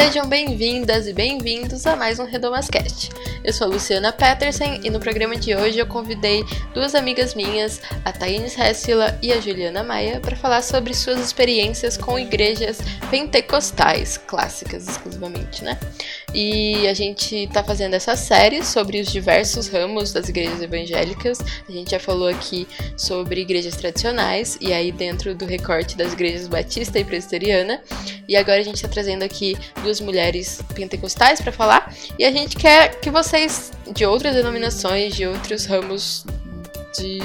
[0.00, 3.10] Sejam bem-vindas e bem-vindos a mais um Redomascast.
[3.42, 7.82] Eu sou a Luciana Peterson e no programa de hoje eu convidei duas amigas minhas,
[8.04, 12.78] a Thaís Hessila e a Juliana Maia, para falar sobre suas experiências com igrejas
[13.10, 15.76] pentecostais, clássicas exclusivamente, né?
[16.34, 21.38] E a gente está fazendo essa série sobre os diversos ramos das igrejas evangélicas.
[21.66, 26.46] A gente já falou aqui sobre igrejas tradicionais, e aí dentro do recorte das igrejas
[26.46, 27.80] batista e presbiteriana.
[28.28, 31.94] E agora a gente está trazendo aqui duas mulheres pentecostais para falar.
[32.18, 36.26] E a gente quer que vocês, de outras denominações, de outros ramos
[36.98, 37.20] de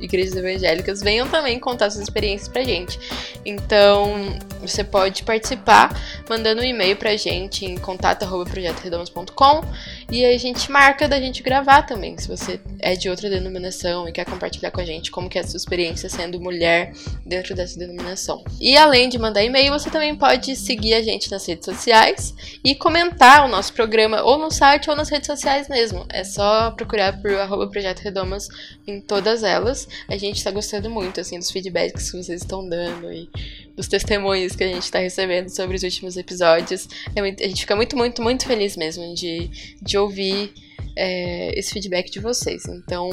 [0.00, 2.98] igrejas evangélicas, venham também contar suas experiências pra gente.
[3.44, 9.64] Então, você pode participar mandando um e-mail pra gente em contato@projetoredomas.com
[10.10, 14.12] e a gente marca da gente gravar também, se você é de outra denominação e
[14.12, 16.92] quer compartilhar com a gente como que é a sua experiência sendo mulher
[17.24, 18.44] dentro dessa denominação.
[18.60, 22.74] E além de mandar e-mail, você também pode seguir a gente nas redes sociais e
[22.74, 26.06] comentar o nosso programa ou no site ou nas redes sociais mesmo.
[26.08, 28.48] É só procurar por arroba Projeto Redomas
[28.86, 29.88] em todas elas.
[30.08, 33.28] A gente tá gostando muito, assim, dos feedbacks que vocês estão dando e
[33.76, 36.88] dos testemunhos que a gente tá recebendo sobre os últimos episódios.
[37.14, 40.52] É muito, a gente fica muito, muito, muito feliz mesmo de, de ouvir
[40.96, 42.64] é, esse feedback de vocês.
[42.66, 43.10] Então,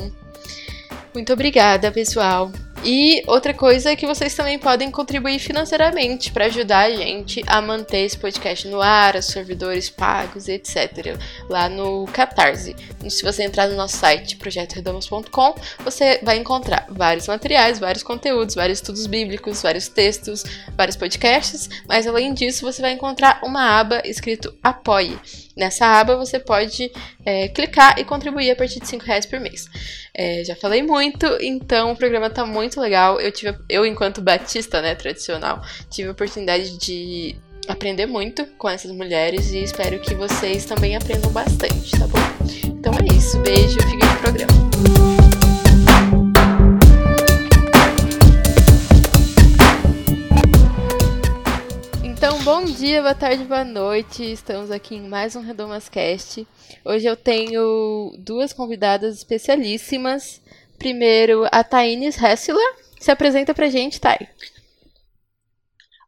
[1.13, 2.51] muito obrigada, pessoal.
[2.83, 7.61] E outra coisa é que vocês também podem contribuir financeiramente para ajudar a gente a
[7.61, 11.17] manter esse podcast no ar, os servidores pagos, etc.
[11.49, 12.75] Lá no Catarse.
[13.09, 18.79] Se você entrar no nosso site projetoredomas.com, você vai encontrar vários materiais, vários conteúdos, vários
[18.79, 20.43] estudos bíblicos, vários textos,
[20.75, 25.17] vários podcasts, mas além disso você vai encontrar uma aba escrito Apoie.
[25.55, 26.91] Nessa aba você pode
[27.25, 29.69] é, clicar e contribuir a partir de 5 reais por mês.
[30.13, 33.19] É, já falei muito, então o programa está muito legal.
[33.19, 37.35] Eu tive, eu enquanto batista, né, tradicional, tive a oportunidade de
[37.67, 42.19] aprender muito com essas mulheres e espero que vocês também aprendam bastante, tá bom?
[42.65, 45.22] Então é isso, beijo, fiquem no programa.
[52.43, 54.21] Bom dia, boa tarde, boa noite.
[54.21, 56.45] Estamos aqui em mais um Redomascast.
[56.83, 60.41] Hoje eu tenho duas convidadas especialíssimas.
[60.77, 62.75] Primeiro, a Thaines Hessler.
[62.99, 64.27] Se apresenta pra gente, Thay.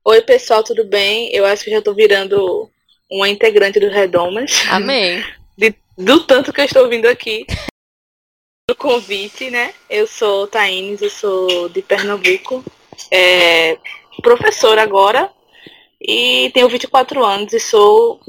[0.04, 1.34] Oi, pessoal, tudo bem?
[1.34, 2.70] Eu acho que já tô virando
[3.10, 4.66] uma integrante do Redomas.
[4.70, 5.24] Amém.
[5.58, 7.46] De, do tanto que eu estou vindo aqui.
[8.70, 9.74] Do convite, né?
[9.90, 12.62] Eu sou Thaines, eu sou de Pernambuco.
[13.10, 13.78] É,
[14.22, 15.32] professora agora,
[16.08, 18.20] e tenho 24 anos e sou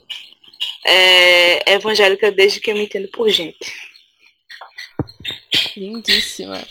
[0.87, 3.73] é, evangélica desde que eu me entendo por gente.
[5.77, 6.63] Lindíssima.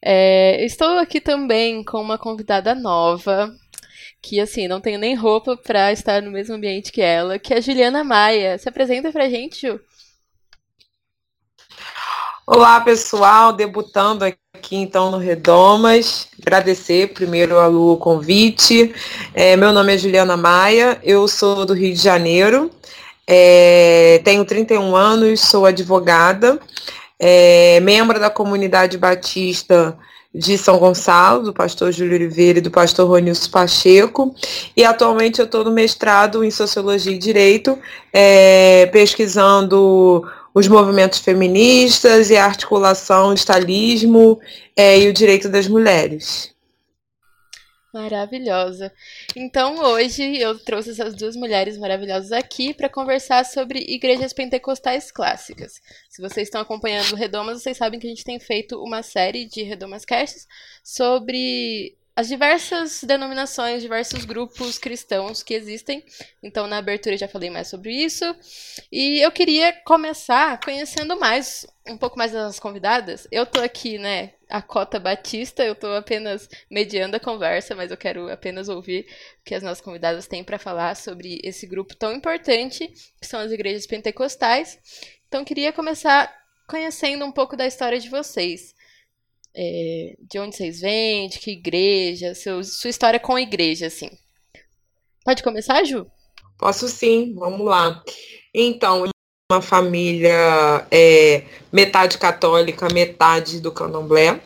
[0.00, 3.54] É, estou aqui também com uma convidada nova,
[4.20, 7.58] que assim, não tenho nem roupa para estar no mesmo ambiente que ela, que é
[7.58, 8.58] a Juliana Maia.
[8.58, 9.80] Se apresenta pra gente, Ju.
[12.44, 16.26] Olá, pessoal, debutando aqui então no Redomas.
[16.40, 18.92] Agradecer primeiro ao convite.
[19.32, 22.68] É, meu nome é Juliana Maia, eu sou do Rio de Janeiro,
[23.28, 26.58] é, tenho 31 anos, sou advogada,
[27.16, 29.96] é, membro da comunidade batista
[30.34, 34.34] de São Gonçalo, do pastor Júlio Oliveira e do pastor Ronilson Pacheco,
[34.76, 37.78] e atualmente eu estou no mestrado em Sociologia e Direito,
[38.12, 44.40] é, pesquisando os movimentos feministas e a articulação estalismo
[44.76, 46.52] é, e o direito das mulheres.
[47.92, 48.90] Maravilhosa.
[49.36, 55.74] Então hoje eu trouxe essas duas mulheres maravilhosas aqui para conversar sobre igrejas pentecostais clássicas.
[56.08, 59.44] Se vocês estão acompanhando o Redomas, vocês sabem que a gente tem feito uma série
[59.44, 60.48] de Redomas Casts
[60.82, 66.04] sobre as diversas denominações, diversos grupos cristãos que existem.
[66.42, 68.24] Então, na abertura já falei mais sobre isso.
[68.90, 73.26] E eu queria começar conhecendo mais, um pouco mais das convidadas.
[73.32, 77.96] Eu tô aqui, né, a Cota Batista, eu tô apenas mediando a conversa, mas eu
[77.96, 79.06] quero apenas ouvir
[79.40, 83.40] o que as nossas convidadas têm para falar sobre esse grupo tão importante, que são
[83.40, 84.78] as igrejas pentecostais.
[85.28, 86.30] Então, queria começar
[86.68, 88.74] conhecendo um pouco da história de vocês
[89.54, 94.10] é, de onde vocês vêm, de que igreja, seu, sua história com a igreja, assim.
[95.24, 96.06] Pode começar, Ju?
[96.58, 98.02] Posso sim, vamos lá.
[98.54, 99.04] Então,
[99.50, 104.40] uma família é, metade católica, metade do candomblé.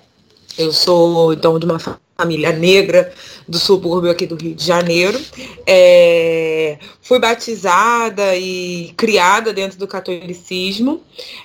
[0.58, 3.12] Eu sou, então, de uma família negra
[3.46, 5.20] do subúrbio aqui do Rio de Janeiro.
[5.66, 11.02] É, fui batizada e criada dentro do catolicismo.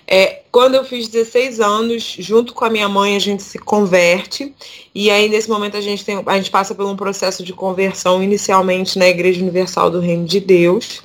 [0.07, 4.53] É, quando eu fiz 16 anos, junto com a minha mãe, a gente se converte.
[4.95, 8.24] E aí, nesse momento, a gente, tem, a gente passa por um processo de conversão,
[8.24, 11.01] inicialmente na Igreja Universal do Reino de Deus.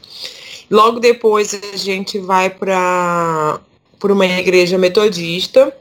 [0.71, 3.61] Logo depois, a gente vai para
[4.03, 5.73] uma igreja metodista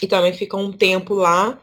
[0.00, 1.58] e também fica um tempo lá.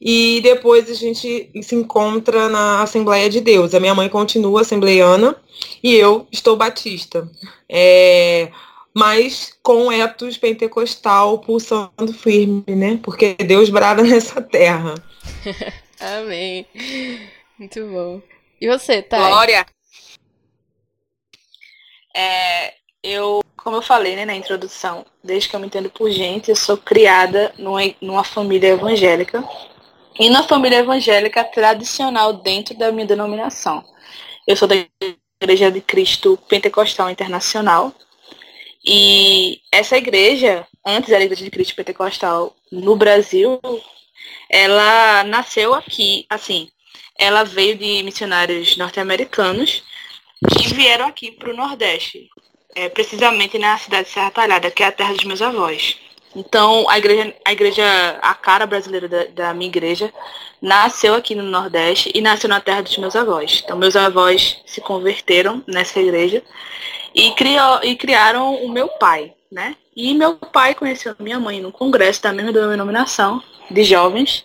[0.00, 3.74] E depois a gente se encontra na Assembleia de Deus.
[3.74, 5.36] A minha mãe continua assembleiana
[5.82, 7.30] e eu estou batista.
[7.68, 8.50] É,
[8.94, 12.98] mas com etos pentecostal pulsando firme, né?
[13.02, 14.94] Porque Deus brada nessa terra.
[16.00, 16.66] Amém.
[17.58, 18.22] Muito bom.
[18.58, 19.20] E você, Thay?
[19.20, 19.66] Glória!
[22.16, 26.48] É, eu, como eu falei né, na introdução, desde que eu me entendo por gente,
[26.48, 29.44] eu sou criada numa, numa família evangélica
[30.20, 33.82] e na família evangélica tradicional dentro da minha denominação.
[34.46, 34.74] Eu sou da
[35.42, 37.90] Igreja de Cristo Pentecostal Internacional.
[38.84, 43.58] E essa igreja, antes era a Igreja de Cristo Pentecostal no Brasil,
[44.50, 46.68] ela nasceu aqui, assim,
[47.18, 49.82] ela veio de missionários norte-americanos
[50.50, 52.28] que vieram aqui para o Nordeste,
[52.74, 55.96] é, precisamente na cidade de Serra Talhada, que é a terra dos meus avós.
[56.34, 57.84] Então, a igreja, a igreja,
[58.22, 60.12] a cara brasileira da, da, minha igreja,
[60.62, 63.62] nasceu aqui no Nordeste e nasceu na terra dos meus avós.
[63.64, 66.42] Então, meus avós se converteram nessa igreja
[67.14, 69.76] e, criou, e criaram o meu pai, né?
[69.96, 74.44] E meu pai conheceu minha mãe no congresso da mesma denominação de jovens.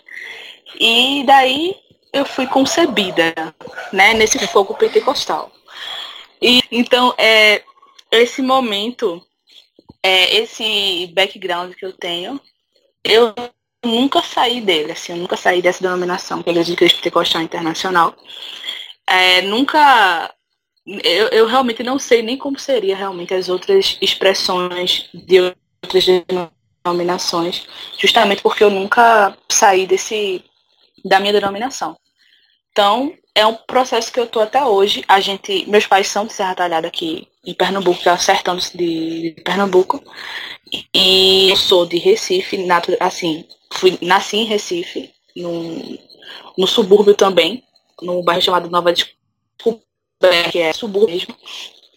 [0.80, 1.76] E daí
[2.12, 3.32] eu fui concebida,
[3.92, 5.52] né, nesse fogo pentecostal.
[6.42, 7.62] E então, é,
[8.10, 9.22] esse momento
[10.06, 12.40] é, esse background que eu tenho,
[13.02, 13.34] eu
[13.84, 17.42] nunca saí dele, assim, eu nunca saí dessa denominação, que é a de Cristo Pentecostal
[17.42, 18.14] Internacional.
[19.04, 20.32] É, nunca.
[20.86, 26.06] Eu, eu realmente não sei nem como seria realmente as outras expressões de outras
[26.84, 27.66] denominações,
[27.98, 30.44] justamente porque eu nunca saí desse
[31.04, 31.98] da minha denominação.
[32.70, 35.04] Então, é um processo que eu tô até hoje.
[35.06, 38.56] A gente, meus pais são de Serra Talhada aqui em Pernambuco, que é o sertão
[38.56, 40.02] de, Pernambuco.
[40.94, 42.66] E eu sou de Recife,
[42.98, 45.98] assim, fui, nasci em Recife, no,
[46.56, 47.62] no subúrbio também,
[48.00, 51.36] no bairro chamado Nova Descoberta, que é subúrbio mesmo.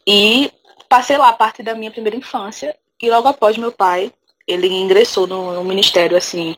[0.05, 0.51] E
[0.89, 2.75] passei lá parte da minha primeira infância.
[3.01, 4.11] E logo após meu pai,
[4.45, 6.53] ele ingressou no, no ministério, assim,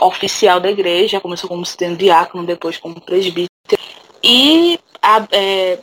[0.00, 3.50] oficial da igreja, começou como sendo diácono, depois como presbítero.
[4.22, 5.78] E a, é,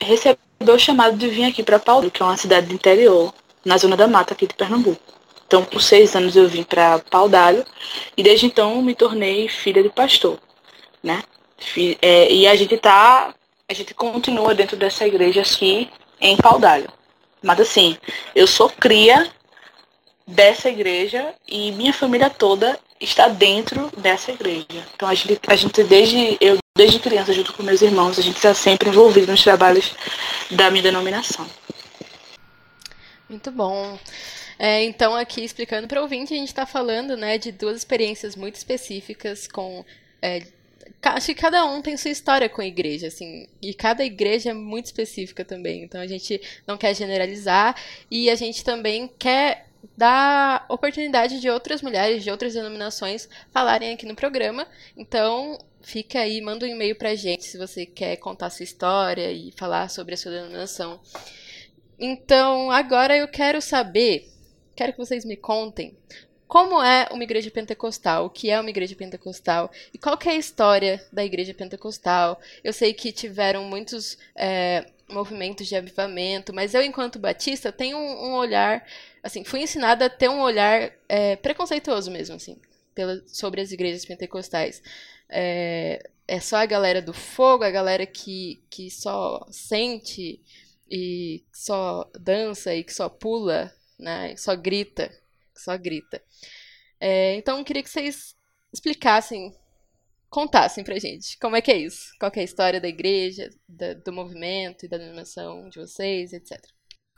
[0.00, 3.32] recebeu o chamado de vir aqui para Paulo, que é uma cidade do interior,
[3.64, 5.00] na zona da mata aqui de Pernambuco.
[5.46, 7.64] Então, por seis anos eu vim para Paudalho
[8.16, 10.38] e desde então me tornei filha de pastor,
[11.02, 11.22] né?
[12.02, 13.34] É, e a gente tá,
[13.68, 16.92] a gente continua dentro dessa igreja aqui em Paudalho.
[17.42, 17.96] Mas assim,
[18.34, 19.30] eu sou cria
[20.26, 24.86] dessa igreja e minha família toda está dentro dessa igreja.
[24.94, 28.36] Então a gente, a gente desde eu desde criança junto com meus irmãos, a gente
[28.36, 29.92] está sempre envolvido nos trabalhos
[30.48, 31.44] da minha denominação.
[33.28, 33.98] Muito bom.
[34.56, 38.36] É, então aqui explicando para o ouvinte, a gente está falando né, de duas experiências
[38.36, 39.84] muito específicas com
[40.22, 40.44] é,
[41.02, 44.54] acho que cada um tem sua história com a igreja, assim, e cada igreja é
[44.54, 45.82] muito específica também.
[45.82, 47.74] Então a gente não quer generalizar
[48.08, 54.06] e a gente também quer dar oportunidade de outras mulheres de outras denominações falarem aqui
[54.06, 54.66] no programa.
[54.96, 59.52] Então, fica aí, manda um e-mail pra gente se você quer contar sua história e
[59.56, 61.00] falar sobre a sua denominação.
[61.98, 64.28] Então, agora eu quero saber,
[64.76, 65.96] quero que vocês me contem
[66.46, 70.34] como é uma igreja pentecostal, o que é uma igreja pentecostal e qual é a
[70.34, 72.38] história da igreja pentecostal.
[72.62, 78.28] Eu sei que tiveram muitos é, movimentos de avivamento, mas eu, enquanto batista, tenho um,
[78.28, 78.86] um olhar,
[79.22, 82.58] assim, fui ensinada a ter um olhar é, preconceituoso mesmo, assim,
[82.94, 84.82] pela, sobre as igrejas pentecostais.
[85.30, 90.40] É, é só a galera do fogo, a galera que, que só sente
[90.90, 94.36] e só dança e que só pula, né?
[94.36, 95.10] Só grita,
[95.56, 96.22] só grita.
[97.00, 98.34] É, então, eu queria que vocês
[98.72, 99.54] explicassem,
[100.28, 102.12] contassem pra gente como é que é isso.
[102.18, 106.58] Qual é a história da igreja, da, do movimento e da animação de vocês, etc.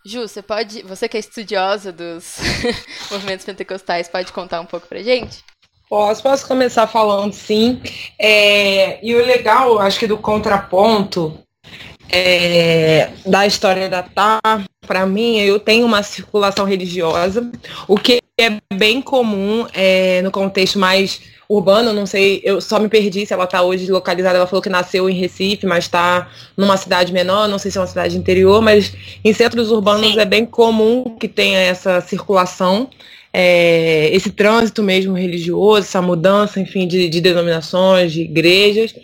[0.05, 2.39] Ju, você pode, você que é estudiosa dos
[3.11, 5.45] movimentos pentecostais, pode contar um pouco pra gente?
[5.91, 7.81] Posso, posso começar falando sim.
[8.17, 11.37] É, e o legal, acho que do contraponto
[12.09, 14.41] é, da história da Tá,
[14.87, 17.51] para mim, eu tenho uma circulação religiosa,
[17.89, 22.89] o que é bem comum é, no contexto mais urbana, não sei, eu só me
[22.89, 26.77] perdi se ela está hoje localizada, ela falou que nasceu em Recife, mas está numa
[26.77, 28.95] cidade menor, não sei se é uma cidade interior, mas
[29.25, 30.21] em centros urbanos Sim.
[30.21, 32.89] é bem comum que tenha essa circulação,
[33.33, 38.95] é, esse trânsito mesmo religioso, essa mudança, enfim, de, de denominações, de igrejas.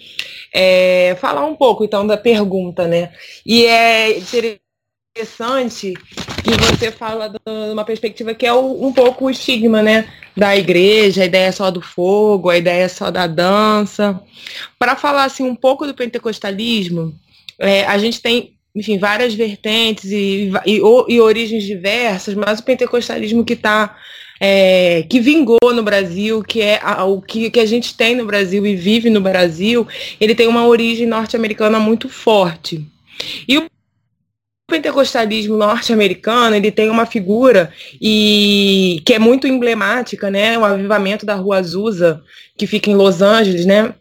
[0.52, 3.12] É, falar um pouco então da pergunta, né?
[3.44, 5.94] E é interessante
[6.42, 7.38] que você fala de
[7.72, 10.08] uma perspectiva que é um pouco o estigma, né?
[10.36, 14.20] Da igreja, a ideia só do fogo, a ideia só da dança.
[14.78, 17.14] Para falar assim um pouco do pentecostalismo,
[17.58, 20.76] é, a gente tem enfim, várias vertentes e, e,
[21.08, 23.96] e, origens diversas, mas o pentecostalismo que está
[24.38, 28.26] é, que vingou no Brasil, que é a, o que, que a gente tem no
[28.26, 29.88] Brasil e vive no Brasil,
[30.20, 32.86] ele tem uma origem norte-americana muito forte.
[33.48, 33.64] E o
[34.68, 40.58] pentecostalismo norte-americano ele tem uma figura e que é muito emblemática, né?
[40.58, 42.22] O avivamento da Rua Azusa,
[42.58, 43.94] que fica em Los Angeles, né?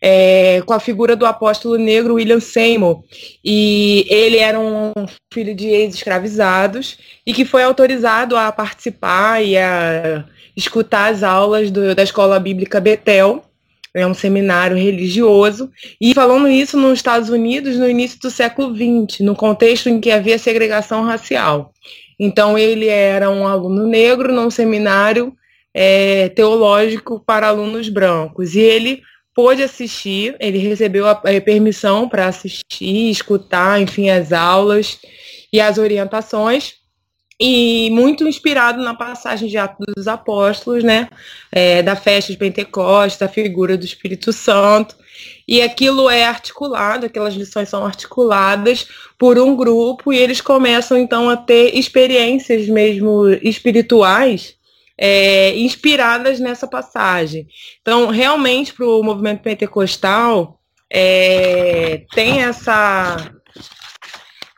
[0.00, 3.02] É, com a figura do apóstolo negro William Seymour.
[3.44, 4.92] E ele era um
[5.32, 10.24] filho de ex-escravizados e que foi autorizado a participar e a
[10.56, 13.44] escutar as aulas do, da escola bíblica Betel
[13.94, 19.20] é um seminário religioso, e falando isso nos Estados Unidos no início do século XX,
[19.20, 21.72] no contexto em que havia segregação racial.
[22.18, 25.32] Então ele era um aluno negro num seminário
[25.72, 29.02] é, teológico para alunos brancos, e ele
[29.38, 34.98] pôde assistir, ele recebeu a, a permissão para assistir, escutar, enfim, as aulas
[35.52, 36.74] e as orientações,
[37.40, 41.08] e muito inspirado na passagem de Atos dos Apóstolos, né,
[41.52, 44.96] é, da festa de Pentecostes, da figura do Espírito Santo,
[45.46, 51.30] e aquilo é articulado, aquelas lições são articuladas por um grupo e eles começam então
[51.30, 54.57] a ter experiências mesmo espirituais
[54.98, 57.46] é, inspiradas nessa passagem.
[57.80, 60.58] Então, realmente, para o movimento pentecostal,
[60.92, 63.32] é, tem essa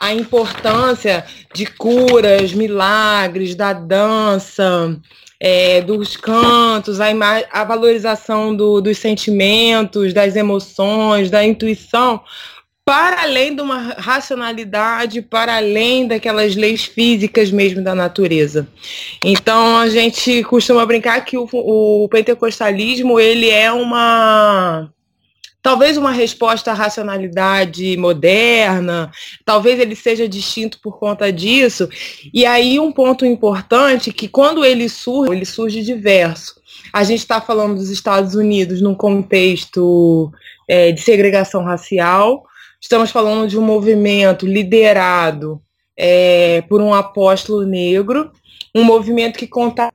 [0.00, 4.98] a importância de curas, milagres, da dança,
[5.38, 7.08] é, dos cantos, a,
[7.52, 12.22] a valorização do, dos sentimentos, das emoções, da intuição,
[12.90, 18.66] para além de uma racionalidade, para além daquelas leis físicas mesmo da natureza.
[19.24, 24.90] Então a gente costuma brincar que o, o pentecostalismo ele é uma
[25.62, 29.12] talvez uma resposta à racionalidade moderna,
[29.44, 31.88] talvez ele seja distinto por conta disso.
[32.34, 36.60] E aí um ponto importante que quando ele surge, ele surge diverso.
[36.92, 40.32] A gente está falando dos Estados Unidos num contexto
[40.66, 42.49] é, de segregação racial.
[42.80, 45.60] Estamos falando de um movimento liderado
[45.96, 48.32] é, por um apóstolo negro,
[48.74, 49.92] um movimento que contava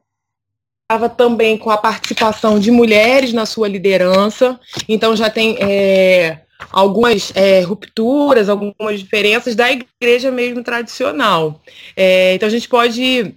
[1.17, 7.61] também com a participação de mulheres na sua liderança, então já tem é, algumas é,
[7.61, 11.59] rupturas, algumas diferenças da igreja mesmo tradicional.
[11.97, 13.33] É, então a gente pode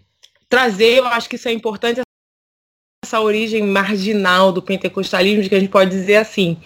[0.48, 2.00] trazer, eu acho que isso é importante,
[3.08, 6.58] essa origem marginal do pentecostalismo, que a gente pode dizer assim.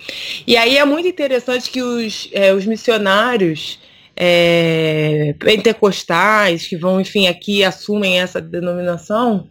[0.45, 3.79] E aí é muito interessante que os, é, os missionários
[4.17, 9.49] é, pentecostais, que vão, enfim, aqui assumem essa denominação,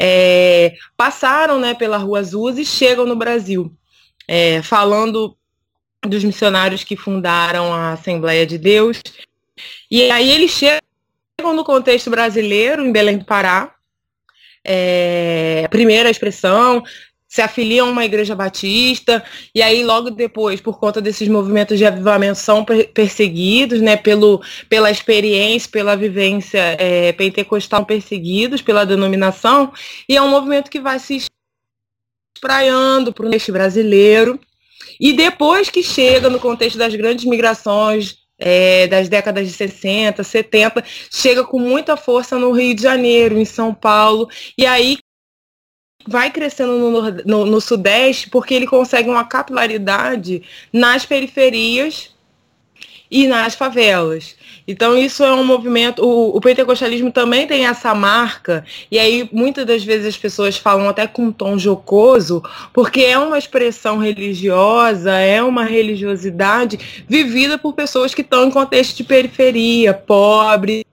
[0.00, 3.72] é, passaram né, pela Rua Azul e chegam no Brasil,
[4.28, 5.36] é, falando
[6.06, 9.00] dos missionários que fundaram a Assembleia de Deus.
[9.90, 13.71] E aí eles chegam no contexto brasileiro, em Belém do Pará.
[14.64, 16.82] É, primeira expressão,
[17.32, 21.86] se afiliam a uma igreja batista, e aí logo depois, por conta desses movimentos de
[21.86, 29.72] avivamento, são perseguidos, né, pelo, pela experiência, pela vivência é, pentecostal, perseguidos pela denominação,
[30.06, 31.24] e é um movimento que vai se
[32.36, 34.38] espraiando para o neste brasileiro,
[35.00, 40.84] e depois que chega no contexto das grandes migrações é, das décadas de 60, 70,
[41.10, 44.98] chega com muita força no Rio de Janeiro, em São Paulo, e aí
[46.06, 52.10] vai crescendo no, no, no, Sudeste porque ele consegue uma capilaridade nas periferias
[53.08, 54.34] e nas favelas.
[54.66, 59.66] Então isso é um movimento, o, o, pentecostalismo também tem essa marca, e aí muitas
[59.66, 62.42] das vezes as pessoas falam até com um tom jocoso,
[62.72, 68.96] porque é uma expressão religiosa, é uma religiosidade vivida por pessoas que estão em contexto
[68.96, 70.84] de periferia, pobres,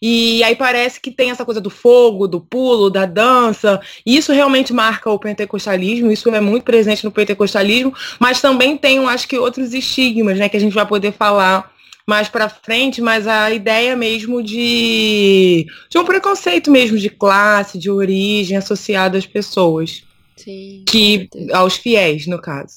[0.00, 3.80] e aí parece que tem essa coisa do fogo, do pulo, da dança.
[4.06, 9.04] E isso realmente marca o pentecostalismo, isso é muito presente no pentecostalismo, mas também tem,
[9.04, 11.71] acho que, outros estigmas, né, que a gente vai poder falar
[12.06, 17.90] mais para frente, mas a ideia mesmo de, de um preconceito mesmo de classe, de
[17.90, 20.04] origem associado às pessoas.
[20.36, 20.84] Sim.
[20.88, 22.76] Que aos fiéis, no caso.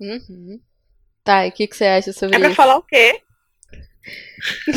[0.00, 0.58] Uhum.
[1.22, 2.56] Tá, e o que, que você acha sobre É pra isso?
[2.56, 3.20] falar o quê?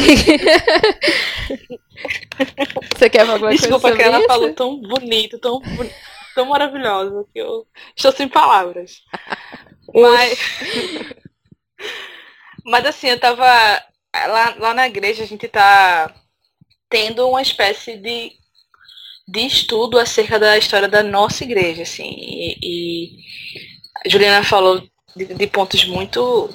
[2.95, 4.27] você quer falar alguma Desculpa coisa que sobre ela isso?
[4.27, 5.61] falou tão bonito, tão,
[6.35, 9.01] tão maravilhosa que eu estou sem palavras.
[9.93, 10.39] Mas,
[12.67, 13.45] mas assim, eu tava
[14.13, 16.13] lá, lá na igreja a gente tá
[16.89, 18.33] tendo uma espécie de,
[19.25, 22.13] de estudo acerca da história da nossa igreja, assim.
[22.17, 22.57] E,
[24.05, 26.49] e Juliana falou de, de pontos muito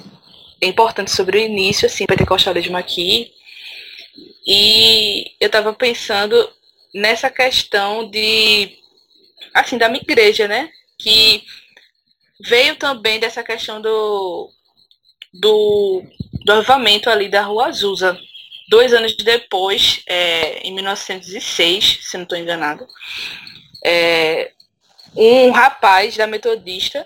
[0.61, 3.31] importantes sobre o início, assim, pentecostalismo aqui.
[4.45, 6.47] E eu tava pensando
[6.93, 8.77] nessa questão de
[9.51, 10.69] assim, da minha igreja, né?
[10.99, 11.43] Que
[12.39, 14.51] veio também dessa questão do
[15.33, 16.03] do,
[16.45, 18.17] do avivamento ali da Rua Azusa.
[18.69, 22.87] Dois anos depois, é, em 1906, se não estou enganado,
[23.83, 24.51] é,
[25.15, 27.05] um rapaz da Metodista,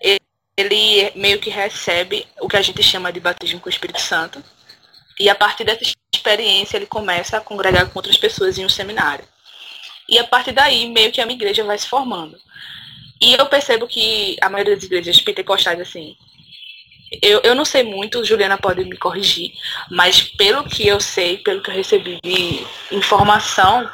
[0.00, 0.20] ele,
[0.56, 4.42] ele meio que recebe o que a gente chama de batismo com o Espírito Santo.
[5.18, 9.24] E a partir dessa experiência, ele começa a congregar com outras pessoas em um seminário.
[10.08, 12.36] E a partir daí, meio que a minha igreja vai se formando.
[13.20, 16.16] E eu percebo que a maioria das igrejas pentecostais, assim,
[17.22, 19.52] eu, eu não sei muito, Juliana pode me corrigir,
[19.90, 23.90] mas pelo que eu sei, pelo que eu recebi de informação,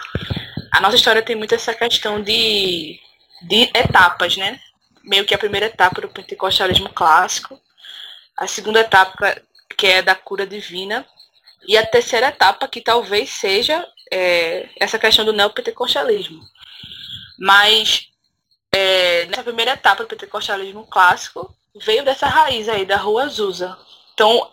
[0.70, 3.00] a nossa história tem muito essa questão de,
[3.42, 4.61] de etapas, né?
[5.02, 7.58] Meio que a primeira etapa do pentecostalismo clássico,
[8.37, 9.40] a segunda etapa,
[9.78, 11.06] que é da cura divina,
[11.66, 16.42] e a terceira etapa, que talvez seja é, essa questão do neopentecostalismo.
[17.38, 18.08] Mas
[18.75, 21.54] é, nessa primeira etapa do pentecostalismo clássico,
[21.85, 23.76] veio dessa raiz aí da Rua Azusa.
[24.14, 24.50] Então,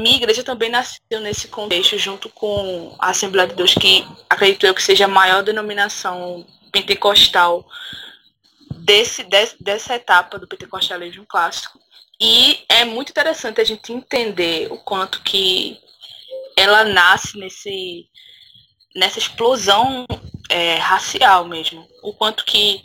[0.00, 4.74] minha igreja também nasceu nesse contexto, junto com a Assembleia de Deus, que acredito eu
[4.74, 7.66] que seja a maior denominação pentecostal
[8.70, 11.78] desse, desse, dessa etapa do pentecostalismo clássico.
[12.20, 15.78] E é muito interessante a gente entender o quanto que
[16.56, 18.08] ela nasce nesse,
[18.96, 20.06] nessa explosão
[20.48, 21.86] é, racial mesmo.
[22.02, 22.82] O quanto que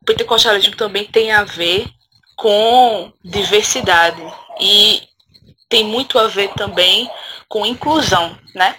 [0.00, 1.86] o pentecostalismo também tem a ver
[2.38, 4.22] com diversidade
[4.60, 5.02] e
[5.68, 7.10] tem muito a ver também
[7.48, 8.76] com inclusão, né?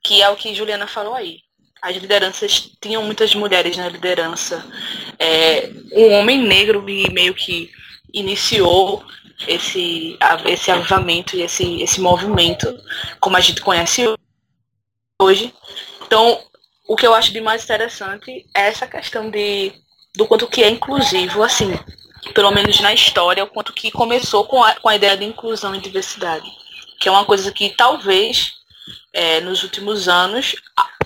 [0.00, 1.40] Que é o que Juliana falou aí.
[1.82, 4.64] As lideranças tinham muitas mulheres na liderança.
[5.18, 7.68] É, um homem negro e meio que
[8.12, 9.04] iniciou
[9.48, 12.72] esse, esse avivamento e esse, esse movimento,
[13.18, 14.04] como a gente conhece
[15.20, 15.52] hoje.
[16.06, 16.40] Então,
[16.86, 19.72] o que eu acho de mais interessante é essa questão de,
[20.14, 21.76] do quanto que é inclusivo, assim,
[22.32, 25.74] pelo menos na história, o quanto que começou com a, com a ideia de inclusão
[25.74, 26.50] e diversidade.
[26.98, 28.54] Que é uma coisa que talvez
[29.12, 30.56] é, nos últimos anos,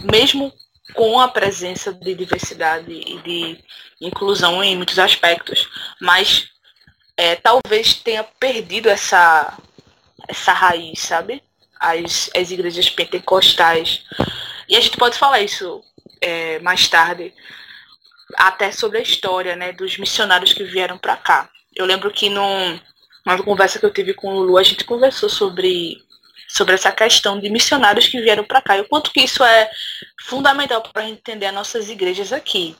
[0.02, 0.52] mesmo
[0.94, 3.64] com a presença de diversidade e de
[4.00, 5.68] inclusão em muitos aspectos,
[6.00, 6.48] mas
[7.16, 9.56] é, talvez tenha perdido essa,
[10.28, 11.42] essa raiz, sabe?
[11.78, 14.04] As, as igrejas pentecostais.
[14.68, 15.82] E a gente pode falar isso
[16.20, 17.34] é, mais tarde,
[18.36, 21.48] até sobre a história né, dos missionários que vieram para cá.
[21.74, 22.78] Eu lembro que num,
[23.24, 26.02] numa conversa que eu tive com o Lulu, a gente conversou sobre,
[26.48, 29.70] sobre essa questão de missionários que vieram para cá e o quanto que isso é
[30.22, 32.76] fundamental para a gente entender as nossas igrejas aqui.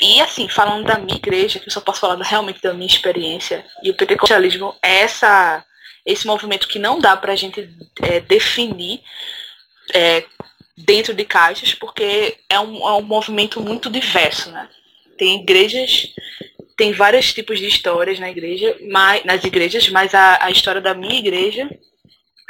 [0.00, 3.64] E assim, falando da minha igreja, que eu só posso falar realmente da minha experiência,
[3.82, 5.64] e o pentecostalismo é essa,
[6.06, 7.68] esse movimento que não dá para a gente
[8.02, 9.02] é, definir
[9.92, 10.24] é,
[10.84, 14.68] dentro de caixas, porque é um, é um movimento muito diverso, né?
[15.16, 16.08] Tem igrejas,
[16.76, 20.94] tem vários tipos de histórias na igreja, mas, nas igrejas, mas a, a história da
[20.94, 21.68] minha igreja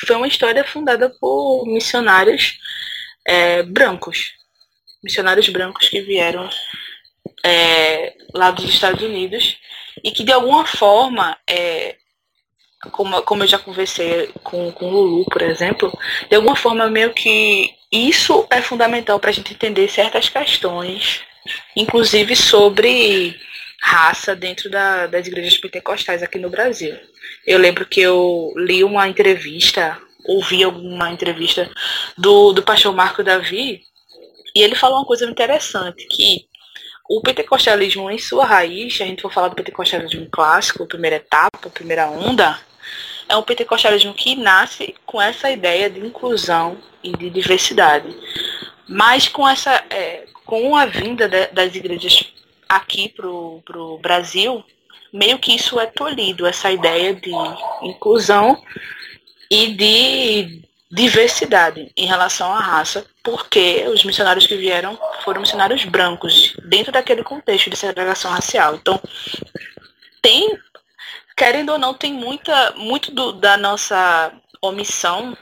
[0.06, 2.58] foi uma história fundada por missionários
[3.26, 4.32] é, brancos.
[5.02, 6.48] Missionários brancos que vieram
[7.44, 9.56] é, lá dos Estados Unidos
[10.04, 11.96] e que de alguma forma, é,
[12.92, 15.90] como, como eu já conversei com, com o Lulu, por exemplo,
[16.28, 21.20] de alguma forma meio que isso é fundamental para a gente entender certas questões,
[21.74, 23.38] inclusive sobre
[23.82, 26.96] raça dentro da, das igrejas pentecostais aqui no Brasil.
[27.46, 31.70] Eu lembro que eu li uma entrevista, ouvi alguma entrevista
[32.16, 33.82] do, do pastor Marco Davi,
[34.54, 36.46] e ele falou uma coisa interessante, que
[37.08, 42.06] o pentecostalismo em sua raiz, a gente for falar do pentecostalismo clássico, primeira etapa, primeira
[42.06, 42.60] onda,
[43.28, 48.08] é um pentecostalismo que nasce com essa ideia de inclusão e de diversidade.
[48.88, 52.32] Mas com essa, é, com a vinda de, das igrejas
[52.68, 54.64] aqui para o Brasil,
[55.12, 57.30] meio que isso é tolhido, essa ideia de
[57.82, 58.62] inclusão
[59.50, 66.54] e de diversidade em relação à raça, porque os missionários que vieram foram missionários brancos,
[66.64, 68.74] dentro daquele contexto de segregação racial.
[68.74, 69.00] Então,
[70.22, 70.58] tem,
[71.38, 75.38] querendo ou não, tem muita, muito do, da nossa omissão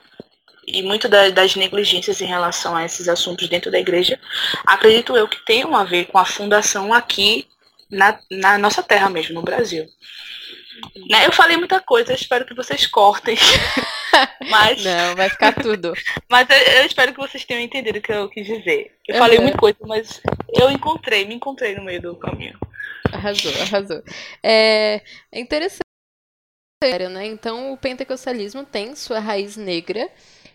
[0.67, 4.21] e muito da, das negligências em relação a esses assuntos dentro da igreja,
[4.67, 7.49] acredito eu que tenham a ver com a fundação aqui
[7.91, 9.87] na, na nossa terra mesmo, no Brasil.
[11.09, 11.25] Né?
[11.25, 13.37] Eu falei muita coisa, espero que vocês cortem.
[14.51, 14.85] Mas...
[14.85, 15.93] Não, vai ficar tudo.
[16.29, 18.97] mas eu, eu, espero que vocês tenham entendido o que eu quis dizer.
[19.07, 19.21] Eu uhum.
[19.21, 20.23] falei muita coisa, mas
[20.59, 22.59] eu encontrei, me encontrei no meio do caminho.
[23.13, 24.03] Arrasou, arrasou.
[24.43, 25.86] É, é interessante,
[27.09, 27.27] né?
[27.27, 30.11] Então, o pentecostalismo tem sua raiz negra.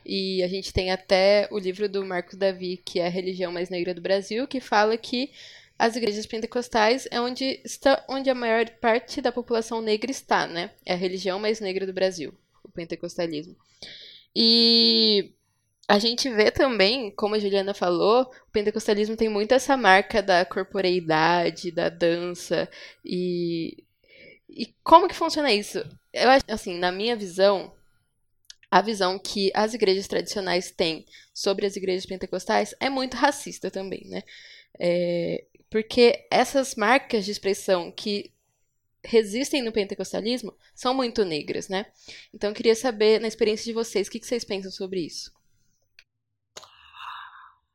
[0.06, 3.70] E a gente tem até o livro do Marcos Davi, que é a religião mais
[3.70, 5.32] negra do Brasil, que fala que
[5.78, 10.72] as igrejas pentecostais é onde está onde a maior parte da população negra está, né?
[10.86, 13.56] É a religião mais negra do Brasil, o pentecostalismo.
[14.36, 15.34] E
[15.88, 20.46] a gente vê também, como a Juliana falou, o pentecostalismo tem muito essa marca da
[20.46, 22.70] corporeidade, da dança
[23.04, 23.84] e
[24.50, 25.84] e como que funciona isso?
[26.14, 27.74] Eu acho assim, na minha visão,
[28.70, 34.08] a visão que as igrejas tradicionais têm sobre as igrejas pentecostais é muito racista também,
[34.08, 34.24] né?
[34.80, 38.32] É, porque essas marcas de expressão que
[39.04, 41.86] resistem no pentecostalismo são muito negras, né?
[42.34, 45.32] Então eu queria saber, na experiência de vocês, o que vocês pensam sobre isso?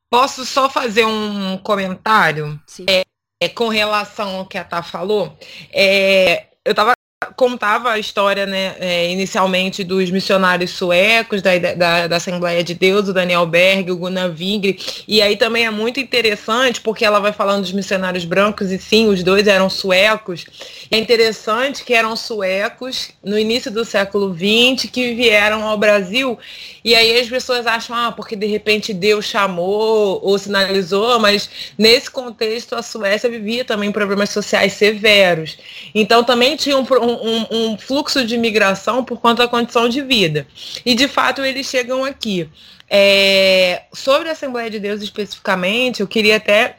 [0.08, 3.02] Posso só fazer um comentário é,
[3.42, 5.36] é, com relação ao que a Tá falou?
[5.72, 6.95] É, eu estava
[7.34, 13.08] contava a história, né, é, inicialmente dos missionários suecos da, da, da, Assembleia de Deus,
[13.08, 17.32] o Daniel Berg, o Gunnar Vingre, e aí também é muito interessante porque ela vai
[17.32, 20.44] falando dos missionários brancos e sim, os dois eram suecos.
[20.90, 26.38] É interessante que eram suecos no início do século XX que vieram ao Brasil
[26.84, 32.10] e aí as pessoas acham, ah, porque de repente Deus chamou ou sinalizou, mas nesse
[32.10, 35.58] contexto a Suécia vivia também problemas sociais severos.
[35.94, 40.46] Então também tinha um, um um, fluxo de migração por conta da condição de vida.
[40.84, 42.48] E de fato eles chegam aqui.
[42.88, 46.76] É, sobre a Assembleia de Deus especificamente, eu queria até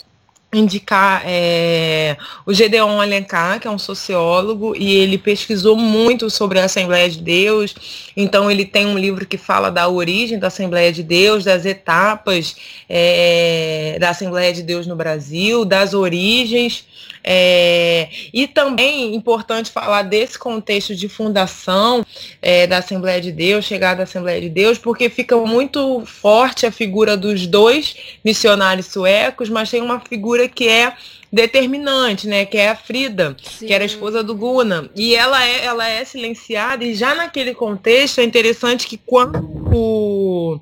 [0.53, 6.65] indicar é, o Gedeon Alencar, que é um sociólogo, e ele pesquisou muito sobre a
[6.65, 7.75] Assembleia de Deus.
[8.15, 12.55] Então ele tem um livro que fala da origem da Assembleia de Deus, das etapas
[12.88, 16.86] é, da Assembleia de Deus no Brasil, das origens
[17.29, 22.05] é, e também importante falar desse contexto de fundação
[22.41, 26.71] é, da Assembleia de Deus, chegada da Assembleia de Deus, porque fica muito forte a
[26.71, 30.93] figura dos dois missionários suecos, mas tem uma figura que é
[31.32, 33.67] determinante, né, que é a Frida, Sim.
[33.67, 34.89] que era a esposa do Guna.
[34.95, 39.39] E ela é, ela é silenciada e já naquele contexto é interessante que quando
[39.73, 40.60] o,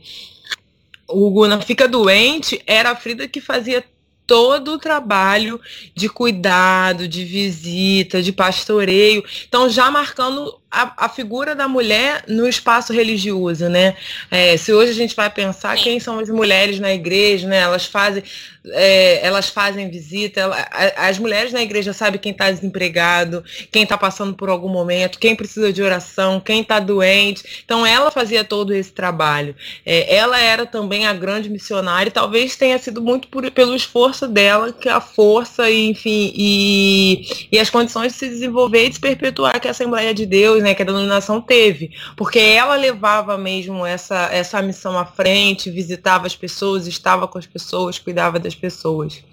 [1.08, 3.84] o Guna fica doente, era a Frida que fazia
[4.26, 5.60] todo o trabalho
[5.94, 9.24] de cuidado, de visita, de pastoreio.
[9.48, 13.96] Então, já marcando a, a figura da mulher no espaço religioso, né?
[14.30, 17.60] É, se hoje a gente vai pensar quem são as mulheres na igreja, né?
[17.60, 18.22] Elas fazem,
[18.68, 23.98] é, elas fazem visita, ela, as mulheres na igreja sabem quem está desempregado, quem está
[23.98, 27.64] passando por algum momento, quem precisa de oração, quem está doente.
[27.64, 29.56] Então ela fazia todo esse trabalho.
[29.86, 34.28] É, ela era também a grande missionária, e talvez tenha sido muito por, pelo esforço
[34.28, 39.02] dela que a força, enfim, e, e as condições de se desenvolver e de se
[39.02, 43.86] perpetuar que a Assembleia de Deus né, que a denominação teve, porque ela levava mesmo
[43.86, 49.24] essa, essa missão à frente, visitava as pessoas, estava com as pessoas, cuidava das pessoas.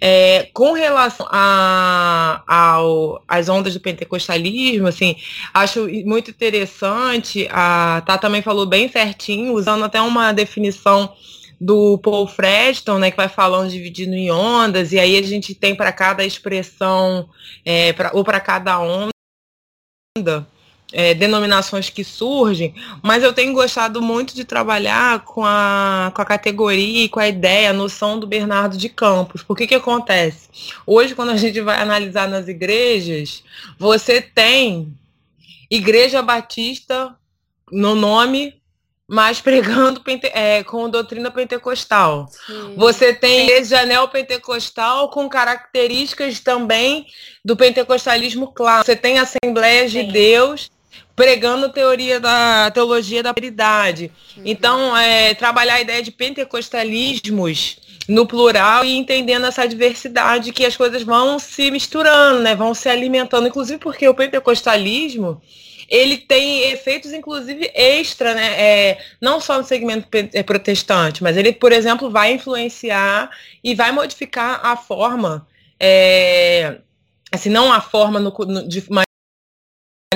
[0.00, 1.26] É, com relação
[3.26, 5.16] às ondas do pentecostalismo, assim,
[5.52, 11.12] acho muito interessante, a Tá também falou bem certinho, usando até uma definição
[11.58, 15.74] do Paul Freston, né, que vai falando dividindo em ondas, e aí a gente tem
[15.74, 17.28] para cada expressão,
[17.64, 19.10] é, pra, ou para cada onda,
[20.92, 26.24] é, denominações que surgem, mas eu tenho gostado muito de trabalhar com a, com a
[26.24, 29.42] categoria e com a ideia, a noção do Bernardo de Campos.
[29.42, 30.48] Por que que acontece?
[30.86, 33.42] Hoje, quando a gente vai analisar nas igrejas,
[33.78, 34.92] você tem
[35.70, 37.16] Igreja Batista
[37.70, 38.54] no nome,
[39.08, 40.00] mas pregando
[40.32, 42.28] é, com doutrina pentecostal.
[42.46, 42.74] Sim.
[42.76, 47.06] Você tem igreja neopentecostal com características também
[47.44, 48.86] do pentecostalismo clássico.
[48.86, 50.70] Você tem Assembleias de Deus
[51.16, 54.12] pregando teoria da teologia da prosperidade.
[54.36, 54.42] Uhum.
[54.44, 60.76] Então, é, trabalhar a ideia de pentecostalismos no plural e entendendo essa diversidade que as
[60.76, 62.54] coisas vão se misturando, né?
[62.54, 65.40] Vão se alimentando, inclusive porque o pentecostalismo
[65.88, 68.60] ele tem efeitos, inclusive, extra, né?
[68.60, 73.30] É, não só no segmento é, protestante, mas ele, por exemplo, vai influenciar
[73.62, 75.46] e vai modificar a forma,
[75.78, 76.78] é,
[77.30, 78.84] assim, não a forma no, no, de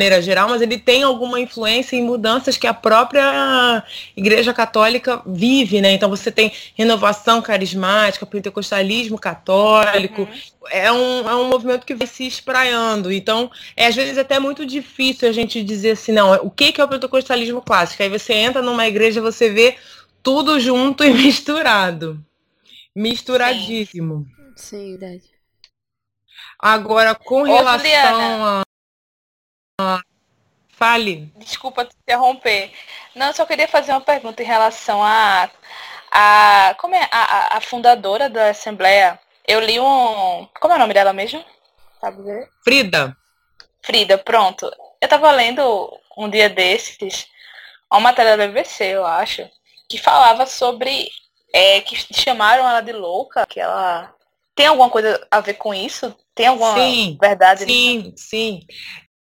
[0.01, 3.85] maneira geral, mas ele tem alguma influência em mudanças que a própria
[4.17, 5.93] Igreja Católica vive, né?
[5.93, 10.69] Então você tem renovação carismática, pentecostalismo católico, uhum.
[10.71, 13.13] é, um, é um movimento que vai se espraiando.
[13.13, 16.81] Então, é às vezes até muito difícil a gente dizer assim, não, o que, que
[16.81, 18.03] é o pentecostalismo clássico?
[18.03, 19.77] Aí você entra numa igreja, você vê
[20.23, 22.19] tudo junto e misturado.
[22.97, 24.27] Misturadíssimo.
[24.57, 25.25] Sim, verdade.
[26.59, 28.63] Agora, com relação a
[30.71, 31.33] Fale.
[31.37, 32.73] Desculpa te interromper.
[33.15, 35.51] Não, eu só queria fazer uma pergunta em relação a,
[36.11, 39.19] a como é a, a fundadora da Assembleia.
[39.47, 40.49] Eu li um.
[40.61, 41.45] Como é o nome dela mesmo?
[42.01, 42.23] Sabe?
[42.65, 43.17] Frida.
[43.83, 44.71] Frida, pronto.
[45.01, 47.27] Eu tava lendo um dia desses
[47.91, 49.49] uma matéria da BBC, eu acho,
[49.89, 51.09] que falava sobre
[51.53, 54.15] é, que chamaram ela de louca, que ela
[54.55, 56.15] tem alguma coisa a ver com isso?
[56.35, 57.65] Tem alguma sim, verdade?
[57.65, 58.29] Sim, nisso?
[58.29, 58.67] sim.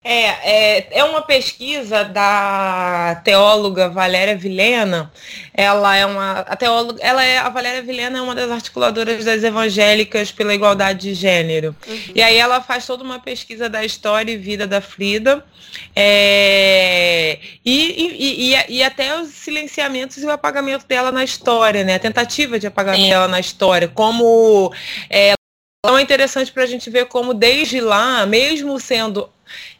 [0.03, 5.11] É, é, é uma pesquisa da teóloga Valéria Vilena.
[5.53, 9.43] Ela é uma a teóloga, ela é a Valéria Vilena é uma das articuladoras das
[9.43, 11.75] evangélicas pela igualdade de gênero.
[11.87, 11.99] Uhum.
[12.15, 15.45] E aí ela faz toda uma pesquisa da história e vida da Frida.
[15.95, 21.95] É, e, e, e, e, até os silenciamentos e o apagamento dela na história, né?
[21.95, 23.09] A tentativa de apagamento Sim.
[23.09, 24.73] dela na história, como
[25.09, 25.33] é,
[25.83, 29.27] então é interessante para a gente ver como desde lá, mesmo sendo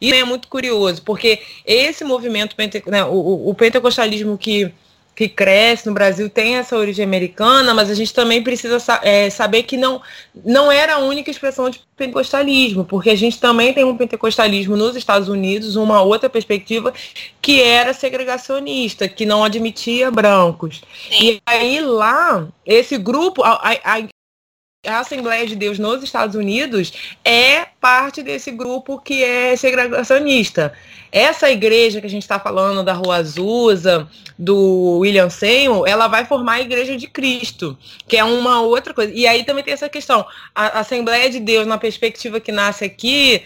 [0.02, 2.56] isso é muito curioso, porque esse movimento,
[2.88, 4.74] né, o, o pentecostalismo que,
[5.16, 9.62] que cresce no Brasil tem essa origem americana, mas a gente também precisa é, saber
[9.62, 10.02] que não,
[10.44, 14.96] não era a única expressão de pentecostalismo, porque a gente também tem um pentecostalismo nos
[14.96, 16.92] Estados Unidos, uma outra perspectiva,
[17.40, 20.82] que era segregacionista, que não admitia brancos.
[21.10, 21.34] Sim.
[21.34, 24.04] E aí lá, esse grupo, a, a,
[24.88, 26.92] a Assembleia de Deus nos Estados Unidos
[27.24, 30.74] é parte desse grupo que é segregacionista.
[31.12, 36.26] Essa igreja que a gente está falando da Rua Azusa, do William Seymour, ela vai
[36.26, 39.14] formar a Igreja de Cristo, que é uma outra coisa.
[39.14, 40.26] E aí também tem essa questão.
[40.56, 43.44] A Assembleia de Deus, na perspectiva que nasce aqui,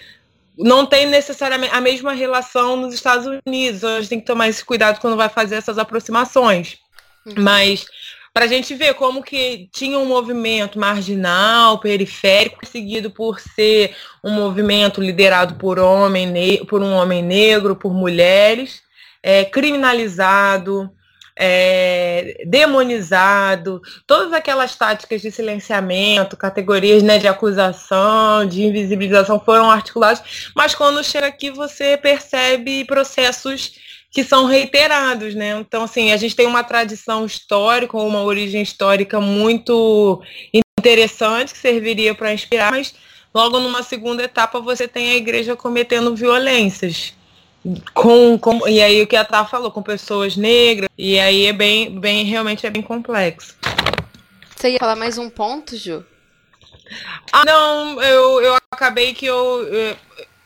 [0.58, 3.80] não tem necessariamente a mesma relação nos Estados Unidos.
[3.80, 6.78] Então a gente tem que tomar esse cuidado quando vai fazer essas aproximações.
[7.26, 7.34] Uhum.
[7.40, 7.88] Mas
[8.36, 14.30] para a gente ver como que tinha um movimento marginal, periférico, seguido por ser um
[14.30, 18.82] movimento liderado por, homem, por um homem negro, por mulheres,
[19.24, 20.92] é, criminalizado,
[21.34, 30.52] é, demonizado, todas aquelas táticas de silenciamento, categorias né, de acusação, de invisibilização foram articuladas,
[30.54, 33.76] mas quando chega aqui você percebe processos
[34.16, 35.60] que são reiterados, né?
[35.60, 40.22] Então, assim, a gente tem uma tradição histórica, uma origem histórica muito
[40.80, 42.96] interessante que serviria para inspirar, mas
[43.34, 47.14] logo numa segunda etapa você tem a igreja cometendo violências.
[47.94, 51.52] Com, com, e aí o que a Tá falou, com pessoas negras, e aí é
[51.52, 53.54] bem, bem, realmente é bem complexo.
[54.56, 56.06] Você ia falar mais um ponto, Ju?
[57.34, 59.98] Ah, não, eu, eu acabei que eu, eu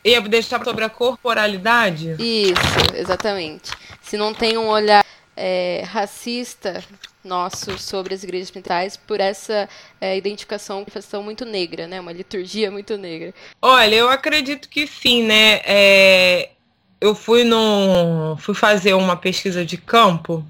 [0.03, 2.15] Ia deixar sobre a corporalidade?
[2.19, 3.71] Isso, exatamente.
[4.01, 6.83] Se não tem um olhar é, racista
[7.23, 9.67] nosso sobre as igrejas pentecostais por essa
[9.99, 11.99] é, identificação, manifestação muito negra, né?
[11.99, 13.33] Uma liturgia muito negra.
[13.61, 15.61] Olha, eu acredito que sim, né?
[15.65, 16.49] É,
[17.01, 20.45] eu fui no, fui fazer uma pesquisa de campo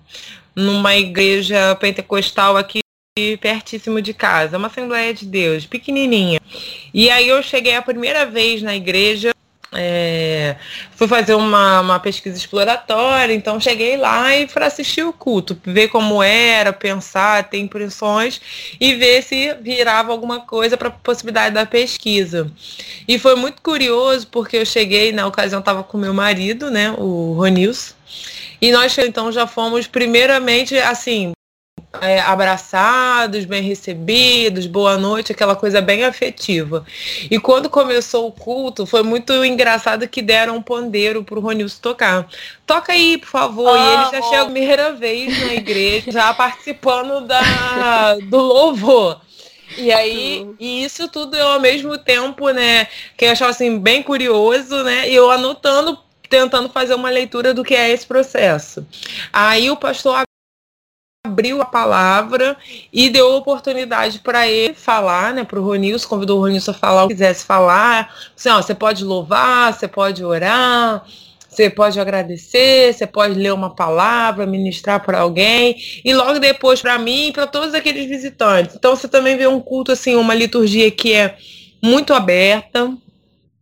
[0.56, 2.80] numa igreja pentecostal aqui
[3.42, 6.40] pertíssimo de casa, uma Assembleia de Deus, pequenininha.
[6.94, 9.32] E aí eu cheguei a primeira vez na igreja
[9.72, 10.56] é,
[10.96, 15.90] fui fazer uma, uma pesquisa exploratória, então cheguei lá e para assistir o culto, ver
[15.90, 18.42] como era, pensar, ter impressões
[18.80, 22.52] e ver se virava alguma coisa para a possibilidade da pesquisa.
[23.08, 27.34] E foi muito curioso porque eu cheguei, na ocasião estava com meu marido, né, o
[27.34, 27.96] Ronils,
[28.60, 31.32] e nós então já fomos primeiramente assim
[32.02, 36.86] é, abraçados, bem recebidos, boa noite, aquela coisa bem afetiva.
[37.30, 42.28] E quando começou o culto, foi muito engraçado que deram um pandeiro pro Ronilson tocar.
[42.66, 43.76] Toca aí, por favor.
[43.76, 49.20] e ele já chegou a primeira vez na igreja, já participando da, do louvor.
[49.78, 54.02] E aí, e isso tudo eu ao mesmo tempo, né, que eu achava assim bem
[54.02, 55.98] curioso, né, e eu anotando
[56.28, 58.86] tentando fazer uma leitura do que é esse processo.
[59.34, 60.16] Aí o pastor
[61.30, 62.58] abriu a palavra
[62.92, 67.06] e deu oportunidade para ele falar, né, para o Ronilson, convidou o Ronilson a falar
[67.06, 68.14] o que quisesse falar.
[68.36, 71.06] Assim, ó, você pode louvar, você pode orar,
[71.48, 76.98] você pode agradecer, você pode ler uma palavra, ministrar para alguém e logo depois para
[76.98, 78.76] mim e para todos aqueles visitantes.
[78.76, 81.36] Então você também vê um culto assim, uma liturgia que é
[81.82, 82.92] muito aberta,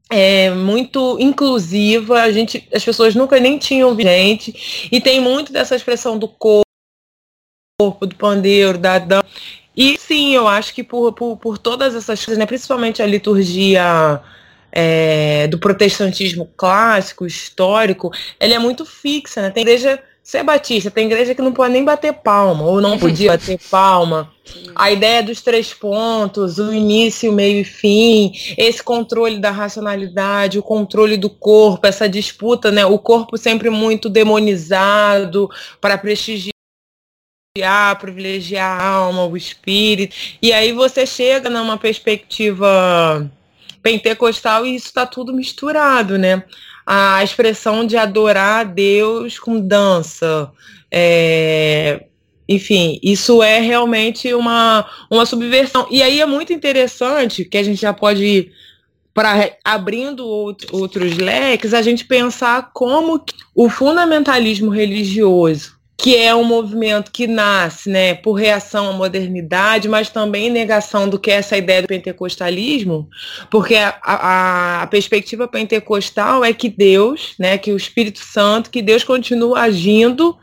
[0.09, 5.75] é muito inclusiva, a gente, as pessoas nunca nem tinham gente, e tem muito dessa
[5.75, 6.66] expressão do corpo,
[7.79, 9.27] do pandeiro, da dança.
[9.75, 14.19] E sim, eu acho que por, por, por todas essas coisas, né, principalmente a liturgia
[14.71, 19.51] é, do protestantismo clássico, histórico, ela é muito fixa, né?
[19.51, 22.97] Tem igreja você é batista, tem igreja que não pode nem bater palma, ou não
[22.97, 24.29] podia bater palma.
[24.75, 30.63] A ideia dos três pontos, o início, meio e fim, esse controle da racionalidade, o
[30.63, 32.85] controle do corpo, essa disputa, né?
[32.87, 35.47] O corpo sempre muito demonizado
[35.79, 36.56] para prestigiar
[37.99, 40.15] privilegiar a alma, o espírito.
[40.41, 43.29] E aí você chega numa perspectiva
[43.81, 46.43] pentecostal e isso está tudo misturado, né?
[46.87, 50.49] a expressão de adorar a Deus com dança.
[50.89, 52.05] É,
[52.47, 55.85] enfim, isso é realmente uma, uma subversão.
[55.91, 58.53] E aí é muito interessante que a gente já pode ir
[59.13, 60.25] para abrindo
[60.71, 63.21] outros leques, a gente pensar como
[63.53, 70.09] o fundamentalismo religioso que é um movimento que nasce né, por reação à modernidade, mas
[70.09, 73.09] também negação do que é essa ideia do pentecostalismo,
[73.49, 78.81] porque a, a, a, perspectiva pentecostal é que Deus, né, que o Espírito Santo, que
[78.81, 80.37] Deus continua agindo.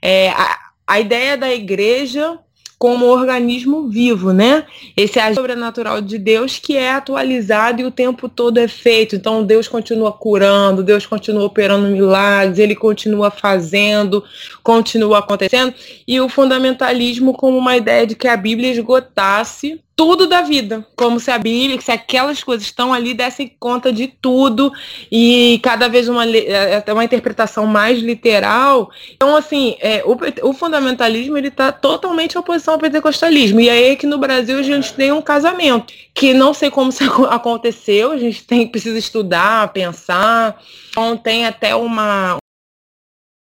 [0.00, 2.38] É, a, a ideia da igreja
[2.80, 4.64] como organismo vivo, né?
[4.96, 9.14] Esse agir sobrenatural de Deus que é atualizado e o tempo todo é feito.
[9.14, 14.24] Então Deus continua curando, Deus continua operando milagres, ele continua fazendo,
[14.62, 15.74] continua acontecendo.
[16.08, 21.20] E o fundamentalismo como uma ideia de que a Bíblia esgotasse tudo da vida, como
[21.20, 24.72] se a Bíblia, se aquelas coisas estão ali, dessem conta de tudo
[25.12, 28.90] e cada vez uma, é, é, uma interpretação mais literal.
[29.12, 30.16] Então, assim, é, o,
[30.48, 33.60] o fundamentalismo ele está totalmente em oposição ao pentecostalismo.
[33.60, 36.90] E aí que no Brasil a gente tem um casamento que não sei como
[37.28, 40.58] aconteceu, a gente tem precisa estudar, pensar.
[40.88, 42.38] Então tem até uma,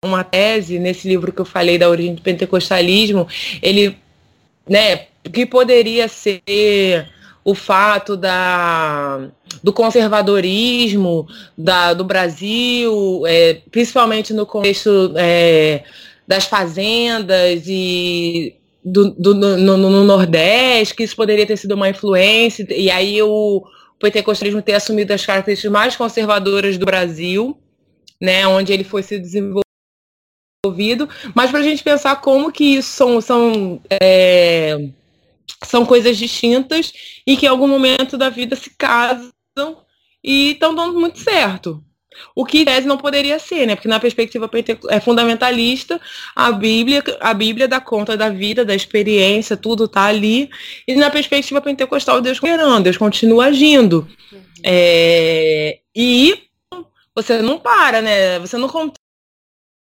[0.05, 3.27] uma tese nesse livro que eu falei da origem do pentecostalismo,
[3.61, 3.99] ele,
[4.69, 7.09] né, que poderia ser
[7.45, 9.29] o fato da,
[9.63, 15.85] do conservadorismo da, do Brasil, é, principalmente no contexto é,
[16.27, 21.89] das fazendas e do, do no, no, no, Nordeste, que isso poderia ter sido uma
[21.89, 27.59] influência, e aí o, o pentecostalismo ter assumido as características mais conservadoras do Brasil,
[28.21, 29.65] né, onde ele foi se desenvolvido,
[31.35, 34.79] mas para a gente pensar como que isso são, são é,
[35.64, 36.92] são coisas distintas
[37.26, 39.78] e que em algum momento da vida se casam
[40.22, 41.83] e estão dando muito certo.
[42.35, 43.74] O que tese não poderia ser, né?
[43.74, 44.48] Porque na perspectiva
[44.88, 46.00] é fundamentalista,
[46.35, 50.48] a Bíblia, a Bíblia dá conta da vida, da experiência, tudo está ali.
[50.87, 54.09] E na perspectiva pentecostal, Deus continua, Deus continua agindo.
[54.33, 54.40] Uhum.
[54.62, 56.38] É, e
[57.14, 58.38] você não para, né?
[58.38, 58.68] Você não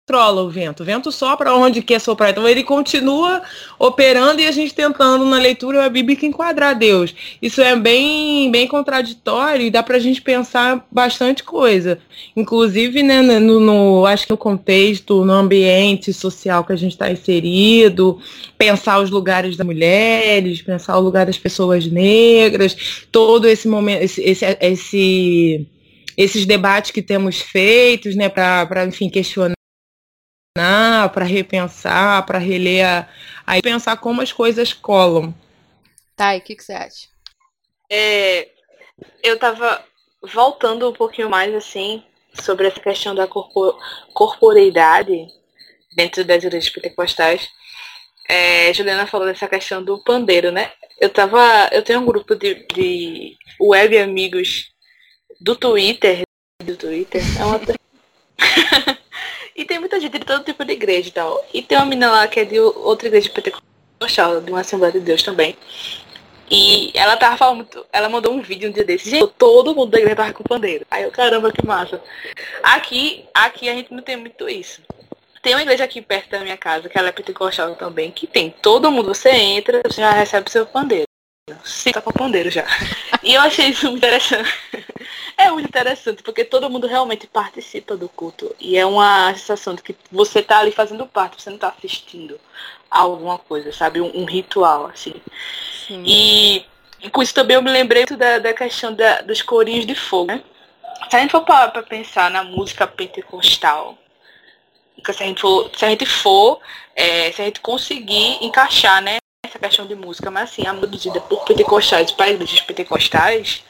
[0.09, 0.81] controla o vento.
[0.81, 2.31] O vento sopra onde quer soprar.
[2.31, 3.43] Então ele continua
[3.77, 7.13] operando e a gente tentando na leitura bíblica enquadrar Deus.
[7.39, 11.99] Isso é bem, bem contraditório e dá para a gente pensar bastante coisa.
[12.35, 17.11] Inclusive, né, no, no, acho que no contexto, no ambiente social que a gente está
[17.11, 18.19] inserido,
[18.57, 24.21] pensar os lugares das mulheres, pensar o lugar das pessoas negras, todo esse momento, esse,
[24.23, 25.67] esse, esse
[26.17, 29.58] esses debates que temos feitos, né, para, enfim, questionar
[31.13, 33.07] para repensar, para reler, a,
[33.45, 35.33] aí pensar como as coisas colam.
[36.15, 37.07] Tá, e o que, que você acha?
[37.89, 38.49] É,
[39.23, 39.83] eu estava
[40.21, 43.77] voltando um pouquinho mais assim sobre essa questão da corpor
[44.13, 45.27] corporeidade
[45.95, 47.49] dentro das igrejas pentecostais.
[48.27, 50.71] É, Juliana falou dessa questão do pandeiro, né?
[50.99, 51.69] Eu tava.
[51.71, 54.71] Eu tenho um grupo de, de web amigos
[55.41, 56.21] do Twitter.
[56.63, 57.21] Do Twitter.
[57.39, 57.59] É uma.
[59.59, 61.45] E tem muita gente de todo tipo de igreja e tal.
[61.53, 65.01] E tem uma menina lá que é de outra igreja pentecostal, de uma Assembleia de
[65.01, 65.53] Deus também.
[66.49, 67.85] E ela tava falando muito.
[67.91, 69.11] Ela mandou um vídeo um dia desses.
[69.11, 70.85] Gente, todo mundo da igreja tava com pandeiro.
[70.89, 72.01] Aí eu, caramba, que massa.
[72.63, 74.81] Aqui, aqui a gente não tem muito isso.
[75.43, 78.49] Tem uma igreja aqui perto da minha casa, que ela é pentecostal também, que tem
[78.49, 81.08] todo mundo, você entra, você já recebe seu pandeiro.
[81.63, 82.65] Sim, tá com pandeiro já.
[83.23, 84.49] E eu achei isso muito interessante.
[85.37, 88.53] É muito interessante, porque todo mundo realmente participa do culto.
[88.59, 92.37] E é uma sensação de que você tá ali fazendo parte, você não tá assistindo
[92.91, 94.01] a alguma coisa, sabe?
[94.01, 95.13] Um, um ritual, assim.
[95.87, 96.03] Sim.
[96.05, 96.65] E,
[97.01, 100.27] e, com isso também eu me lembrei da, da questão da, dos corinhos de fogo,
[100.27, 100.43] né?
[101.09, 103.97] Se a gente for para pensar na música pentecostal,
[105.05, 106.59] se a gente for, se a gente, for
[106.95, 109.17] é, se a gente conseguir encaixar, né,
[109.49, 113.63] essa questão de música, mas assim, a produzida por pentecostais, para igrejas pentecostais,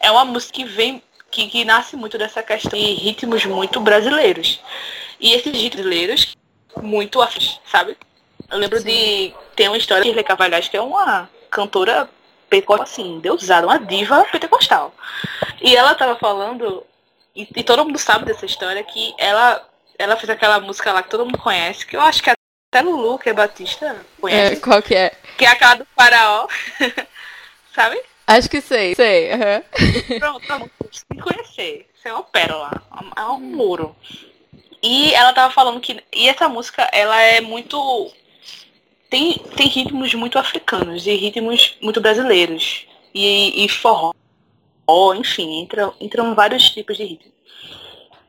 [0.00, 4.60] é uma música que vem, que, que nasce muito dessa questão de ritmos muito brasileiros.
[5.20, 6.36] E esses ritmos brasileiros,
[6.82, 7.96] muito afins, sabe?
[8.50, 8.84] Eu lembro Sim.
[8.84, 9.34] de.
[9.54, 12.08] Tem uma história de Shirley Cavalhais, que é uma cantora
[12.50, 14.94] pentecostal, assim, deusada, uma diva pentecostal.
[15.60, 16.84] E ela tava falando,
[17.34, 19.66] e, e, todo mundo sabe dessa história, que ela,
[19.98, 22.30] ela fez aquela música lá que todo mundo conhece, que eu acho que
[22.72, 24.54] até Lulu, que é Batista, conhece.
[24.54, 25.12] É, qual que é?
[25.36, 26.48] Que é aquela do faraó.
[27.74, 28.00] sabe?
[28.26, 29.30] Acho que sei, sei.
[29.32, 29.62] Uhum.
[30.18, 30.70] Pronto, pronto.
[31.06, 31.86] Tem que conhecer.
[31.94, 32.70] Isso é uma pérola.
[33.14, 33.94] É um muro.
[34.82, 36.02] E ela tava falando que.
[36.14, 38.10] E essa música, ela é muito.
[39.10, 42.86] Tem, tem ritmos muito africanos e ritmos muito brasileiros.
[43.14, 44.14] E, e forró,
[45.14, 47.32] enfim, entram, entram vários tipos de ritmo.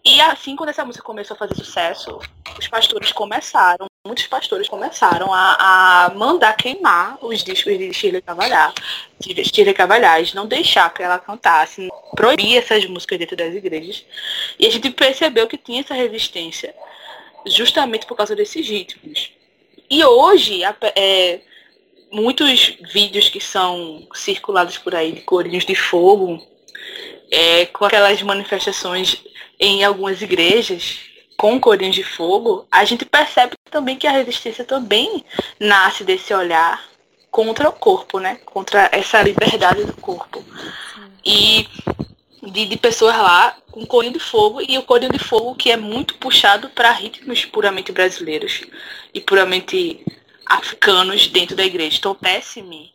[0.04, 2.20] E assim, quando essa música começou a fazer sucesso,
[2.60, 8.74] os pastores começaram, muitos pastores começaram a, a mandar queimar os discos de Shirley Cavalhar,
[9.18, 14.06] de Shirley Cavalhais, não deixar que ela cantasse, proibir essas músicas dentro das igrejas.
[14.60, 16.76] E a gente percebeu que tinha essa resistência
[17.48, 19.32] justamente por causa desses ritmos.
[19.90, 20.64] E hoje,
[20.98, 21.40] é,
[22.12, 26.46] muitos vídeos que são circulados por aí de corinhos de fogo,
[27.32, 29.24] é, com aquelas manifestações
[29.58, 31.13] em algumas igrejas
[31.44, 35.26] com corinhos de fogo, a gente percebe também que a resistência também
[35.60, 36.82] nasce desse olhar
[37.30, 38.40] contra o corpo, né?
[38.46, 40.42] Contra essa liberdade do corpo.
[41.26, 41.68] E
[42.44, 45.76] de, de, pessoas lá com corinho de fogo e o corinho de fogo que é
[45.76, 48.62] muito puxado para ritmos puramente brasileiros
[49.14, 50.02] e puramente
[50.46, 51.98] africanos dentro da igreja.
[51.98, 52.90] Então, péssimo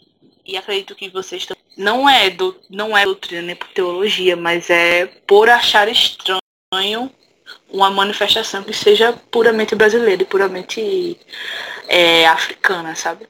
[0.47, 1.47] e acredito que vocês
[1.77, 7.13] não é do não é doutrina nem por teologia, mas é por achar estranho
[7.71, 11.19] uma manifestação que seja puramente brasileira e puramente
[11.89, 13.27] é, africana, sabe?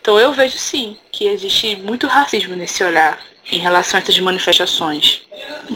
[0.00, 3.18] Então eu vejo sim que existe muito racismo nesse olhar
[3.50, 5.22] em relação a essas manifestações.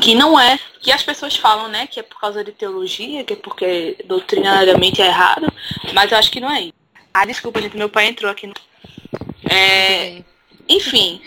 [0.01, 3.33] Que não é, que as pessoas falam, né, que é por causa de teologia, que
[3.33, 5.53] é porque doutrinariamente é errado,
[5.93, 6.75] mas eu acho que não é isso.
[7.15, 8.47] Ah, desculpa, gente, meu pai entrou aqui.
[8.47, 8.55] No...
[9.51, 10.23] É,
[10.69, 11.21] enfim,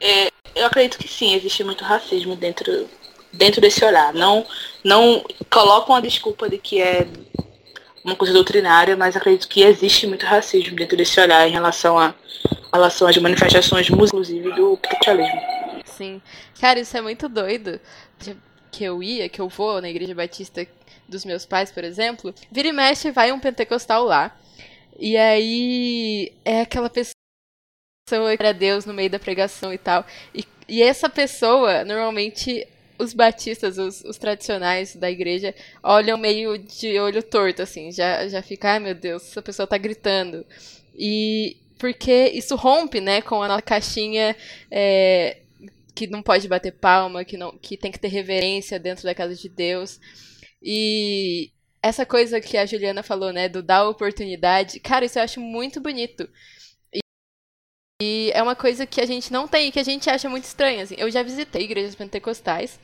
[0.00, 2.88] é, eu acredito que sim, existe muito racismo dentro
[3.32, 4.12] dentro desse olhar.
[4.12, 4.46] Não,
[4.84, 7.06] não colocam a desculpa de que é
[8.04, 12.14] uma coisa doutrinária, mas acredito que existe muito racismo dentro desse olhar em relação a
[12.44, 15.40] em relação às manifestações, inclusive, do capitalismo.
[15.84, 16.22] Sim.
[16.60, 17.80] Cara, isso é muito doido.
[18.70, 20.64] Que eu ia, que eu vou na igreja batista
[21.08, 24.36] dos meus pais, por exemplo, vira e mexe vai um pentecostal lá.
[24.98, 27.12] E aí é aquela pessoa
[28.08, 30.06] que era Deus no meio da pregação e tal.
[30.32, 32.66] E, e essa pessoa, normalmente,
[33.00, 38.42] os batistas, os, os, tradicionais da igreja, olham meio de olho torto, assim, já, já
[38.42, 40.44] fica, ai meu Deus, essa pessoa tá gritando.
[40.94, 44.36] E porque isso rompe, né, com a nossa caixinha
[44.70, 45.38] é,
[45.94, 49.34] que não pode bater palma, que, não, que tem que ter reverência dentro da casa
[49.34, 49.98] de Deus.
[50.62, 51.50] E
[51.82, 55.80] essa coisa que a Juliana falou, né, do dar oportunidade, cara, isso eu acho muito
[55.80, 56.28] bonito.
[58.00, 60.82] E é uma coisa que a gente não tem, que a gente acha muito estranha.
[60.82, 60.94] Assim.
[60.96, 62.78] Eu já visitei igrejas pentecostais.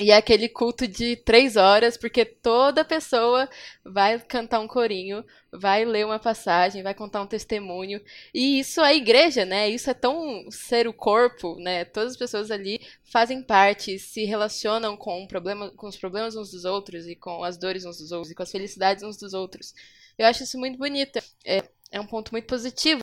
[0.00, 3.46] E é aquele culto de três horas, porque toda pessoa
[3.84, 5.22] vai cantar um corinho,
[5.52, 8.00] vai ler uma passagem, vai contar um testemunho.
[8.32, 9.68] E isso é igreja, né?
[9.68, 11.84] Isso é tão ser o corpo, né?
[11.84, 12.80] Todas as pessoas ali
[13.12, 17.44] fazem parte, se relacionam com, um problema, com os problemas uns dos outros, e com
[17.44, 19.74] as dores uns dos outros, e com as felicidades uns dos outros.
[20.16, 21.18] Eu acho isso muito bonito.
[21.44, 23.00] É, é um ponto muito positivo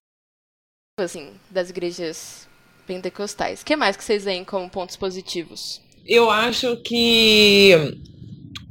[1.03, 2.47] assim, das igrejas
[2.87, 3.61] pentecostais.
[3.61, 5.79] O que mais que vocês veem como pontos positivos?
[6.03, 7.71] Eu acho que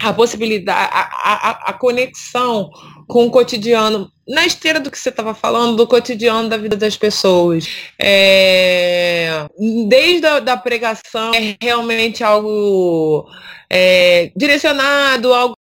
[0.02, 2.68] a possibilidade, a, a, a conexão
[3.06, 6.96] com o cotidiano, na esteira do que você estava falando, do cotidiano da vida das
[6.96, 7.68] pessoas.
[7.96, 9.46] É,
[9.88, 13.30] desde a da pregação, é realmente algo
[13.70, 15.54] é, direcionado, algo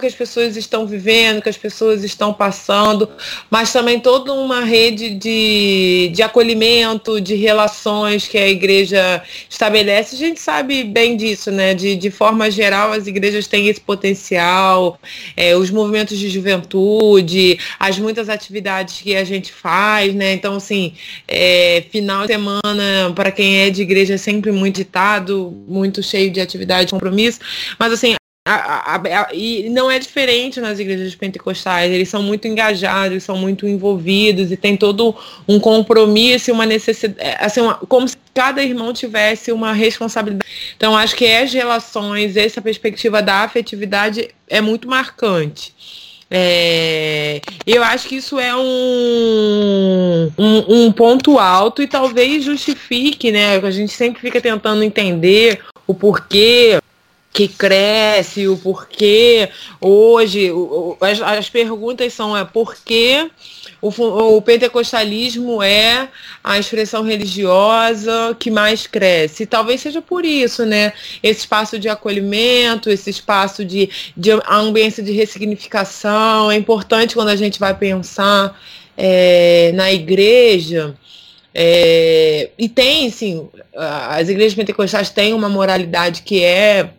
[0.00, 3.08] que as pessoas estão vivendo, que as pessoas estão passando,
[3.48, 10.16] mas também toda uma rede de, de acolhimento, de relações que a igreja estabelece.
[10.16, 11.74] A gente sabe bem disso, né?
[11.74, 14.98] De, de forma geral, as igrejas têm esse potencial,
[15.36, 20.32] é, os movimentos de juventude, as muitas atividades que a gente faz, né?
[20.32, 20.94] Então, assim,
[21.28, 26.32] é, final de semana, para quem é de igreja, é sempre muito ditado, muito cheio
[26.32, 27.38] de atividade, compromisso,
[27.78, 28.16] mas assim,
[28.46, 33.38] a, a, a, e não é diferente nas igrejas pentecostais, eles são muito engajados, são
[33.38, 35.16] muito envolvidos e tem todo
[35.48, 40.44] um compromisso e uma necessidade, é, assim, uma, como se cada irmão tivesse uma responsabilidade.
[40.76, 45.72] Então, acho que as relações, essa perspectiva da afetividade é muito marcante.
[46.30, 53.56] É, eu acho que isso é um, um, um ponto alto e talvez justifique, né?
[53.56, 56.78] A gente sempre fica tentando entender o porquê
[57.34, 59.48] que cresce, o porquê.
[59.80, 63.28] Hoje, o, as, as, perguntas são é por que
[63.82, 66.08] o, o, pentecostalismo é
[66.44, 69.46] a expressão religiosa que mais cresce.
[69.46, 70.92] talvez seja por isso, né?
[71.24, 76.52] Esse espaço de acolhimento, esse espaço de, de ambiência de ressignificação.
[76.52, 78.56] É importante quando a gente vai pensar
[78.96, 80.94] é, na igreja.
[81.52, 86.90] É, e tem, sim, as igrejas pentecostais têm uma moralidade que é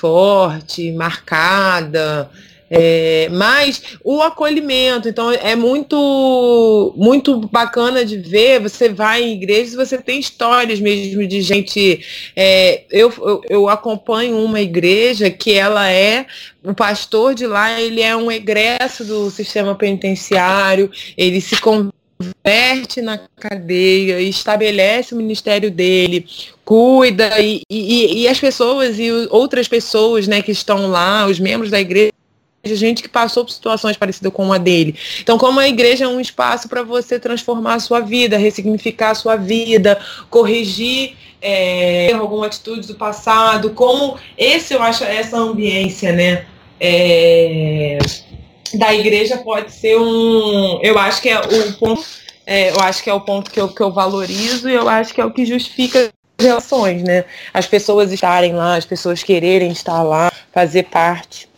[0.00, 2.30] forte, marcada,
[2.68, 8.60] é, mas o acolhimento, então é muito muito bacana de ver.
[8.60, 12.04] Você vai em igrejas você tem histórias mesmo de gente.
[12.34, 16.26] É, eu, eu, eu, acompanho uma igreja que ela é
[16.64, 21.60] o pastor de lá, ele é um egresso do sistema penitenciário, ele se
[22.18, 26.26] converte na cadeia, estabelece o ministério dele,
[26.64, 31.70] cuida e, e, e as pessoas e outras pessoas né, que estão lá, os membros
[31.70, 32.12] da igreja,
[32.64, 34.96] gente que passou por situações parecidas com a dele.
[35.20, 39.14] Então, como a igreja é um espaço para você transformar a sua vida, ressignificar a
[39.14, 40.00] sua vida,
[40.30, 46.46] corrigir é, alguma atitude do passado, como esse eu acho essa ambiência, né?
[46.80, 47.98] É,
[48.76, 50.80] da igreja pode ser um.
[50.82, 52.04] Eu acho que é o ponto.
[52.46, 55.12] É, eu acho que é o ponto que eu, que eu valorizo e eu acho
[55.12, 57.24] que é o que justifica as relações, né?
[57.52, 61.48] As pessoas estarem lá, as pessoas quererem estar lá, fazer parte.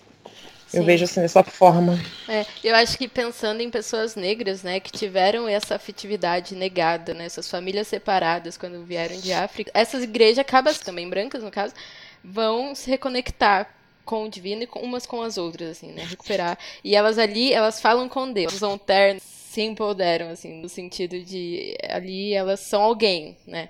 [0.68, 0.78] Sim.
[0.78, 1.98] Eu vejo assim dessa forma.
[2.28, 7.24] É, eu acho que pensando em pessoas negras, né, que tiveram essa afetividade negada, né,
[7.24, 11.72] essas famílias separadas quando vieram de África, essas igrejas acabam também brancas no caso,
[12.22, 13.77] vão se reconectar
[14.08, 16.02] com o divino e com, umas com as outras, assim, né?
[16.08, 16.58] Recuperar.
[16.82, 21.76] E elas ali, elas falam com Deus, usam ternos, se empoderam, assim, no sentido de
[21.90, 23.68] ali elas são alguém, né?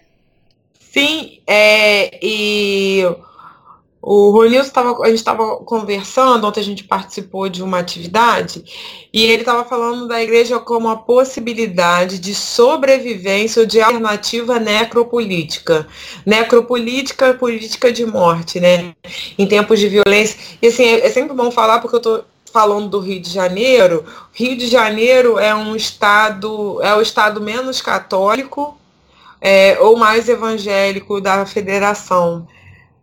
[0.78, 3.02] Sim, é, e
[4.10, 8.64] o Ronilson estava, a gente estava conversando, ontem a gente participou de uma atividade,
[9.12, 15.86] e ele estava falando da igreja como a possibilidade de sobrevivência ou de alternativa necropolítica.
[16.24, 18.94] Necropolítica, política de morte, né?
[19.38, 20.38] Em tempos de violência.
[20.62, 24.06] E assim, é, é sempre bom falar porque eu estou falando do Rio de Janeiro.
[24.32, 28.74] Rio de Janeiro é um estado, é o estado menos católico
[29.38, 32.48] é, ou mais evangélico da federação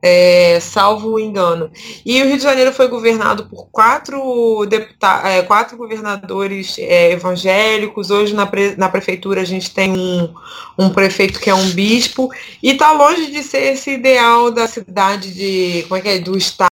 [0.02, 1.72] é, salvo o engano.
[2.06, 8.12] E o Rio de Janeiro foi governado por quatro, deputados, é, quatro governadores é, evangélicos.
[8.12, 10.34] Hoje na, pre, na prefeitura a gente tem um,
[10.78, 12.30] um prefeito que é um bispo.
[12.62, 15.84] E está longe de ser esse ideal da cidade de.
[15.84, 16.20] Como é que é?
[16.20, 16.75] Do Estado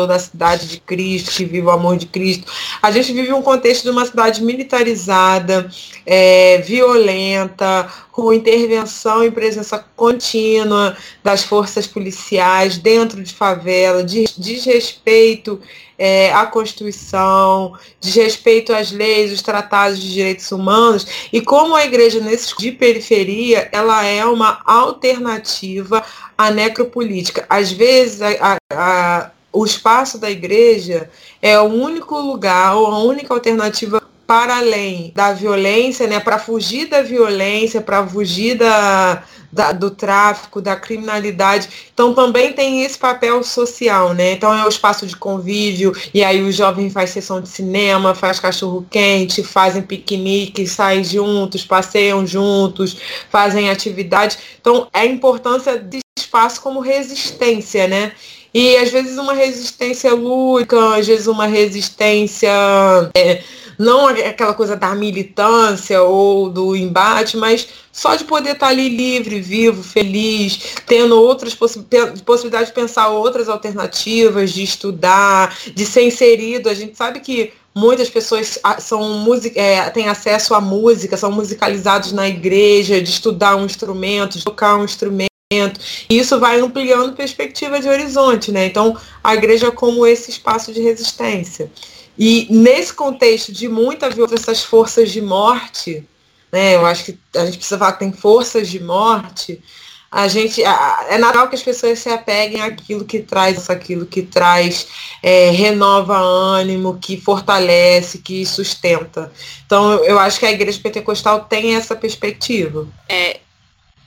[0.00, 2.50] ou da cidade de Cristo, que vive o amor de Cristo.
[2.80, 5.68] A gente vive um contexto de uma cidade militarizada,
[6.06, 15.60] é, violenta, com intervenção e presença contínua das forças policiais dentro de favela, de desrespeito
[15.98, 22.20] é, à Constituição, desrespeito às leis, os tratados de direitos humanos, e como a igreja
[22.20, 26.04] nesse de periferia, ela é uma alternativa
[26.38, 27.44] à necropolítica.
[27.48, 31.08] Às vezes, a, a o espaço da igreja
[31.40, 36.88] é o único lugar ou a única alternativa para além da violência, né, para fugir
[36.88, 41.68] da violência, para fugir da, da, do tráfico, da criminalidade.
[41.92, 44.32] Então também tem esse papel social, né?
[44.32, 48.40] Então é o espaço de convívio, e aí os jovens faz sessão de cinema, faz
[48.40, 52.96] cachorro quente, fazem piquenique, saem juntos, passeiam juntos,
[53.30, 54.38] fazem atividade.
[54.60, 58.12] Então é a importância desse espaço como resistência, né?
[58.54, 62.50] E às vezes uma resistência lúdica, às vezes uma resistência
[63.12, 63.42] é,
[63.78, 69.40] não aquela coisa da militância ou do embate, mas só de poder estar ali livre,
[69.40, 71.84] vivo, feliz, tendo outras possi
[72.24, 76.68] possibilidades de pensar outras alternativas, de estudar, de ser inserido.
[76.68, 82.28] A gente sabe que muitas pessoas são é, têm acesso à música, são musicalizados na
[82.28, 85.33] igreja, de estudar um instrumento, de tocar um instrumento.
[86.08, 88.66] E isso vai ampliando perspectiva de horizonte, né?
[88.66, 91.70] Então, a igreja como esse espaço de resistência.
[92.18, 96.06] E nesse contexto de muita violência, essas forças de morte,
[96.52, 96.76] né?
[96.76, 99.60] Eu acho que a gente precisa falar que tem forças de morte.
[100.08, 104.86] A gente é natural que as pessoas se apeguem àquilo que traz aquilo que traz
[105.20, 109.32] é, renova ânimo, que fortalece, que sustenta.
[109.66, 112.86] Então eu acho que a igreja pentecostal tem essa perspectiva.
[113.08, 113.40] É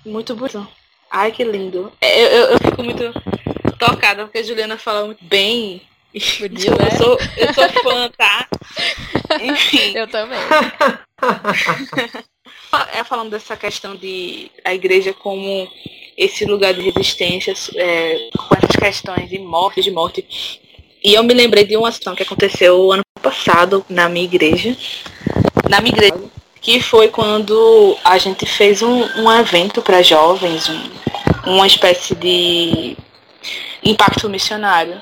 [0.05, 0.65] muito bonito.
[1.11, 1.91] Ai que lindo.
[2.01, 3.13] É, eu, eu, eu fico muito
[3.77, 5.81] tocada porque a Juliana fala muito bem
[6.39, 6.89] Podia, né?
[6.91, 8.47] eu, sou, eu sou fã, tá?
[9.41, 9.93] Enfim.
[9.95, 10.39] Eu também.
[12.93, 15.67] é falando dessa questão de a igreja como
[16.17, 20.25] esse lugar de resistência é, com essas questões de morte, de morte.
[21.03, 24.75] E eu me lembrei de uma ação que aconteceu ano passado na minha igreja.
[25.69, 26.15] Na minha igreja,
[26.61, 30.89] que foi quando a gente fez um, um evento para jovens, um,
[31.45, 32.97] uma espécie de
[33.83, 35.01] impacto missionário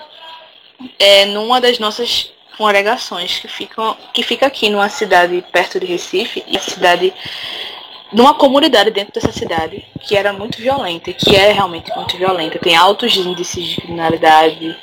[0.99, 6.43] é, numa das nossas congregações que ficam que fica aqui numa cidade perto de Recife
[6.47, 7.14] e cidade
[8.14, 12.76] numa comunidade dentro dessa cidade que era muito violenta que é realmente muito violenta tem
[12.76, 14.78] altos índices de criminalidade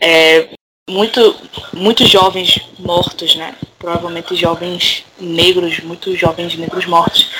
[0.00, 0.48] é,
[0.88, 1.36] muito
[1.72, 7.30] muitos jovens mortos né provavelmente jovens negros muitos jovens negros mortos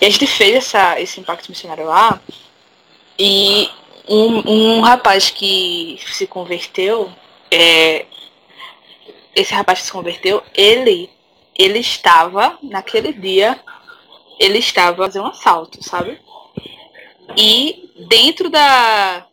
[0.00, 2.20] e a gente fez essa, esse impacto missionário lá
[3.18, 3.68] e
[4.08, 7.12] um, um rapaz que se converteu
[7.50, 8.06] é,
[9.36, 11.10] esse rapaz que se converteu, ele,
[11.54, 13.60] ele estava, naquele dia,
[14.40, 16.18] ele estava fazendo um assalto, sabe?
[17.36, 19.26] E dentro da.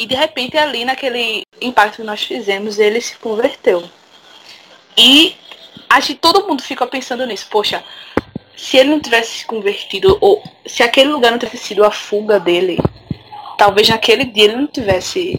[0.00, 3.84] E de repente ali naquele impacto que nós fizemos, ele se converteu.
[4.96, 5.36] E
[5.90, 7.84] acho que todo mundo fica pensando nisso, poxa,
[8.56, 12.40] se ele não tivesse se convertido, ou se aquele lugar não tivesse sido a fuga
[12.40, 12.78] dele,
[13.58, 15.38] talvez naquele dia ele não tivesse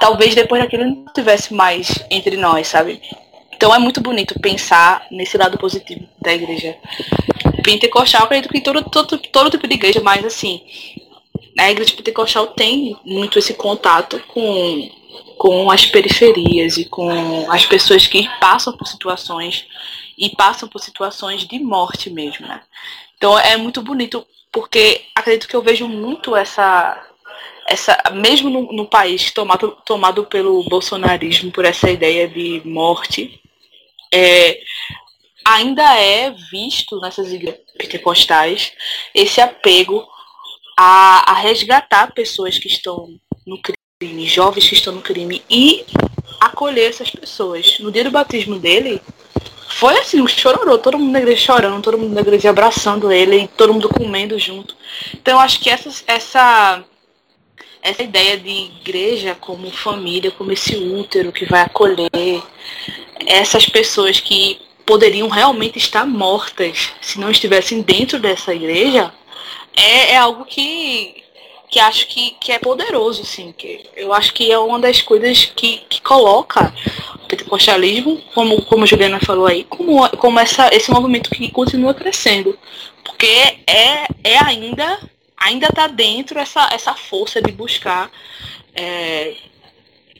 [0.00, 3.00] talvez depois daquilo não tivesse mais entre nós, sabe?
[3.52, 6.76] Então é muito bonito pensar nesse lado positivo da igreja
[7.62, 8.24] pentecostal.
[8.24, 10.60] acredito que todo, todo, todo tipo de igreja, mas assim,
[11.58, 14.90] a igreja pentecostal tem muito esse contato com,
[15.36, 19.66] com as periferias e com as pessoas que passam por situações
[20.18, 22.62] e passam por situações de morte mesmo, né?
[23.16, 27.06] Então é muito bonito porque acredito que eu vejo muito essa
[27.68, 33.40] essa, mesmo no, no, país tomado, tomado pelo bolsonarismo, por essa ideia de morte,
[34.12, 34.60] é,
[35.44, 38.72] ainda é visto nessas igrejas pentecostais
[39.14, 40.04] esse apego
[40.78, 43.08] a, a resgatar pessoas que estão
[43.46, 45.84] no crime, jovens que estão no crime, e
[46.40, 47.78] acolher essas pessoas.
[47.80, 49.00] No dia do batismo dele,
[49.68, 53.48] foi assim, um chororô, todo mundo na igreja chorando, todo mundo na igreja abraçando ele,
[53.56, 54.76] todo mundo comendo junto.
[55.14, 56.84] Então acho que essa, essa
[57.82, 62.10] essa ideia de igreja como família, como esse útero que vai acolher
[63.26, 69.12] essas pessoas que poderiam realmente estar mortas se não estivessem dentro dessa igreja,
[69.76, 71.22] é, é algo que,
[71.70, 75.44] que acho que, que é poderoso, assim, que eu acho que é uma das coisas
[75.44, 76.72] que, que coloca
[77.16, 81.94] o pentecostalismo, como, como a Juliana falou aí, como, como essa, esse movimento que continua
[81.94, 82.58] crescendo.
[83.04, 84.98] Porque é, é ainda
[85.40, 88.10] ainda está dentro essa, essa força de buscar
[88.74, 89.34] é,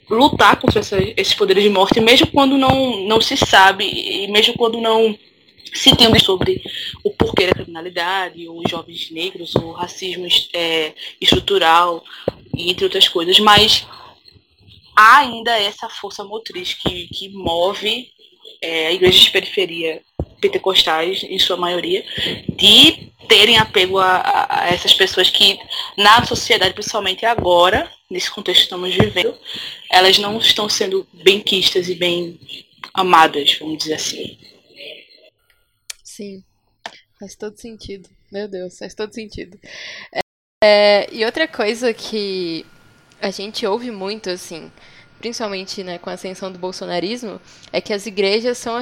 [0.09, 4.55] lutar contra essa, esses poderes de morte, mesmo quando não, não se sabe, e mesmo
[4.55, 5.17] quando não
[5.73, 6.61] se tem sobre
[7.03, 12.03] o porquê da criminalidade, os jovens negros, o racismo é, estrutural,
[12.55, 13.85] entre outras coisas, mas
[14.95, 18.09] há ainda essa força motriz que, que move
[18.61, 20.01] é, a igreja de periferia
[20.39, 22.03] pentecostais, em sua maioria,
[22.49, 25.57] de terem apego a, a, essas pessoas que,
[25.97, 29.33] na sociedade, principalmente agora, nesse contexto que estamos vivendo,
[29.89, 32.39] elas não estão sendo bem quistas e bem
[32.93, 34.37] amadas, vamos dizer assim.
[36.21, 36.43] Sim,
[37.19, 38.07] faz todo sentido.
[38.31, 39.59] Meu Deus, faz todo sentido.
[40.63, 42.63] É, e outra coisa que
[43.19, 44.71] a gente ouve muito, assim,
[45.17, 47.41] principalmente né, com a ascensão do bolsonarismo,
[47.73, 48.75] é que as igrejas são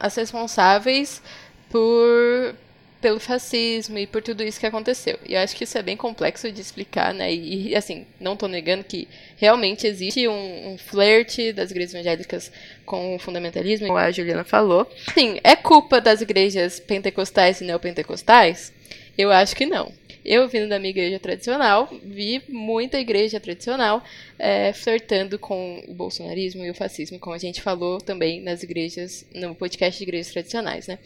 [0.00, 1.20] as responsáveis
[1.68, 2.54] por
[3.00, 5.18] pelo fascismo e por tudo isso que aconteceu.
[5.26, 7.32] E eu acho que isso é bem complexo de explicar, né?
[7.32, 12.50] E, assim, não estou negando que realmente existe um, um flerte das igrejas evangélicas
[12.84, 14.90] com o fundamentalismo, como a Juliana falou.
[15.14, 18.72] Sim, é culpa das igrejas pentecostais e neopentecostais?
[19.16, 19.92] Eu acho que não.
[20.24, 24.02] Eu, vindo da minha igreja tradicional, vi muita igreja tradicional
[24.36, 29.24] é, flertando com o bolsonarismo e o fascismo, como a gente falou também nas igrejas,
[29.32, 30.98] no podcast de igrejas tradicionais, né?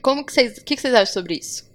[0.00, 1.66] Como que vocês, o que, vocês acham sobre isso?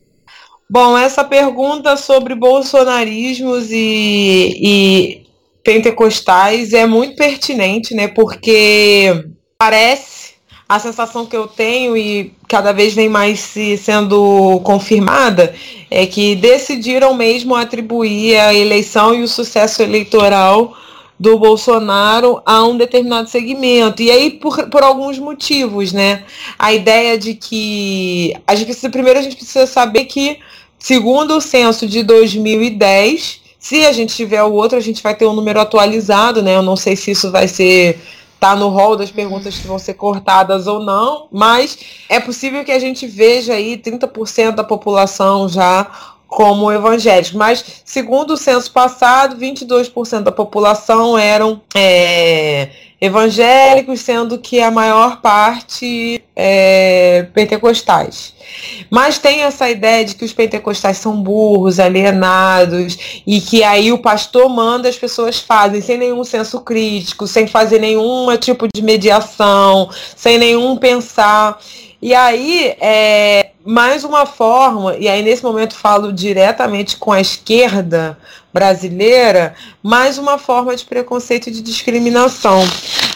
[0.69, 5.27] Bom, essa pergunta sobre bolsonarismos e, e
[5.63, 8.07] pentecostais é muito pertinente, né?
[8.07, 9.25] Porque
[9.57, 10.33] parece
[10.67, 15.53] a sensação que eu tenho e cada vez vem mais se sendo confirmada
[15.91, 20.75] é que decidiram mesmo atribuir a eleição e o sucesso eleitoral
[21.23, 24.01] do Bolsonaro a um determinado segmento.
[24.01, 26.25] E aí, por, por alguns motivos, né?
[26.59, 28.35] A ideia de que.
[28.45, 30.39] A gente precisa, primeiro, a gente precisa saber que,
[30.77, 35.25] segundo o censo de 2010, se a gente tiver o outro, a gente vai ter
[35.25, 36.57] um número atualizado, né?
[36.57, 38.01] Eu não sei se isso vai ser
[38.37, 41.77] tá no rol das perguntas que vão ser cortadas ou não, mas
[42.09, 45.89] é possível que a gente veja aí 30% da população já
[46.33, 47.31] como evangélicos.
[47.33, 52.69] Mas, segundo o censo passado, 22% da população eram é,
[52.99, 58.33] evangélicos, sendo que a maior parte é, pentecostais.
[58.89, 63.99] Mas tem essa ideia de que os pentecostais são burros, alienados, e que aí o
[63.99, 69.87] pastor manda as pessoas fazem, sem nenhum senso crítico, sem fazer nenhum tipo de mediação,
[70.15, 71.59] sem nenhum pensar.
[72.01, 78.17] E aí, é, mais uma forma, e aí nesse momento falo diretamente com a esquerda
[78.53, 82.61] brasileira, mais uma forma de preconceito e de discriminação.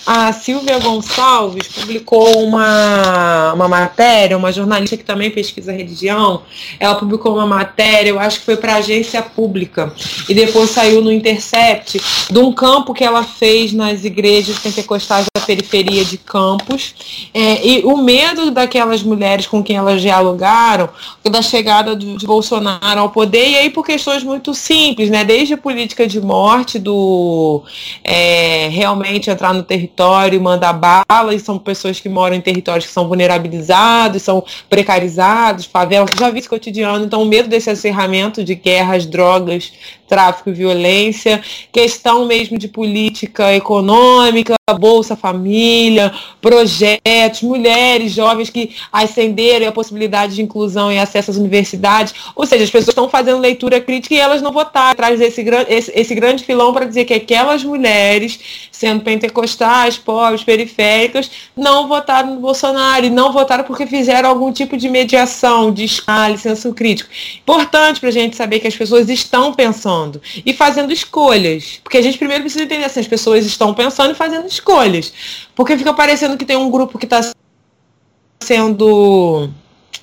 [0.05, 6.43] A Silvia Gonçalves publicou uma, uma matéria, uma jornalista que também pesquisa religião,
[6.79, 9.93] ela publicou uma matéria, eu acho que foi para a agência pública,
[10.29, 15.45] e depois saiu no Intercept, de um campo que ela fez nas igrejas pentecostais da
[15.45, 16.95] periferia de Campos,
[17.33, 20.01] é, e o medo daquelas mulheres com quem elas
[20.37, 20.89] dialogaram,
[21.29, 25.55] da chegada do, de Bolsonaro ao poder, e aí por questões muito simples, né, desde
[25.55, 27.63] a política de morte, do
[28.03, 32.85] é, realmente entrar no território, território, mandar bala, e são pessoas que moram em territórios
[32.85, 38.43] que são vulnerabilizados, são precarizados, favelas, já vi esse cotidiano, então o medo desse acerramento
[38.43, 39.71] de guerras, drogas,
[40.07, 49.65] tráfico e violência, questão mesmo de política econômica, Bolsa Família, projetos, mulheres jovens que ascenderam
[49.65, 52.13] a possibilidade de inclusão e acesso às universidades.
[52.35, 54.93] Ou seja, as pessoas estão fazendo leitura crítica e elas não votaram.
[54.93, 61.31] Traz esse, esse, esse grande filão para dizer que aquelas mulheres, sendo pentecostais, pobres, periféricas,
[61.55, 66.37] não votaram no Bolsonaro e não votaram porque fizeram algum tipo de mediação, de escala,
[66.37, 67.09] senso crítico.
[67.39, 71.79] Importante para a gente saber que as pessoas estão pensando e fazendo escolhas.
[71.83, 75.11] Porque a gente primeiro precisa entender se as pessoas estão pensando e fazendo escolhas.
[75.55, 77.31] Porque fica parecendo que tem um grupo que está
[78.43, 79.49] sendo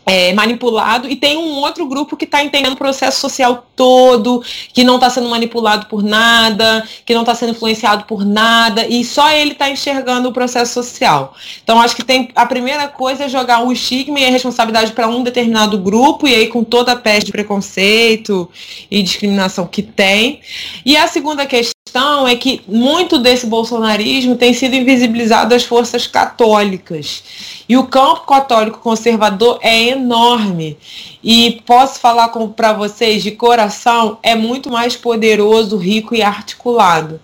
[0.06, 4.42] é, manipulado e tem um outro grupo que está entendendo o processo social todo,
[4.72, 9.04] que não está sendo manipulado por nada, que não está sendo influenciado por nada e
[9.04, 11.34] só ele está enxergando o processo social.
[11.62, 15.08] Então acho que tem a primeira coisa é jogar o estigma e a responsabilidade para
[15.08, 18.48] um determinado grupo e aí com toda a peste de preconceito
[18.90, 20.40] e discriminação que tem.
[20.84, 26.08] E a segunda questão questão é que muito desse bolsonarismo tem sido invisibilizado às forças
[26.08, 27.22] católicas.
[27.68, 30.76] E o campo católico conservador é enorme.
[31.22, 37.20] E posso falar para vocês de coração, é muito mais poderoso, rico e articulado.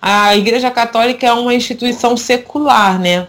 [0.00, 3.26] A Igreja Católica é uma instituição secular, né?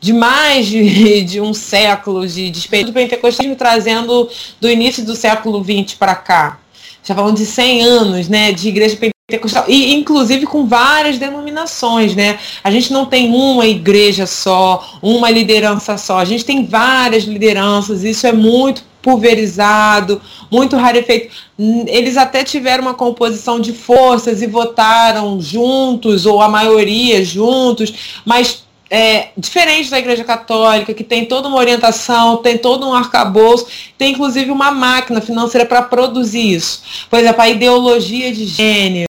[0.00, 4.30] de mais de, de, um século de, de do pentecostalismo trazendo
[4.60, 6.60] do início do século XX para cá.
[7.02, 8.96] Já falando de 100 anos né, de igreja
[9.30, 12.38] pentecostal e inclusive com várias denominações, né?
[12.64, 18.04] A gente não tem uma igreja só, uma liderança só, a gente tem várias lideranças,
[18.04, 20.20] isso é muito pulverizado,
[20.50, 21.34] muito rarefeito.
[21.58, 28.64] Eles até tiveram uma composição de forças e votaram juntos, ou a maioria juntos, mas
[28.90, 33.66] é, diferente da Igreja Católica, que tem toda uma orientação, tem todo um arcabouço,
[33.98, 36.82] tem inclusive uma máquina financeira para produzir isso.
[37.10, 39.07] Por exemplo, a ideologia de gênero,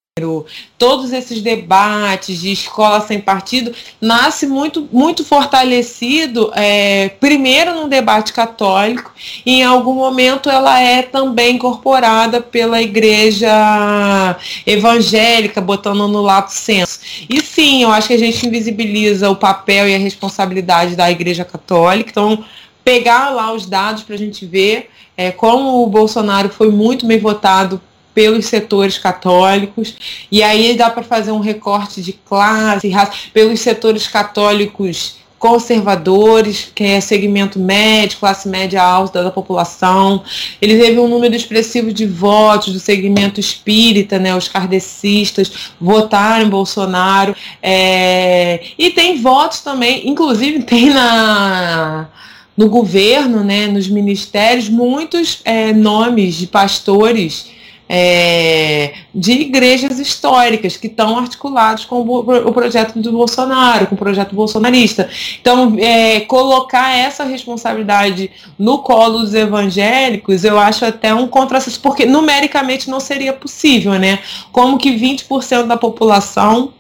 [0.78, 8.34] todos esses debates de escola sem partido, nasce muito, muito fortalecido, é, primeiro no debate
[8.34, 9.12] católico,
[9.46, 17.00] e em algum momento ela é também incorporada pela igreja evangélica, botando no lato senso.
[17.30, 21.44] E sim, eu acho que a gente invisibiliza o papel e a responsabilidade da igreja
[21.46, 22.44] católica, então
[22.84, 24.90] pegar lá os dados para a gente ver
[25.20, 27.82] é, como o Bolsonaro foi muito bem votado
[28.20, 29.96] pelos setores católicos,
[30.30, 36.84] e aí dá para fazer um recorte de classe, raça, pelos setores católicos conservadores, que
[36.84, 40.22] é segmento médio, classe média alta da população.
[40.62, 46.50] Ele teve um número expressivo de votos do segmento espírita, né, os kardecistas votaram em
[46.50, 47.34] Bolsonaro.
[47.64, 52.10] É, e tem votos também, inclusive tem na
[52.58, 57.58] no governo, né, nos ministérios, muitos é, nomes de pastores
[57.92, 64.36] é, de igrejas históricas que estão articulados com o, projeto do Bolsonaro, com o projeto
[64.36, 65.10] bolsonarista.
[65.42, 68.30] Então, é, colocar essa responsabilidade
[68.60, 74.20] no colo dos evangélicos, eu acho até um contrassenso, porque numericamente não seria possível, né?
[74.52, 76.74] Como que 20% da população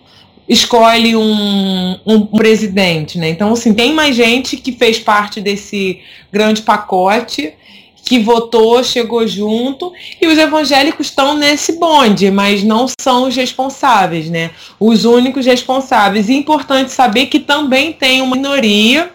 [0.47, 3.29] escolhe um, um, presidente, né?
[3.29, 6.01] Então, assim, tem mais gente que fez parte desse
[6.31, 7.53] grande pacote
[8.03, 14.29] que votou, chegou junto, e os evangélicos estão nesse bonde, mas não são os responsáveis,
[14.29, 14.51] né?
[14.79, 16.29] Os únicos responsáveis.
[16.29, 19.11] E importante saber que também tem uma minoria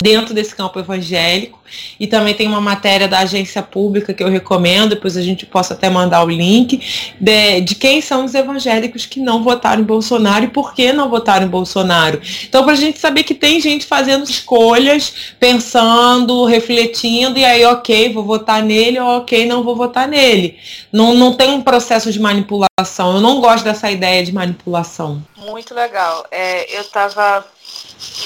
[0.00, 1.58] dentro desse campo evangélico.
[2.00, 5.74] E também tem uma matéria da agência pública que eu recomendo, depois a gente possa
[5.74, 6.80] até mandar o link,
[7.20, 11.10] de, de quem são os evangélicos que não votaram em Bolsonaro e por que não
[11.10, 12.20] votaram em Bolsonaro.
[12.48, 18.12] Então, para a gente saber que tem gente fazendo escolhas, pensando, refletindo, e aí, ok,
[18.12, 20.56] vou votar nele, ou ok, não vou votar nele.
[20.90, 23.16] Não, não tem um processo de manipulação.
[23.16, 25.22] Eu não gosto dessa ideia de manipulação.
[25.36, 26.24] Muito legal.
[26.30, 27.44] É, eu estava.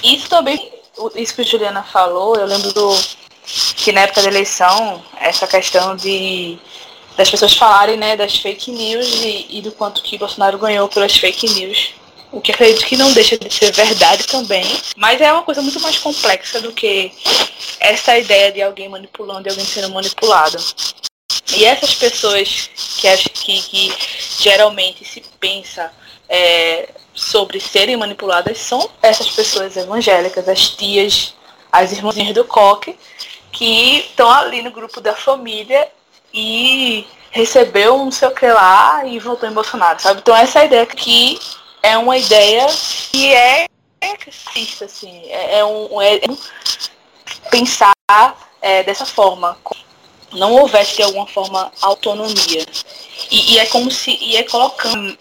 [0.04, 0.71] Isso também
[1.14, 2.94] isso que a Juliana falou, eu lembro do
[3.76, 6.58] que na época da eleição, essa questão de
[7.16, 11.14] das pessoas falarem né, das fake news e, e do quanto que Bolsonaro ganhou pelas
[11.14, 11.94] fake news.
[12.30, 14.64] O que acredito que não deixa de ser verdade também,
[14.96, 17.12] mas é uma coisa muito mais complexa do que
[17.78, 20.56] essa ideia de alguém manipulando e alguém sendo manipulado.
[21.54, 23.94] E essas pessoas que, que, que
[24.40, 25.92] geralmente se pensa
[26.26, 31.34] é, sobre serem manipuladas são essas pessoas evangélicas, as tias,
[31.70, 32.98] as irmãzinhas do coque,
[33.50, 35.88] que estão ali no grupo da família
[36.32, 40.20] e recebeu um sei o que lá e votou em Bolsonaro, sabe?
[40.20, 41.38] Então essa ideia que
[41.82, 42.66] é uma ideia
[43.10, 43.66] que é
[44.24, 46.36] racista, assim, é, é, um, é um
[47.50, 47.92] pensar
[48.60, 49.56] é, dessa forma,
[50.32, 52.64] não houvesse de alguma forma autonomia.
[53.30, 55.16] E, e, é como se e é colocando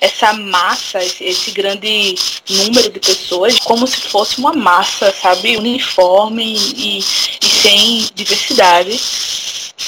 [0.00, 2.14] essa massa, esse, esse, grande
[2.48, 8.98] número de pessoas, como se fosse uma massa, sabe, uniforme e, e sem diversidade,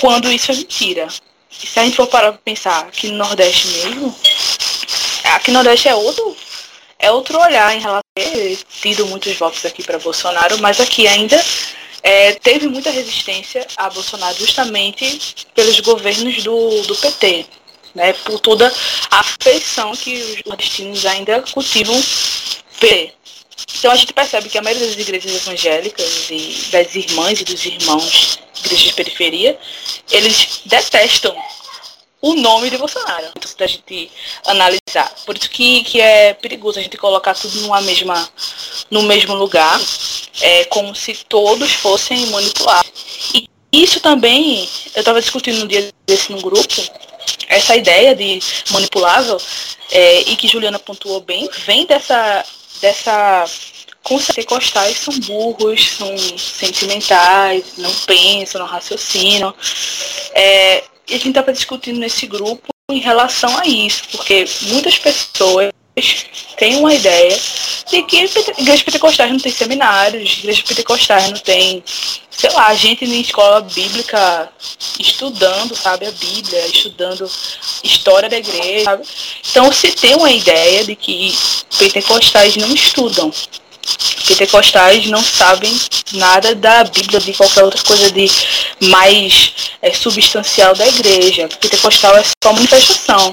[0.00, 1.08] quando isso é mentira.
[1.62, 4.14] E se a gente for parar para pensar aqui no Nordeste mesmo,
[5.24, 6.36] aqui no Nordeste é outro,
[6.98, 11.06] é outro olhar em relação a ter tido muitos votos aqui para Bolsonaro, mas aqui
[11.06, 11.42] ainda
[12.02, 17.46] é, teve muita resistência a Bolsonaro justamente pelos governos do, do PT,
[17.94, 18.72] né, por toda
[19.10, 22.00] a afeição que os nordestinos ainda cultivam.
[23.78, 27.64] Então a gente percebe que a maioria das igrejas evangélicas e das irmãs e dos
[27.64, 29.58] irmãos igrejas de periferia,
[30.10, 31.34] eles detestam
[32.22, 33.26] o nome de Bolsonaro.
[33.58, 34.10] Da gente
[34.46, 35.12] analisar.
[35.26, 38.28] Por isso que, que é perigoso a gente colocar tudo numa mesma,
[38.90, 39.78] no mesmo lugar,
[40.40, 42.90] é, como se todos fossem manipulados.
[43.34, 46.82] E isso também, eu estava discutindo um dia desse no grupo,
[47.48, 49.38] essa ideia de manipulável,
[49.90, 52.44] é, e que Juliana pontuou bem, vem dessa,
[52.80, 53.46] dessa
[54.02, 59.54] pentecostais são burros, são sentimentais, não pensam, não raciocinam.
[60.34, 65.70] É, e a gente estava discutindo nesse grupo em relação a isso, porque muitas pessoas
[66.56, 67.38] têm uma ideia
[67.90, 71.84] de que igrejas pentecostais não tem seminários, igrejas pentecostais não tem,
[72.30, 74.50] sei lá, gente em escola bíblica
[74.98, 77.30] estudando, sabe, a Bíblia, estudando
[77.84, 79.04] história da igreja, sabe?
[79.50, 81.36] Então se tem uma ideia de que
[81.78, 83.30] pentecostais não estudam,
[84.32, 85.72] pentecostais não sabem
[86.12, 88.30] nada da Bíblia, de qualquer outra coisa de
[88.88, 89.52] mais
[89.82, 91.48] é, substancial da igreja.
[91.60, 93.32] Pentecostal é só manifestação.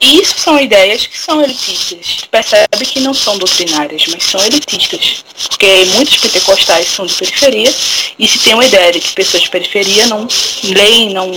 [0.00, 2.18] E isso são ideias que são elitistas.
[2.30, 5.24] Percebe que não são doutrinárias, mas são elitistas.
[5.48, 7.74] Porque muitos pentecostais são de periferia
[8.18, 10.26] e se tem uma ideia de que pessoas de periferia não
[10.64, 11.30] leem, não,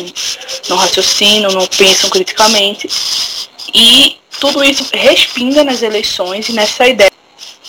[0.70, 2.90] não raciocinam, não pensam criticamente.
[3.74, 7.12] E tudo isso respinga nas eleições e nessa ideia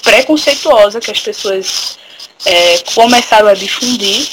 [0.05, 1.99] preconceituosa que as pessoas
[2.45, 4.29] é, começaram a difundir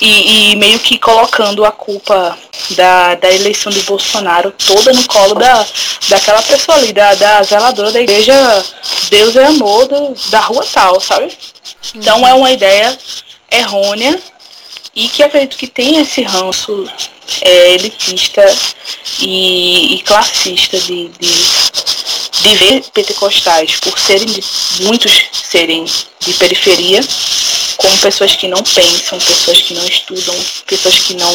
[0.00, 2.38] e, e, meio que colocando a culpa
[2.70, 5.66] da, da eleição de Bolsonaro toda no colo da,
[6.08, 8.34] daquela pessoa ali, da, da zeladora da igreja
[9.10, 11.36] Deus é amor do, da rua tal, sabe?
[11.94, 12.96] Então é uma ideia
[13.50, 14.18] errônea
[14.94, 16.88] e que acredito que tem esse ranço
[17.42, 18.44] é, elitista
[19.20, 21.32] e, e classista de, de,
[22.42, 24.42] de, ver pentecostais por serem de,
[24.82, 27.00] muitos serem de periferia
[27.76, 30.34] como pessoas que não pensam, pessoas que não estudam,
[30.66, 31.32] pessoas que não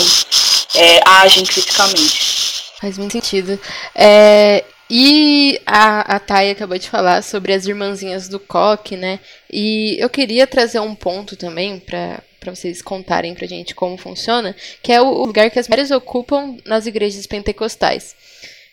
[0.76, 2.36] é, agem criticamente.
[2.80, 3.60] Faz muito sentido.
[3.96, 9.20] É, e a, a Thay acabou de falar sobre as irmãzinhas do coque, né?
[9.52, 14.56] E eu queria trazer um ponto também para para vocês contarem pra gente como funciona,
[14.84, 18.16] que é o lugar que as mulheres ocupam nas igrejas pentecostais.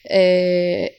[0.05, 0.93] É,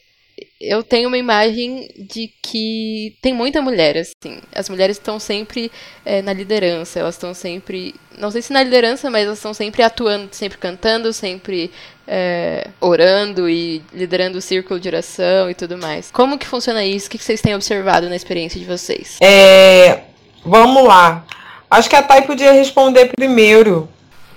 [0.60, 4.40] eu tenho uma imagem de que tem muita mulher, assim.
[4.54, 5.72] As mulheres estão sempre
[6.06, 7.96] é, na liderança, elas estão sempre.
[8.18, 11.72] Não sei se na liderança, mas elas estão sempre atuando, sempre cantando, sempre
[12.08, 16.12] é, orando e liderando o círculo de oração e tudo mais.
[16.12, 17.08] Como que funciona isso?
[17.08, 19.18] O que vocês têm observado na experiência de vocês?
[19.22, 20.02] É,
[20.46, 21.26] vamos lá.
[21.70, 23.90] Acho que a Thay podia responder primeiro.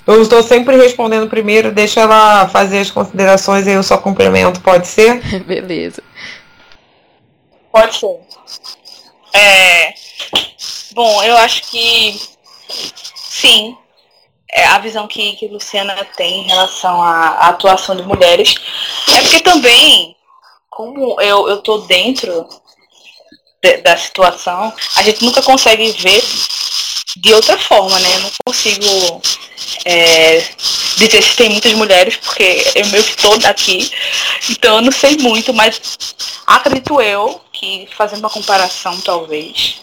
[0.06, 4.86] Eu estou sempre respondendo primeiro, deixa ela fazer as considerações e eu só complemento, pode
[4.86, 5.20] ser?
[5.44, 6.02] Beleza.
[7.72, 8.20] Pode ser.
[9.32, 9.92] É,
[10.92, 12.20] bom, eu acho que
[13.16, 13.76] sim.
[14.48, 18.54] É a visão que, que Luciana tem em relação à, à atuação de mulheres
[19.12, 20.16] é porque também,
[20.70, 22.48] como eu, eu tô dentro
[23.60, 26.22] de, da situação, a gente nunca consegue ver
[27.16, 28.14] de outra forma, né?
[28.14, 29.20] Eu não consigo
[29.84, 30.42] é,
[30.96, 33.90] dizer se tem muitas mulheres, porque eu meio que estou aqui,
[34.50, 35.98] então eu não sei muito, mas
[36.46, 39.80] acredito eu que fazendo uma comparação talvez,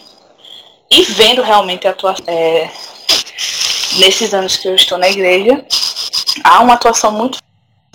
[0.89, 2.69] e vendo realmente a atuação é,
[3.97, 5.65] nesses anos que eu estou na igreja,
[6.43, 7.39] há uma atuação muito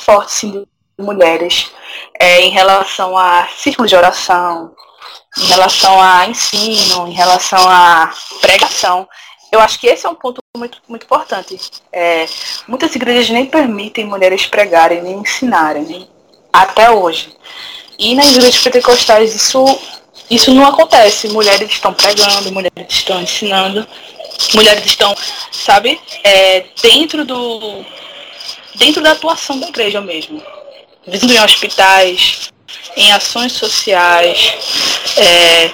[0.01, 1.71] forte sim, de mulheres
[2.19, 4.75] é, em relação a círculo de oração,
[5.37, 9.09] em relação a ensino, em relação a pregação.
[9.51, 11.59] Eu acho que esse é um ponto muito, muito importante.
[11.93, 12.27] É,
[12.67, 16.09] muitas igrejas nem permitem mulheres pregarem, nem ensinarem, nem,
[16.53, 17.35] até hoje.
[17.99, 19.65] E nas igrejas pentecostais isso,
[20.31, 21.29] isso não acontece.
[21.29, 23.87] Mulheres estão pregando, mulheres estão ensinando,
[24.55, 25.15] mulheres estão,
[25.51, 27.85] sabe, é, dentro do.
[28.75, 30.43] dentro da atuação da igreja mesmo.
[31.07, 32.51] Vindo em hospitais,
[32.97, 34.55] em ações sociais.
[35.17, 35.71] É,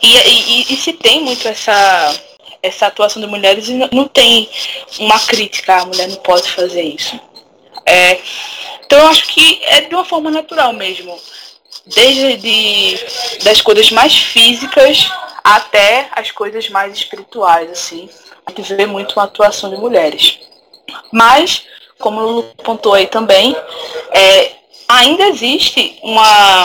[0.00, 2.31] e, e, e se tem muito essa
[2.62, 4.48] essa atuação de mulheres e não tem
[5.00, 7.18] uma crítica, a mulher não pode fazer isso.
[7.84, 8.20] É,
[8.84, 11.18] então eu acho que é de uma forma natural mesmo.
[11.84, 12.98] Desde de,
[13.42, 15.10] das coisas mais físicas
[15.42, 18.08] até as coisas mais espirituais, assim.
[18.46, 20.38] A gente vê muito uma atuação de mulheres.
[21.12, 21.64] Mas,
[21.98, 23.56] como o Lulu pontuou aí também,
[24.12, 24.52] é,
[24.88, 26.62] ainda existe uma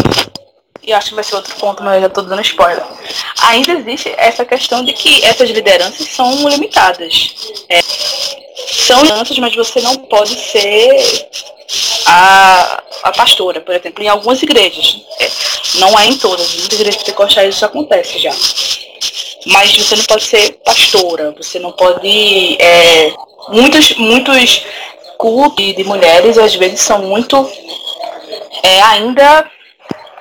[0.87, 2.83] e acho que vai ser outro ponto, mas eu já estou dando spoiler.
[3.43, 7.35] Ainda existe essa questão de que essas lideranças são limitadas.
[7.67, 7.81] É,
[8.85, 11.27] são lideranças, mas você não pode ser
[12.05, 15.01] a, a pastora, por exemplo, em algumas igrejas.
[15.19, 15.29] É,
[15.75, 18.33] não é em todas, em muitas igrejas pentecostais isso acontece já.
[19.47, 22.55] Mas você não pode ser pastora, você não pode.
[22.61, 23.13] É,
[23.49, 24.65] muitos, muitos
[25.17, 27.45] cultos de mulheres às vezes são muito
[28.63, 29.51] é, ainda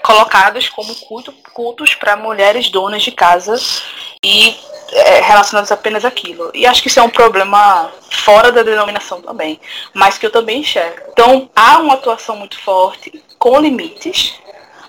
[0.07, 3.61] colocados como culto, cultos para mulheres donas de casa
[4.22, 4.57] e
[4.92, 6.52] é, relacionados apenas àquilo.
[6.54, 9.61] E acho que isso é um problema fora da denominação também,
[9.92, 11.09] mas que eu também enxergo.
[11.11, 14.34] Então, há uma atuação muito forte, com limites,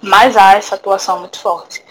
[0.03, 1.81] mas há essa atuação muito forte.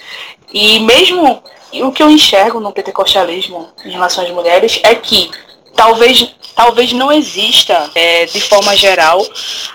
[0.52, 1.42] E mesmo
[1.82, 5.32] o que eu enxergo no pentecostalismo em relação às mulheres é que
[5.74, 9.20] talvez, talvez não exista, é, de forma geral,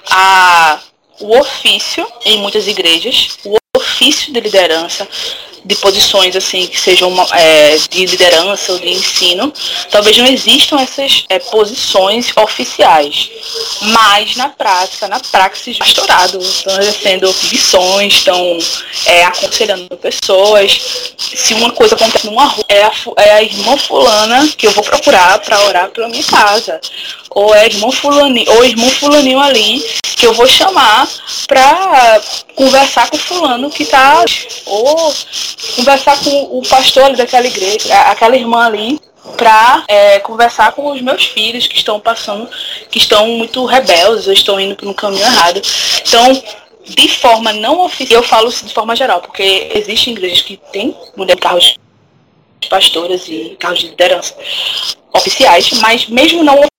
[0.10, 0.80] a
[1.22, 5.08] o ofício em muitas igrejas, o ofício de liderança,
[5.64, 9.54] de posições assim que sejam uma, é, de liderança ou de ensino,
[9.90, 13.30] talvez não existam essas é, posições oficiais,
[13.82, 18.58] mas na prática, na praxis pastorado, estão exercendo missões, estão
[19.06, 20.82] é, aconselhando pessoas.
[21.18, 24.84] Se uma coisa acontece numa rua, é a, é a irmã fulana que eu vou
[24.84, 26.82] procurar para orar pela minha casa
[27.34, 29.84] ou é irmão fulaninho, ou irmão fulaninho ali,
[30.16, 31.08] que eu vou chamar
[31.48, 32.22] pra
[32.56, 34.24] conversar com o fulano que tá,
[34.66, 35.14] ou
[35.76, 39.00] conversar com o pastor ali daquela igreja, aquela irmã ali,
[39.38, 42.50] para é, conversar com os meus filhos que estão passando,
[42.90, 45.62] que estão muito rebeldes, ou estão indo no caminho errado.
[46.06, 46.44] Então,
[46.86, 51.38] de forma não oficial, eu falo de forma geral, porque existem igrejas que têm mulher
[51.38, 51.76] carros
[52.70, 54.36] pastoras e carros de liderança
[55.14, 56.71] oficiais, mas mesmo não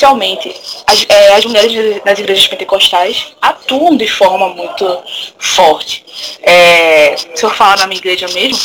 [0.00, 0.54] oficialmente,
[0.86, 5.02] as, é, as, mulheres das igrejas pentecostais atuam de forma muito
[5.38, 6.04] forte.
[6.42, 8.58] É, se eu falar na minha igreja mesmo,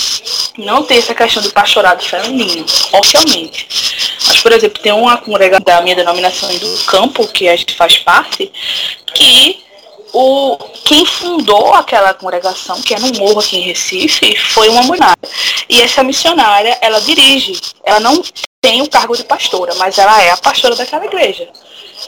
[0.57, 3.68] não tem essa questão do pastorado feminino, oficialmente.
[4.28, 7.97] Mas por exemplo, tem uma congregação da minha denominação do campo, que a gente faz
[7.97, 8.51] parte,
[9.13, 9.63] que
[10.13, 15.16] o, quem fundou aquela congregação, que é no Morro aqui em Recife, foi uma mulher.
[15.70, 18.22] E essa missionária, ela dirige, ela não
[18.66, 21.47] tem o cargo de pastora, mas ela é a pastora daquela igreja.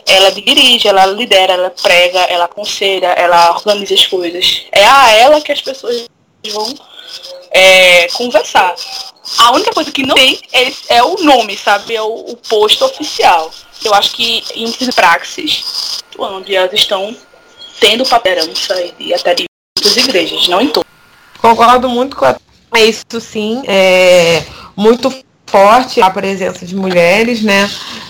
[0.07, 4.63] Ela dirige, ela lidera, ela prega, ela aconselha, ela organiza as coisas.
[4.71, 6.07] É a ela que as pessoas
[6.51, 6.73] vão
[7.51, 8.73] é, conversar.
[9.37, 11.95] A única coisa que não tem é, é o nome, sabe?
[11.95, 13.51] É o, o, posto oficial.
[13.85, 17.15] Eu acho que em praxis, onde elas estão
[17.79, 19.45] tendo paperança e até de
[19.77, 20.89] muitas igrejas, não em todas.
[21.39, 22.35] Concordo muito com a...
[22.73, 24.43] É isso sim, é
[24.75, 27.69] muito forte a presença de mulheres, né?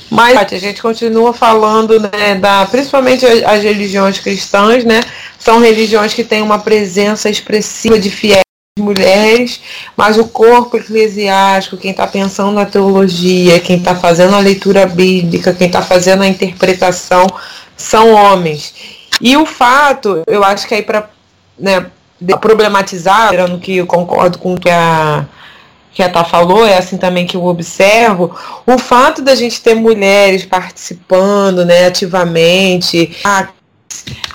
[0.09, 5.01] Mas a gente continua falando, né, da, principalmente as religiões cristãs, né?
[5.37, 8.41] São religiões que têm uma presença expressiva de fiéis
[8.79, 9.59] mulheres,
[9.95, 15.53] mas o corpo eclesiástico, quem está pensando na teologia, quem está fazendo a leitura bíblica,
[15.53, 17.25] quem está fazendo a interpretação,
[17.75, 18.73] são homens.
[19.19, 21.09] E o fato, eu acho que aí para
[21.57, 21.87] né,
[22.39, 25.25] problematizar, no que eu concordo com o que a
[25.97, 28.29] que a Tá falou, é assim também que eu observo,
[28.67, 33.17] o fato da gente ter mulheres participando né, ativamente,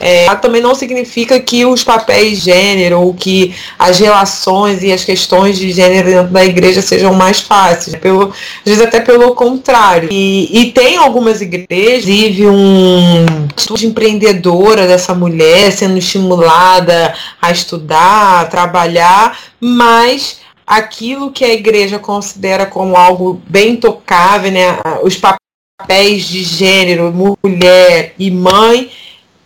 [0.01, 5.57] é, também não significa que os papéis gênero ou que as relações e as questões
[5.57, 7.95] de gênero dentro da igreja sejam mais fáceis.
[7.95, 10.09] Pelo, às vezes até pelo contrário.
[10.11, 18.41] E, e tem algumas igrejas, vive um atitude empreendedora dessa mulher sendo estimulada a estudar,
[18.41, 26.25] a trabalhar, mas aquilo que a igreja considera como algo bem tocável, né, os papéis
[26.25, 28.91] de gênero, mulher e mãe,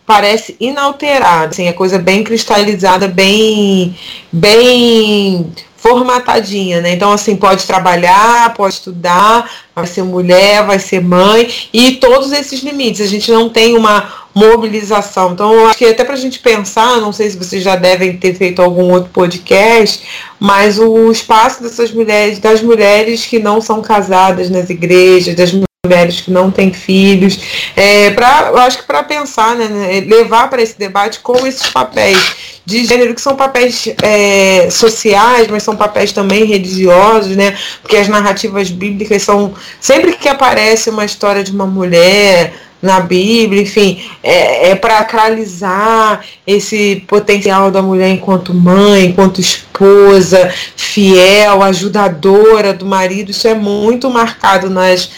[0.05, 3.97] parece inalterado, assim, é coisa bem cristalizada, bem,
[4.31, 5.51] bem
[5.87, 6.91] formatadinha, né?
[6.91, 12.61] Então, assim, pode trabalhar, pode estudar, vai ser mulher, vai ser mãe, e todos esses
[12.61, 13.01] limites.
[13.01, 15.31] A gente não tem uma mobilização.
[15.31, 18.17] Então, eu acho que até para a gente pensar, não sei se vocês já devem
[18.17, 20.03] ter feito algum outro podcast,
[20.39, 25.66] mas o espaço dessas mulheres, das mulheres que não são casadas nas igrejas, das mulheres
[26.21, 27.39] que não têm filhos,
[27.75, 31.67] é, pra, eu acho que para pensar, né, né levar para esse debate como esses
[31.69, 32.35] papéis
[32.65, 37.57] de gênero, que são papéis é, sociais, mas são papéis também religiosos, né?
[37.81, 39.53] Porque as narrativas bíblicas são.
[39.79, 46.23] Sempre que aparece uma história de uma mulher na Bíblia, enfim, é, é para acralizar
[46.45, 53.31] esse potencial da mulher enquanto mãe, enquanto esposa, fiel, ajudadora do marido.
[53.31, 55.09] Isso é muito marcado nas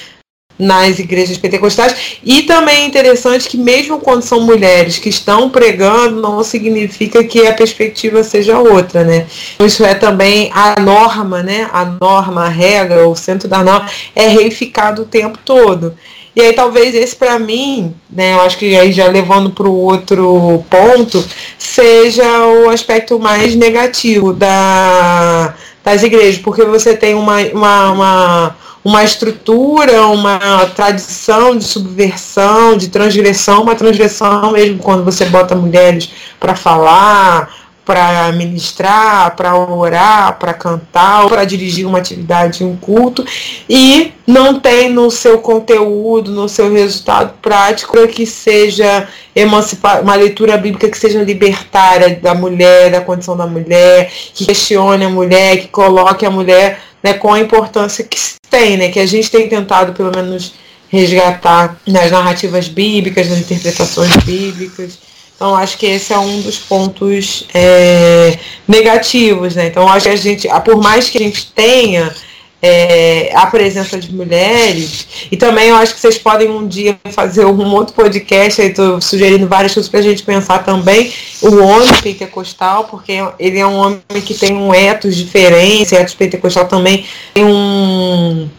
[0.60, 2.20] nas igrejas pentecostais.
[2.24, 7.48] E também é interessante que, mesmo quando são mulheres que estão pregando, não significa que
[7.48, 9.26] a perspectiva seja outra, né?
[9.60, 11.70] Isso é também a norma, né?
[11.72, 15.96] A norma, a regra, o centro da norma é reificado o tempo todo.
[16.36, 19.76] E aí talvez esse para mim, né, eu acho que aí já levando para o
[19.76, 21.26] outro ponto,
[21.58, 25.54] seja o aspecto mais negativo da,
[25.84, 32.88] das igrejas, porque você tem uma, uma, uma uma estrutura, uma tradição de subversão, de
[32.88, 36.10] transgressão, uma transgressão mesmo quando você bota mulheres
[36.40, 37.54] para falar,
[37.90, 43.26] para ministrar, para orar, para cantar, para dirigir uma atividade, um culto,
[43.68, 50.56] e não tem no seu conteúdo, no seu resultado prático que seja emancipar, uma leitura
[50.56, 55.70] bíblica que seja libertária da mulher, da condição da mulher, que questione a mulher, que
[55.70, 58.20] coloque a mulher né, com a importância que
[58.52, 60.54] tem, né, que a gente tem tentado pelo menos
[60.90, 65.09] resgatar nas narrativas bíblicas, nas interpretações bíblicas.
[65.40, 68.38] Então acho que esse é um dos pontos é,
[68.68, 69.68] negativos, né?
[69.68, 72.14] Então acho que a gente, por mais que a gente tenha
[72.62, 75.08] é, a presença de mulheres.
[75.32, 79.00] E também eu acho que vocês podem um dia fazer um outro podcast, aí tô
[79.00, 83.78] sugerindo várias coisas para a gente pensar também o homem pentecostal, porque ele é um
[83.78, 88.50] homem que tem um etos diferente, etos pentecostal também tem um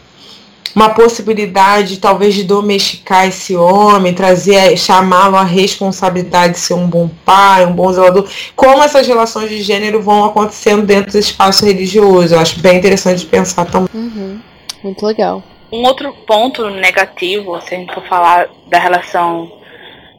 [0.75, 7.09] uma possibilidade talvez de domesticar esse homem, trazer, chamá-lo à responsabilidade de ser um bom
[7.25, 8.29] pai, um bom zelador.
[8.55, 12.35] Como essas relações de gênero vão acontecendo dentro desse espaço religioso?
[12.35, 13.89] Eu acho bem interessante de pensar também.
[13.93, 14.39] Uhum.
[14.83, 15.43] Muito legal.
[15.71, 19.51] Um outro ponto negativo, se a gente for falar da relação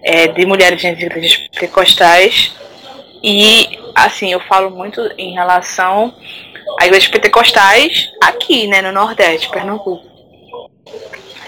[0.03, 2.55] é, de mulheres nas igrejas pentecostais,
[3.22, 6.14] e assim, eu falo muito em relação
[6.80, 10.11] a igrejas pentecostais aqui, né, no Nordeste, Pernambuco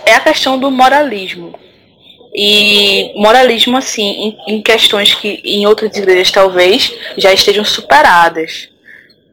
[0.04, 1.58] é a questão do moralismo.
[2.34, 8.68] E moralismo, assim, em, em questões que em outras igrejas talvez já estejam superadas.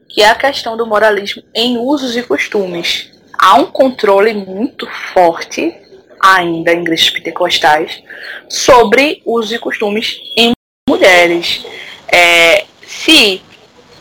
[0.07, 3.09] Que é a questão do moralismo em usos e costumes.
[3.37, 5.75] há um controle muito forte
[6.19, 8.03] ainda em igrejas pentecostais
[8.47, 10.51] sobre usos e costumes em
[10.87, 11.65] mulheres.
[12.07, 13.41] É, se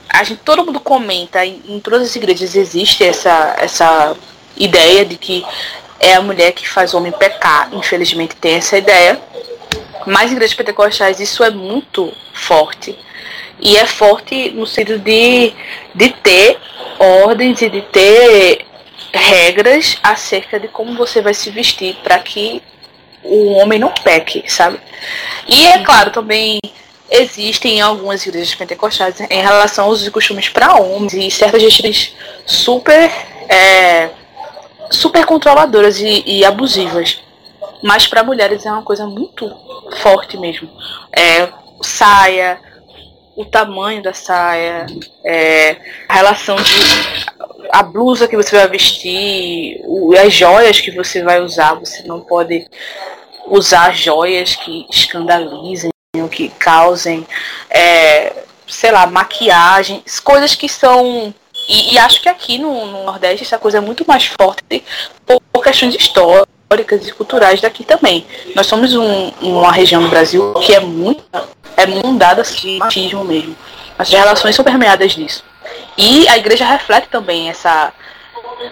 [0.08, 4.14] a gente, todo mundo comenta, em, em todas as igrejas existe essa, essa
[4.56, 5.44] ideia de que
[6.00, 9.20] é a mulher que faz o homem pecar, infelizmente tem essa ideia,
[10.06, 12.98] mas em igrejas pentecostais isso é muito forte.
[13.60, 15.52] E é forte no sentido de,
[15.94, 16.58] de ter
[16.98, 18.64] ordens e de ter
[19.12, 22.62] regras acerca de como você vai se vestir para que
[23.22, 24.80] o homem não peque, sabe?
[25.46, 26.58] E é claro, também
[27.10, 32.14] existem algumas igrejas pentecostais em relação aos costumes para homens e certas restrições
[32.46, 33.10] super
[33.48, 34.10] é,
[34.90, 37.22] super controladoras e, e abusivas.
[37.82, 39.50] Mas para mulheres é uma coisa muito
[40.02, 40.68] forte mesmo.
[41.16, 41.48] É,
[41.82, 42.58] saia,
[43.36, 44.86] o tamanho da saia,
[45.24, 45.76] é,
[46.08, 46.72] a relação de
[47.72, 52.20] a blusa que você vai vestir, o, as joias que você vai usar, você não
[52.20, 52.66] pode
[53.46, 55.90] usar joias que escandalizem,
[56.30, 57.26] que causem,
[57.68, 61.34] é, sei lá, maquiagem, coisas que são.
[61.70, 64.82] E, e acho que aqui no, no, Nordeste essa coisa é muito mais forte
[65.24, 68.26] por, por questões históricas e culturais daqui também.
[68.56, 71.22] Nós somos um, uma região do Brasil que é muito
[71.76, 73.56] é inundada de machismo mesmo.
[73.96, 75.44] As relações são permeadas disso.
[75.96, 77.92] E a igreja reflete também essa.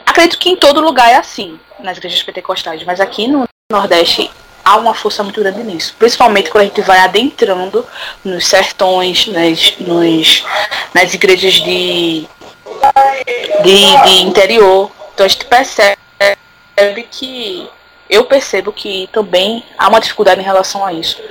[0.05, 4.29] Acredito que em todo lugar é assim, nas igrejas pentecostais, mas aqui no Nordeste
[4.65, 5.95] há uma força muito grande nisso.
[5.97, 7.87] Principalmente quando a gente vai adentrando
[8.25, 10.45] nos sertões, nas, nos,
[10.93, 12.27] nas igrejas de,
[13.63, 14.91] de, de interior.
[15.15, 15.99] Então a gente percebe
[17.11, 17.69] que.
[18.09, 21.23] Eu percebo que também há uma dificuldade em relação a isso.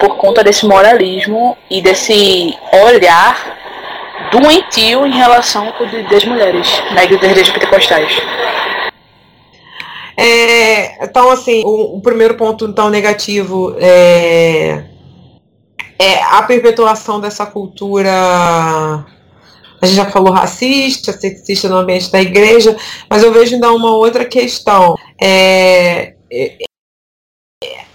[0.00, 3.56] Por conta desse moralismo e desse olhar
[4.32, 8.12] doentio em relação ao poder das mulheres na igreja das pentecostais.
[10.16, 14.82] É, então, assim, o, o, primeiro ponto então negativo é,
[15.96, 19.06] é a perpetuação dessa cultura
[19.80, 22.76] a gente já falou racista, sexista no ambiente da igreja,
[23.08, 24.96] mas eu vejo ainda uma outra questão.
[25.20, 26.58] É, é,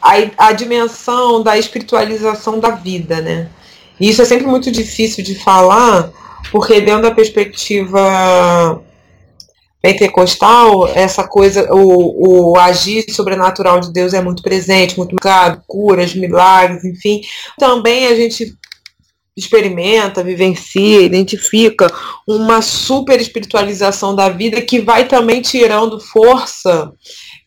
[0.02, 3.50] a, a, dimensão da espiritualização da vida, né?
[4.00, 6.12] E isso é sempre muito difícil de falar,
[6.52, 8.82] porque dentro da perspectiva
[9.82, 16.16] pentecostal, essa coisa, o, o agir sobrenatural de Deus é muito presente, muito marcado, curas,
[16.16, 17.22] milagres, enfim.
[17.60, 18.58] Também a gente
[19.36, 21.92] experimenta, vivencia, identifica
[22.28, 26.92] uma super espiritualização da vida que vai também tirando força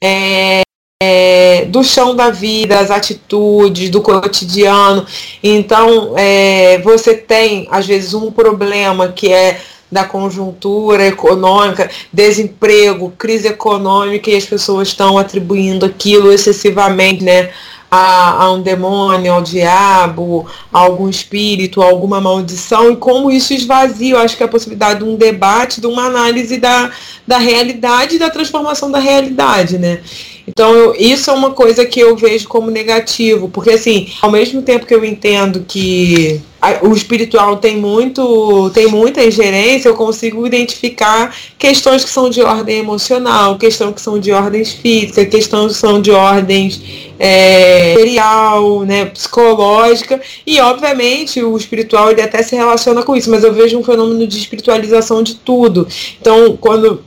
[0.03, 0.63] é,
[1.03, 5.07] é, do chão da vida, as atitudes, do cotidiano.
[5.43, 9.61] Então, é, você tem, às vezes, um problema que é
[9.91, 17.51] da conjuntura econômica, desemprego, crise econômica, e as pessoas estão atribuindo aquilo excessivamente, né?
[17.91, 23.55] A, a, um demônio, ao diabo, a algum espírito, a alguma maldição, e como isso
[23.55, 26.91] esvazia, eu acho que a possibilidade de um debate, de uma análise da,
[27.27, 30.01] da realidade e da transformação da realidade, né?
[30.47, 34.63] Então, eu, isso é uma coisa que eu vejo como negativo, porque assim, ao mesmo
[34.63, 36.41] tempo que eu entendo que
[36.83, 42.79] o espiritual tem muito, tem muita ingerência, eu consigo identificar questões que são de ordem
[42.79, 46.81] emocional, questões que são de ordens físicas, questões que são de ordens
[47.19, 53.45] é, material, né, psicológica, e obviamente o espiritual ele até se relaciona com isso, mas
[53.45, 55.87] eu vejo um fenômeno de espiritualização de tudo.
[56.21, 57.05] Então, quando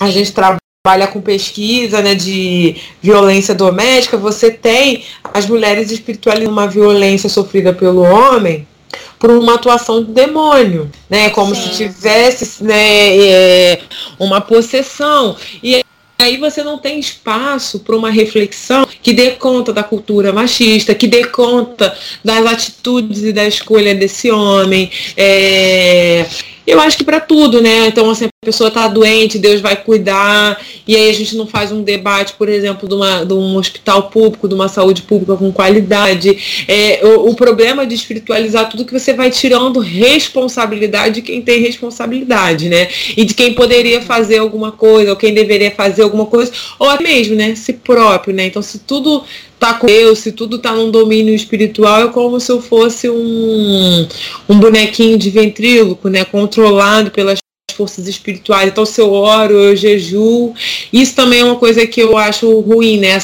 [0.00, 0.58] a gente trabalha
[0.88, 5.04] trabalha com pesquisa né, de violência doméstica, você tem
[5.34, 8.66] as mulheres espiritualizando uma violência sofrida pelo homem
[9.18, 11.28] por uma atuação do demônio, né?
[11.30, 11.62] Como Sim.
[11.62, 13.80] se tivesse né, é,
[14.18, 15.36] uma possessão.
[15.62, 15.84] E
[16.18, 21.06] aí você não tem espaço para uma reflexão que dê conta da cultura machista, que
[21.06, 21.94] dê conta
[22.24, 24.90] das atitudes e da escolha desse homem.
[25.16, 26.24] É,
[26.68, 27.86] eu acho que para tudo, né?
[27.86, 31.72] Então, assim, a pessoa está doente, Deus vai cuidar, e aí a gente não faz
[31.72, 35.50] um debate, por exemplo, de, uma, de um hospital público, de uma saúde pública com
[35.50, 36.64] qualidade.
[36.68, 41.60] É, o, o, problema de espiritualizar tudo que você vai tirando responsabilidade de quem tem
[41.60, 42.88] responsabilidade, né?
[43.16, 47.02] E de quem poderia fazer alguma coisa, ou quem deveria fazer alguma coisa, ou até
[47.02, 47.54] mesmo, né?
[47.54, 48.44] Si próprio, né?
[48.46, 49.24] Então, se tudo
[49.58, 54.06] tá com Deus, se tudo tá num domínio espiritual, é como se eu fosse um,
[54.48, 56.24] um bonequinho de ventríloco, né?
[56.24, 57.38] Controlado pelas
[57.76, 58.68] forças espirituais.
[58.68, 60.54] Então, se eu oro, eu jejuo.
[60.92, 63.20] Isso também é uma coisa que eu acho ruim, né?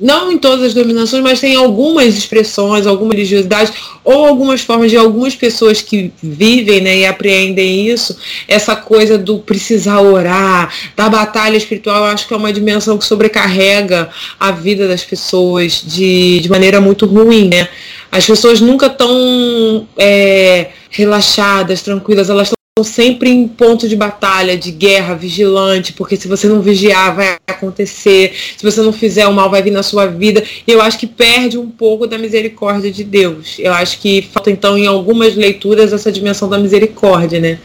[0.00, 3.72] Não em todas as denominações, mas tem algumas expressões, alguma religiosidade,
[4.04, 8.16] ou algumas formas de algumas pessoas que vivem né, e apreendem isso,
[8.46, 13.04] essa coisa do precisar orar, da batalha espiritual, eu acho que é uma dimensão que
[13.04, 14.08] sobrecarrega
[14.38, 17.68] a vida das pessoas de, de maneira muito ruim, né?
[18.10, 25.14] As pessoas nunca estão é, relaxadas, tranquilas, elas sempre em ponto de batalha, de guerra,
[25.14, 29.62] vigilante, porque se você não vigiar vai acontecer, se você não fizer o mal vai
[29.62, 30.42] vir na sua vida.
[30.66, 33.56] E eu acho que perde um pouco da misericórdia de Deus.
[33.58, 37.58] Eu acho que falta então em algumas leituras essa dimensão da misericórdia, né?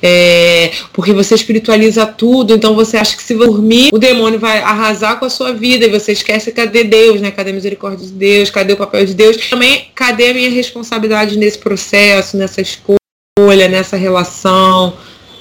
[0.00, 5.18] É, porque você espiritualiza tudo, então você acha que se dormir, o demônio vai arrasar
[5.18, 7.32] com a sua vida e você esquece cadê Deus, né?
[7.32, 8.50] Cadê a misericórdia de Deus?
[8.50, 9.36] Cadê o papel de Deus?
[9.48, 13.01] Também, cadê a minha responsabilidade nesse processo, nessa escolha?
[13.38, 14.92] Escolha, nessa relação,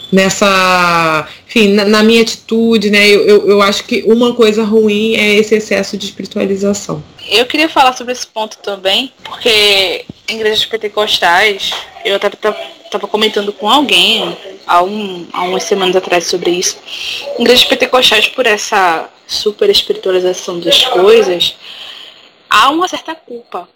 [0.09, 1.27] nessa.
[1.45, 3.05] Enfim, na, na minha atitude, né?
[3.05, 7.03] Eu, eu, eu, acho que uma coisa ruim é esse excesso de espiritualização.
[7.27, 11.71] Eu queria falar sobre esse ponto também, porque em igrejas pentecostais,
[12.05, 12.37] eu estava
[12.89, 16.77] tava comentando com alguém há, um, há umas semanas atrás sobre isso.
[17.37, 21.55] Igrejas pentecostais, por essa super espiritualização das coisas,
[22.49, 23.67] há uma certa culpa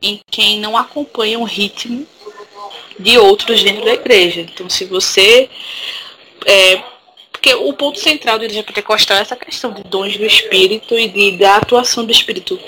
[0.00, 2.06] em quem não acompanha o ritmo
[2.98, 4.40] de outros dentro da igreja.
[4.40, 5.48] Então, se você.
[6.44, 6.82] É,
[7.30, 11.08] porque o ponto central da igreja pentecostal é essa questão de dons do Espírito e
[11.08, 12.58] de, da atuação do Espírito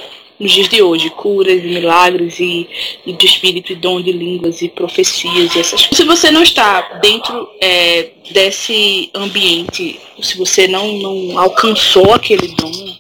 [0.41, 2.67] nos dias de hoje, curas e milagres e,
[3.05, 5.97] e Espírito e dom de línguas e profecias e essas coisas.
[5.97, 12.97] Se você não está dentro é, desse ambiente, se você não, não alcançou aquele dom,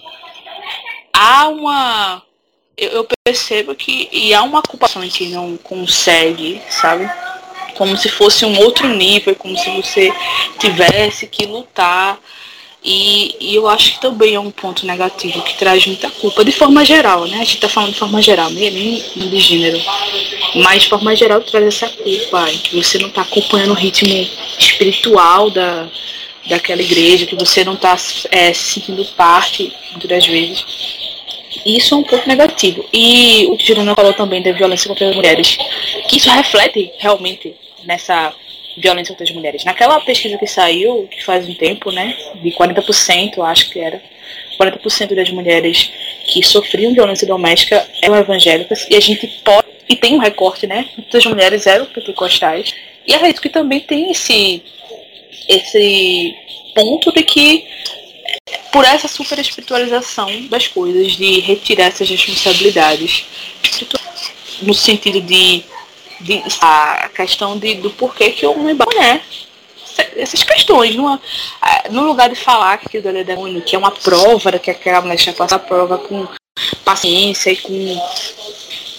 [1.14, 2.22] há uma
[2.80, 7.08] eu, eu percebo que e há uma ocupação em quem não consegue, sabe?
[7.76, 10.12] Como se fosse um outro nível, como se você
[10.58, 12.18] tivesse que lutar.
[12.82, 16.50] E, e, eu acho que também é um ponto negativo que traz muita culpa, de
[16.50, 17.36] forma geral, né?
[17.36, 19.78] A gente tá falando de forma geral, nem, nem de gênero.
[20.54, 24.26] Mas de forma geral traz essa culpa, em que você não está acompanhando o ritmo
[24.58, 25.86] espiritual da,
[26.48, 27.98] daquela igreja, que você não está
[28.30, 31.09] é, se sentindo parte, muitas das vezes.
[31.64, 32.84] Isso é um ponto negativo.
[32.92, 35.58] E o que Juliana falou também da violência contra as mulheres,
[36.08, 37.54] que isso reflete realmente
[37.84, 38.32] nessa
[38.76, 39.64] violência contra as mulheres.
[39.64, 44.02] Naquela pesquisa que saiu, que faz um tempo, né, de 40%, acho que era,
[44.58, 45.90] 40% das mulheres
[46.26, 50.86] que sofriam violência doméstica eram evangélicas, e a gente pode, e tem um recorte, né,
[50.96, 52.74] muitas mulheres eram pentecostais,
[53.06, 54.62] e acredito que também tem esse,
[55.48, 56.34] esse
[56.74, 57.66] ponto de que
[58.72, 63.26] por essa super espiritualização das coisas, de retirar essas responsabilidades.
[64.62, 65.64] No sentido de,
[66.20, 69.22] de a questão de, do porquê que o homem é mulher.
[70.16, 71.20] Essas questões, numa,
[71.90, 75.16] no lugar de falar que aquilo é demônio, que é uma prova, que aquela mulher
[75.16, 76.26] tinha passar a prova com
[76.84, 78.00] paciência e com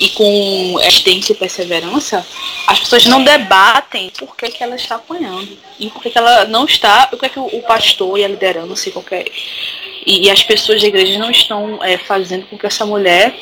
[0.01, 2.25] e com existência e perseverança,
[2.65, 5.55] as pessoas não debatem por que, que ela está apanhando.
[5.79, 8.89] E por que, que ela não está, por que, que o pastor e a liderança
[8.89, 9.27] e qualquer.
[10.03, 13.35] E, e as pessoas da igreja não estão é, fazendo com que essa mulher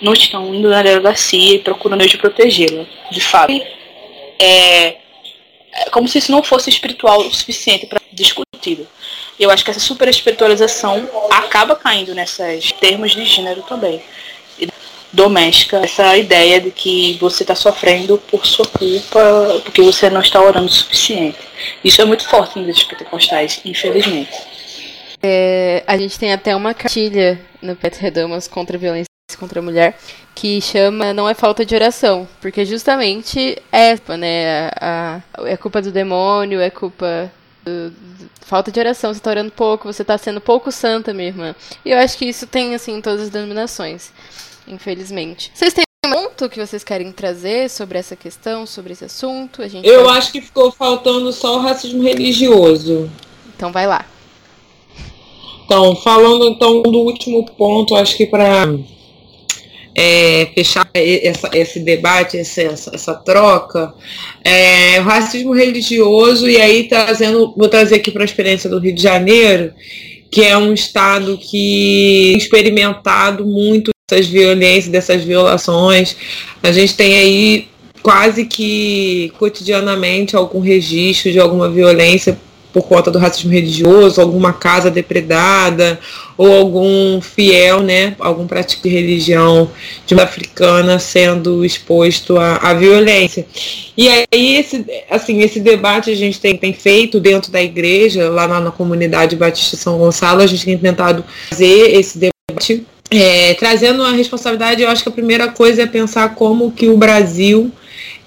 [0.00, 3.52] não estão indo na delegacia e procurando de protegê-la, de fato.
[4.38, 4.96] É,
[5.72, 8.88] é como se isso não fosse espiritual o suficiente para discutir.
[9.38, 14.02] Eu acho que essa super espiritualização acaba caindo nesses termos de gênero também
[15.12, 20.40] doméstica, essa ideia de que você está sofrendo por sua culpa, porque você não está
[20.40, 21.38] orando o suficiente.
[21.84, 24.30] Isso é muito forte nos pentecostais, infelizmente.
[25.22, 29.62] É, a gente tem até uma cartilha no Petro Redamas contra a violência contra a
[29.62, 29.96] mulher
[30.34, 35.80] que chama Não é falta de oração, porque justamente é, né, a, a, é culpa
[35.80, 37.30] do demônio, é culpa
[37.64, 41.28] do, do, falta de oração, você está orando pouco, você está sendo pouco santa, minha
[41.28, 41.54] irmã.
[41.84, 44.12] E eu acho que isso tem, assim, em todas as denominações
[44.66, 45.50] infelizmente.
[45.54, 49.62] Vocês têm um ponto que vocês querem trazer sobre essa questão, sobre esse assunto?
[49.62, 53.10] A gente Eu acho que ficou faltando só o racismo religioso.
[53.54, 54.06] Então vai lá.
[55.64, 58.66] Então, falando então do último ponto, acho que para
[59.94, 63.94] é, fechar essa, esse debate, essa, essa, essa troca,
[64.44, 68.94] é, o racismo religioso, e aí trazendo, vou trazer aqui para a experiência do Rio
[68.94, 69.72] de Janeiro,
[70.30, 76.16] que é um estado que experimentado muito dessas violências, dessas violações.
[76.62, 77.68] A gente tem aí
[78.02, 82.36] quase que cotidianamente algum registro de alguma violência
[82.72, 85.98] por conta do racismo religioso, alguma casa depredada,
[86.38, 89.68] ou algum fiel, né, algum praticante de religião
[90.06, 93.44] de uma africana sendo exposto à, à, violência.
[93.96, 98.46] E aí, esse, assim, esse debate a gente tem, tem feito dentro da igreja, lá
[98.46, 104.02] na, na comunidade Batista São Gonçalo, a gente tem tentado fazer esse debate é, trazendo
[104.02, 107.72] a responsabilidade, eu acho que a primeira coisa é pensar como que o Brasil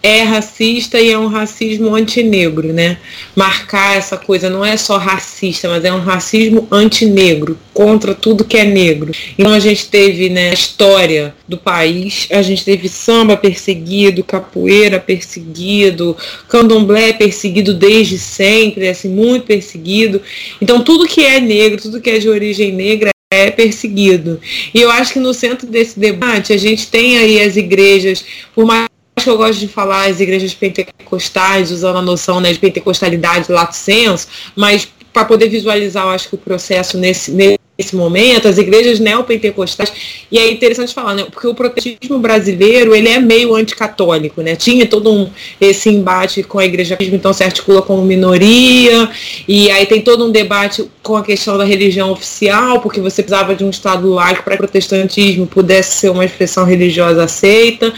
[0.04, 2.98] é racista e é um racismo antinegro, né?
[3.34, 8.58] Marcar essa coisa não é só racista, mas é um racismo antinegro, contra tudo que
[8.58, 9.14] é negro.
[9.40, 15.00] Então a gente teve, né, a história do país, a gente teve samba perseguido, capoeira
[15.00, 16.18] perseguido,
[16.50, 20.22] candomblé perseguido desde sempre, assim, muito perseguido.
[20.62, 24.40] Então tudo que é negro, tudo que é de origem negra é perseguido.
[24.74, 28.24] E eu acho que no centro desse debate a gente tem aí as igrejas,
[28.54, 28.88] por mais
[29.22, 33.76] que eu gosto de falar as igrejas pentecostais, usando a noção né, de pentecostalidade, lato
[33.76, 37.60] senso, mas para poder visualizar, eu acho que o processo nesse, nesse
[37.92, 39.92] momento, as igrejas neopentecostais,
[40.32, 44.86] e é interessante falar, né, porque o protestantismo brasileiro, ele é meio anticatólico, né, tinha
[44.86, 45.30] todo um,
[45.60, 49.10] esse embate com a igreja, então se articula como minoria,
[49.48, 53.56] e aí tem todo um debate com a questão da religião oficial, porque você precisava
[53.56, 57.94] de um Estado laico para que o protestantismo pudesse ser uma expressão religiosa aceita,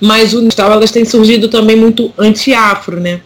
[0.00, 3.20] mas o Estado, elas têm surgido também muito anti-afro, né,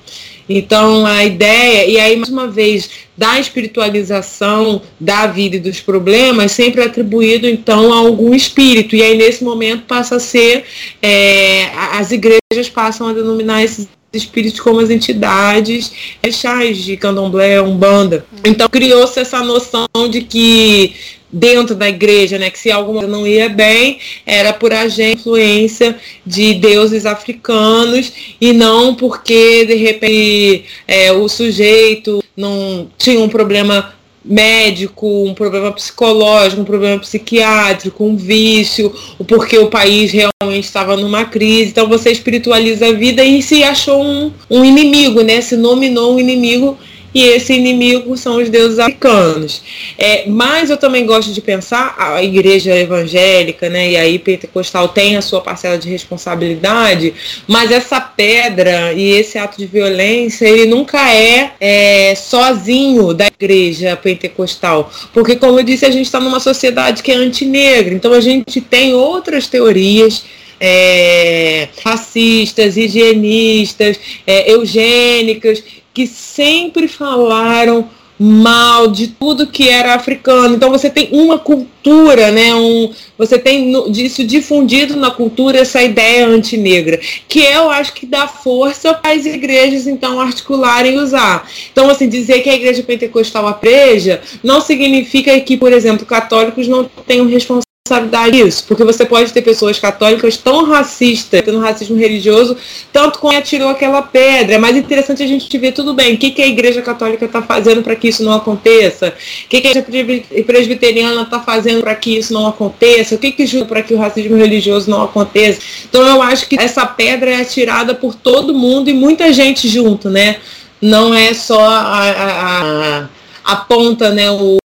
[0.48, 6.52] então a ideia, e aí mais uma vez, da espiritualização da vida e dos problemas,
[6.52, 8.96] sempre atribuído então a algum espírito.
[8.96, 10.64] E aí nesse momento passa a ser,
[11.00, 15.92] é, as igrejas passam a denominar esses espíritos como as entidades
[16.32, 18.24] chás de candomblé, umbanda.
[18.44, 20.94] Então criou-se essa noção de que
[21.34, 25.96] dentro da igreja, né, que se alguma coisa não ia bem, era por agente influência
[26.24, 33.92] de deuses africanos e não porque de repente é, o sujeito não tinha um problema
[34.24, 38.94] médico, um problema psicológico, um problema psiquiátrico, um vício,
[39.28, 41.70] porque o país realmente estava numa crise.
[41.70, 45.42] Então você espiritualiza a vida e se achou um, um inimigo, né?
[45.42, 46.78] Se nominou um inimigo
[47.14, 49.62] e esse inimigo são os deuses africanos.
[49.96, 55.16] É, mas eu também gosto de pensar, a igreja evangélica, né, e aí pentecostal tem
[55.16, 57.14] a sua parcela de responsabilidade,
[57.46, 63.96] mas essa pedra e esse ato de violência, ele nunca é, é sozinho da igreja
[63.96, 68.20] pentecostal, porque como eu disse, a gente está numa sociedade que é antinegra, então a
[68.20, 70.24] gente tem outras teorias
[70.60, 75.62] é, racistas, higienistas, é, eugênicas,
[75.94, 77.88] que sempre falaram
[78.18, 80.54] mal de tudo que era africano.
[80.54, 82.54] Então você tem uma cultura, né?
[82.54, 88.26] Um, você tem disso difundido na cultura essa ideia antinegra, que eu acho que dá
[88.26, 91.48] força para as igrejas então articularem e usar.
[91.72, 96.88] Então assim dizer que a igreja pentecostal apreja não significa que, por exemplo, católicos não
[97.06, 102.56] tenham responsabilidade responsabilidade disso, porque você pode ter pessoas católicas tão racistas, tendo racismo religioso,
[102.90, 104.54] tanto como atirou aquela pedra.
[104.54, 107.42] É mais interessante a gente ver tudo bem, o que, que a Igreja Católica está
[107.42, 109.08] fazendo para que isso não aconteça,
[109.44, 113.32] o que, que a Igreja Presbiteriana está fazendo para que isso não aconteça, o que,
[113.32, 115.60] que para que o racismo religioso não aconteça.
[115.86, 120.08] Então eu acho que essa pedra é atirada por todo mundo e muita gente junto,
[120.08, 120.36] né?
[120.80, 123.08] Não é só a, a, a,
[123.44, 124.30] a ponta, né?
[124.30, 124.56] O,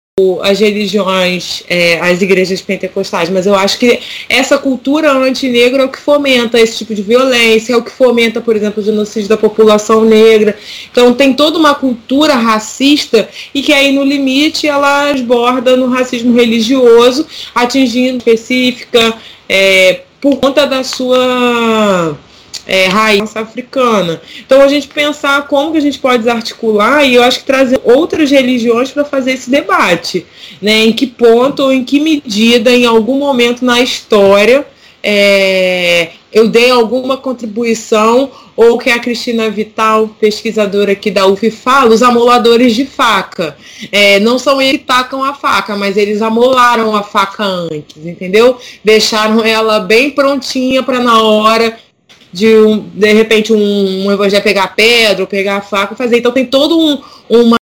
[0.41, 5.89] as religiões, é, as igrejas pentecostais, mas eu acho que essa cultura antinegra é o
[5.89, 9.37] que fomenta esse tipo de violência, é o que fomenta, por exemplo, o genocídio da
[9.37, 10.57] população negra.
[10.91, 16.33] Então tem toda uma cultura racista e que aí no limite ela esborda no racismo
[16.33, 19.13] religioso, atingindo específica
[19.47, 22.17] é, por conta da sua
[22.69, 24.21] é, raiz africana.
[24.45, 27.81] Então a gente pensar como que a gente pode desarticular e eu acho que trazer
[27.83, 30.23] outras religiões para fazer esse debate,
[30.61, 30.85] né?
[30.85, 34.67] Em que ponto ou em que medida, em algum momento na história,
[35.01, 41.91] é, eu dei alguma contribuição ou que a Cristina Vital, pesquisadora aqui da UF, fala,
[41.91, 43.57] os amoladores de faca.
[43.91, 48.59] É, não são eles que tacam a faca, mas eles amolaram a faca antes, entendeu?
[48.83, 51.75] Deixaram ela bem prontinha para na hora
[52.31, 56.17] de um, de repente um, um evangelho pegar pedra pegar faca fazer.
[56.17, 57.58] Então tem todo um, uma,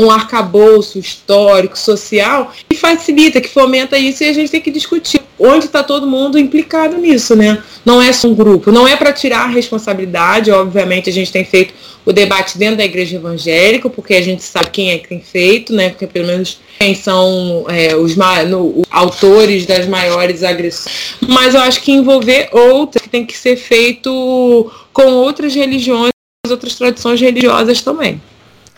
[0.00, 5.20] um arcabouço histórico, social, que facilita, que fomenta isso e a gente tem que discutir
[5.38, 7.62] onde está todo mundo implicado nisso, né?
[7.84, 11.44] Não é só um grupo, não é para tirar a responsabilidade, obviamente a gente tem
[11.44, 11.72] feito
[12.04, 15.72] o debate dentro da igreja evangélica, porque a gente sabe quem é que tem feito,
[15.72, 15.90] né?
[15.90, 21.16] Porque pelo menos quem são é, os, no, os, autores das maiores agressões.
[21.26, 26.10] Mas eu acho que envolver outras, que tem que ser feito com outras religiões,
[26.48, 28.20] outras tradições religiosas também.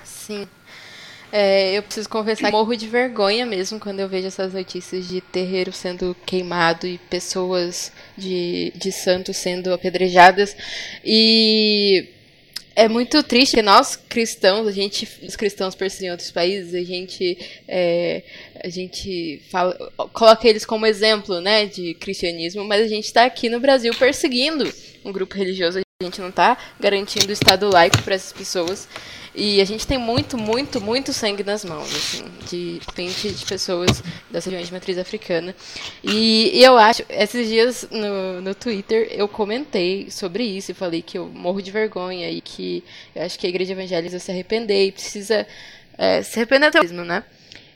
[0.04, 0.46] Sim.
[1.34, 5.22] É, eu preciso confessar que morro de vergonha mesmo quando eu vejo essas notícias de
[5.22, 10.54] terreiro sendo queimado e pessoas de, de santos sendo apedrejadas.
[11.02, 12.06] E
[12.76, 17.38] é muito triste que nós cristãos, a gente, os cristãos perseguem outros países, a gente
[17.66, 18.22] é,
[18.62, 19.74] a gente fala,
[20.12, 24.70] coloca eles como exemplo, né, de cristianismo, mas a gente está aqui no Brasil perseguindo
[25.02, 28.86] um grupo religioso, a gente não está garantindo o Estado laico para essas pessoas.
[29.34, 34.02] E a gente tem muito, muito, muito sangue nas mãos, assim, de gente de pessoas
[34.30, 35.54] das regiões de matriz africana.
[36.04, 41.00] E, e, eu acho, esses dias no, no Twitter eu comentei sobre isso e falei
[41.00, 42.84] que eu morro de vergonha e que
[43.14, 45.46] eu acho que a igreja evangélica se arrepender e precisa
[45.96, 47.24] é, se arrepender até mesmo, né?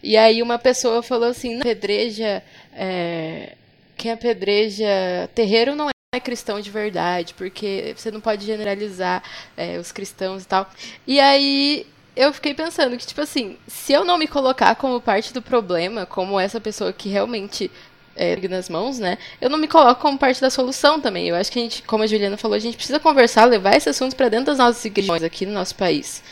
[0.03, 2.43] E aí uma pessoa falou assim, pedreja,
[2.75, 3.55] é,
[3.97, 4.87] quem apedreja
[5.35, 9.23] terreiro não é cristão de verdade, porque você não pode generalizar
[9.57, 10.69] é, os cristãos e tal.
[11.07, 11.87] E aí
[12.17, 16.07] eu fiquei pensando que, tipo assim, se eu não me colocar como parte do problema,
[16.07, 17.71] como essa pessoa que realmente
[18.17, 19.19] é, nas mãos, né?
[19.41, 21.29] Eu não me coloco como parte da solução também.
[21.29, 23.89] Eu acho que a gente, como a Juliana falou, a gente precisa conversar, levar esse
[23.89, 26.23] assunto para dentro das nossas igrejas aqui no nosso país.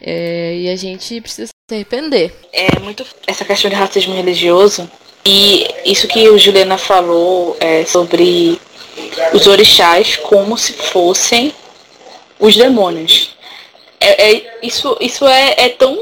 [0.00, 2.34] É, e a gente precisa se arrepender.
[2.52, 4.90] É muito essa questão de racismo religioso
[5.24, 8.60] e isso que o Juliana falou é, sobre
[9.32, 11.52] os orixás como se fossem
[12.38, 13.36] os demônios.
[14.00, 15.96] É, é isso isso é, é tão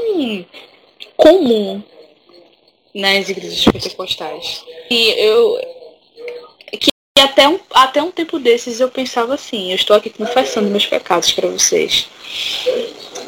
[1.15, 1.83] comum
[2.93, 4.63] nas igrejas pentecostais.
[4.89, 5.59] E eu
[6.79, 6.89] que
[7.19, 11.31] até um, até um tempo desses eu pensava assim, eu estou aqui confessando meus pecados
[11.31, 12.07] para vocês.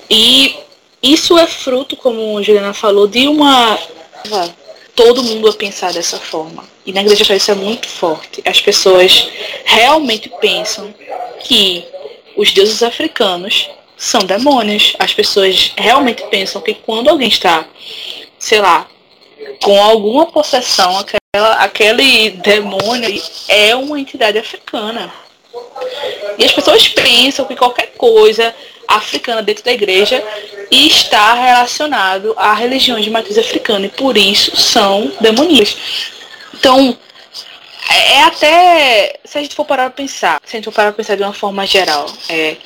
[0.09, 0.55] E
[1.01, 3.77] isso é fruto, como a Juliana falou, de uma
[4.95, 6.72] todo mundo a pensar dessa forma.
[6.85, 8.41] E na igreja isso é muito forte.
[8.45, 9.29] As pessoas
[9.63, 10.93] realmente pensam
[11.39, 11.85] que
[12.35, 14.93] os deuses africanos são demônios.
[14.99, 17.65] As pessoas realmente pensam que quando alguém está,
[18.37, 18.87] sei lá,
[19.61, 25.11] com alguma possessão, aquela, aquele demônio é uma entidade africana.
[26.37, 28.53] E as pessoas pensam que qualquer coisa
[28.87, 30.23] africana dentro da igreja
[30.69, 35.77] está relacionado a religiões de matriz africana e por isso são demoníacas.
[36.53, 36.97] Então,
[37.89, 40.91] é, é até, se a gente for parar para pensar, se a gente for parar
[40.91, 42.57] para pensar de uma forma geral, é,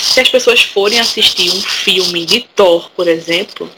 [0.00, 3.70] se as pessoas forem assistir um filme de Thor, por exemplo,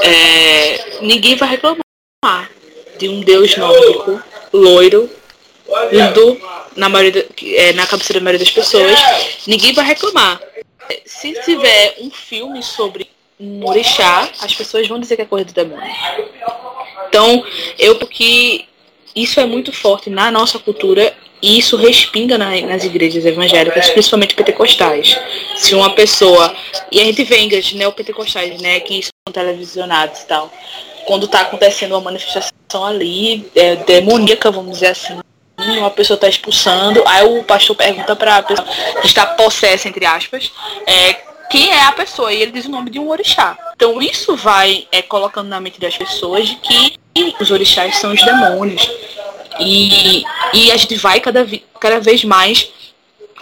[0.00, 2.50] é, ninguém vai reclamar
[2.98, 4.22] de um deus nórdico,
[4.52, 5.10] loiro,
[5.90, 6.40] lindo,
[6.76, 8.98] na, maioria, é, na cabeça da maioria das pessoas,
[9.46, 10.40] ninguém vai reclamar.
[11.06, 13.08] Se tiver um filme sobre
[13.42, 15.90] um orixá, as pessoas vão dizer que é coisa do demônio.
[17.08, 17.44] Então,
[17.76, 18.64] eu porque
[19.16, 21.12] isso é muito forte na nossa cultura
[21.42, 25.18] e isso respinga na, nas igrejas evangélicas, principalmente pentecostais.
[25.56, 26.54] Se uma pessoa.
[26.90, 30.52] E a gente vê igrejas neopentecostais, né, que são televisionados e tal.
[31.04, 35.18] Quando está acontecendo uma manifestação ali, é, demoníaca, vamos dizer assim,
[35.58, 38.66] uma pessoa está expulsando, aí o pastor pergunta para a pessoa
[39.00, 40.52] que está possessa, entre aspas,
[40.86, 43.58] é, quem é a pessoa, e ele diz o nome de um orixá.
[43.76, 48.24] Então isso vai é, colocando na mente das pessoas de que os orixás são os
[48.24, 48.90] demônios.
[49.60, 50.24] E,
[50.54, 51.46] e a gente vai cada,
[51.78, 52.72] cada vez mais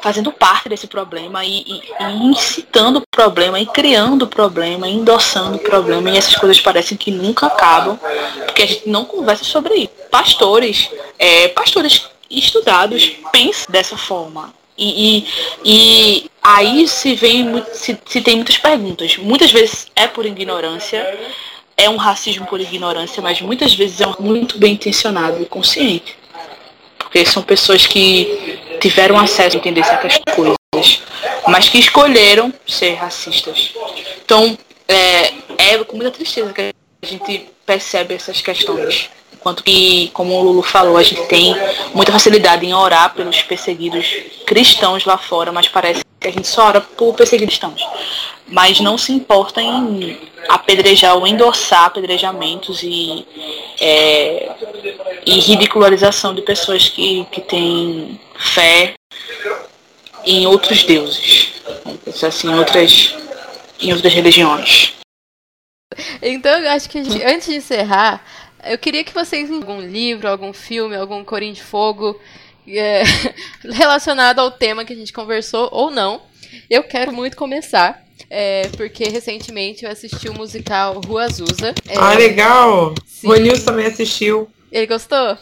[0.02, 4.94] fazendo parte desse problema e, e, e, incitando o problema, e criando o problema, e
[4.94, 7.96] endossando o problema, e essas coisas parecem que nunca acabam,
[8.44, 9.90] porque a gente não conversa sobre isso.
[10.10, 14.52] Pastores, é, pastores estudados pensam dessa forma.
[14.81, 15.27] E, e,
[15.62, 19.19] e aí se vem se, se tem muitas perguntas.
[19.19, 21.19] Muitas vezes é por ignorância,
[21.77, 26.16] é um racismo por ignorância, mas muitas vezes é muito bem intencionado e consciente.
[26.98, 31.02] Porque são pessoas que tiveram acesso a entender certas coisas,
[31.47, 33.74] mas que escolheram ser racistas.
[34.24, 34.57] Então,
[34.89, 39.11] é, é com muita tristeza que a gente percebe essas questões.
[39.40, 41.56] Enquanto que, como o Lulu falou, a gente tem
[41.94, 44.06] muita facilidade em orar pelos perseguidos
[44.46, 47.82] cristãos lá fora, mas parece que a gente só ora por perseguidos cristãos.
[48.46, 53.26] Mas não se importa em apedrejar ou endossar apedrejamentos e,
[53.80, 54.52] é,
[55.24, 58.92] e ridicularização de pessoas que, que têm fé
[60.26, 61.54] em outros deuses.
[62.22, 63.14] Assim, em outras,
[63.80, 64.92] em outras religiões.
[66.22, 68.22] Então, eu acho que gente, antes de encerrar,
[68.64, 72.18] eu queria que vocês algum livro, algum filme, algum Corim de Fogo
[72.66, 73.02] é,
[73.64, 76.22] relacionado ao tema que a gente conversou ou não.
[76.68, 81.74] Eu quero muito começar, é, porque recentemente eu assisti o musical Rua Azusa.
[81.88, 82.94] É, ah, legal!
[83.06, 83.28] Sim.
[83.28, 84.48] O Nilson também assistiu.
[84.72, 85.36] Ele gostou?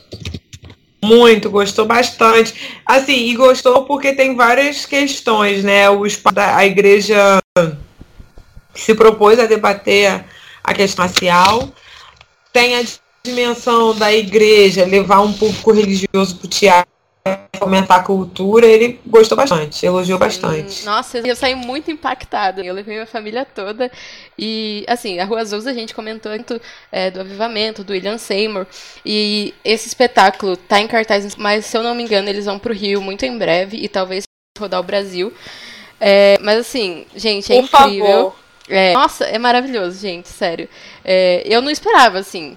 [1.03, 2.81] Muito, gostou bastante.
[2.85, 5.89] Assim, e gostou porque tem várias questões, né?
[5.89, 7.39] Os, a igreja
[8.75, 10.25] se propôs a debater
[10.63, 11.73] a questão racial.
[12.53, 12.83] Tem a
[13.29, 16.99] dimensão da igreja levar um público religioso para o teatro
[17.59, 20.85] fomentar a cultura, ele gostou bastante, elogiou bastante.
[20.85, 22.65] Nossa, eu saí muito impactada.
[22.65, 23.91] Eu levei minha família toda
[24.39, 26.33] e, assim, a Rua Azul a gente comentou
[26.91, 28.67] é, do Avivamento, do William Seymour
[29.05, 32.73] e esse espetáculo tá em cartaz, mas se eu não me engano eles vão pro
[32.73, 34.25] Rio muito em breve e talvez
[34.59, 35.33] rodar o Brasil.
[36.01, 38.07] É, mas assim, gente, é Por incrível.
[38.07, 38.35] favor.
[38.69, 40.69] É, nossa, é maravilhoso, gente, sério.
[41.05, 42.57] É, eu não esperava, assim,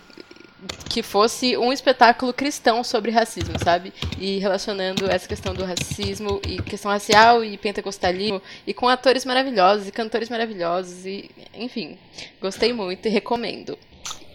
[0.89, 3.93] que fosse um espetáculo cristão sobre racismo, sabe?
[4.19, 9.87] E relacionando essa questão do racismo e questão racial e pentecostalismo e com atores maravilhosos
[9.87, 11.97] e cantores maravilhosos e, enfim,
[12.41, 13.77] gostei muito e recomendo.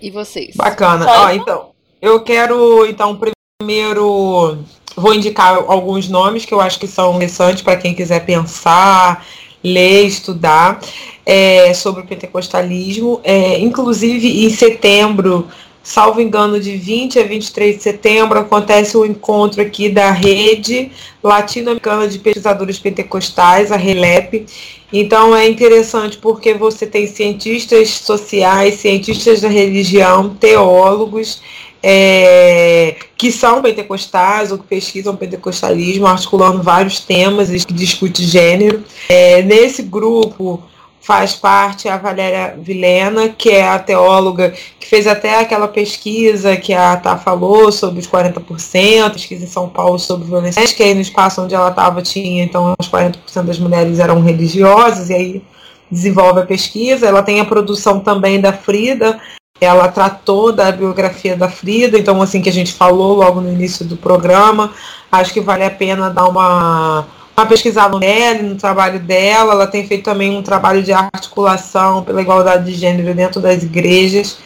[0.00, 0.56] E vocês?
[0.56, 1.06] Bacana.
[1.08, 1.70] Ó, então,
[2.00, 3.18] eu quero, então,
[3.58, 4.64] primeiro
[4.96, 9.26] vou indicar alguns nomes que eu acho que são interessantes para quem quiser pensar,
[9.62, 10.80] ler, estudar
[11.24, 13.20] é, sobre o pentecostalismo.
[13.22, 15.48] É, inclusive, em setembro,
[15.86, 20.90] salvo engano, de 20 a 23 de setembro, acontece o encontro aqui da Rede
[21.22, 24.46] Latino-Americana de Pesquisadores Pentecostais, a RELEP.
[24.92, 31.40] Então é interessante porque você tem cientistas sociais, cientistas da religião, teólogos,
[31.80, 38.82] é, que são pentecostais ou que pesquisam pentecostalismo, articulando vários temas que discute gênero.
[39.08, 40.64] É, nesse grupo
[41.06, 46.74] faz parte a Valéria Vilena, que é a teóloga que fez até aquela pesquisa que
[46.74, 51.00] a Tá falou sobre os 40%, pesquisa em São Paulo sobre violência, que aí no
[51.00, 55.42] espaço onde ela estava tinha, então, os 40% das mulheres eram religiosas, e aí
[55.88, 57.06] desenvolve a pesquisa.
[57.06, 59.20] Ela tem a produção também da Frida,
[59.60, 63.84] ela tratou da biografia da Frida, então assim que a gente falou logo no início
[63.84, 64.72] do programa,
[65.12, 67.06] acho que vale a pena dar uma,
[67.36, 69.52] uma pesquisada nela, no trabalho dela.
[69.52, 74.38] Ela tem feito também um trabalho de articulação pela igualdade de gênero dentro das igrejas.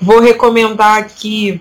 [0.00, 1.60] Vou recomendar aqui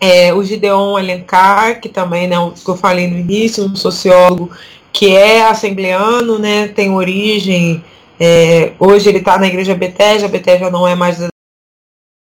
[0.00, 4.50] é, o Gideon Alencar, que também, né, que eu falei no início, um sociólogo
[4.92, 7.84] que é assembleano, né, tem origem.
[8.18, 11.28] É, hoje ele está na igreja Bethesda, a Bethesda não é mais da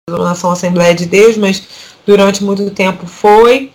[0.09, 1.67] denominação Assembleia de Deus, mas
[2.07, 3.73] durante muito tempo foi.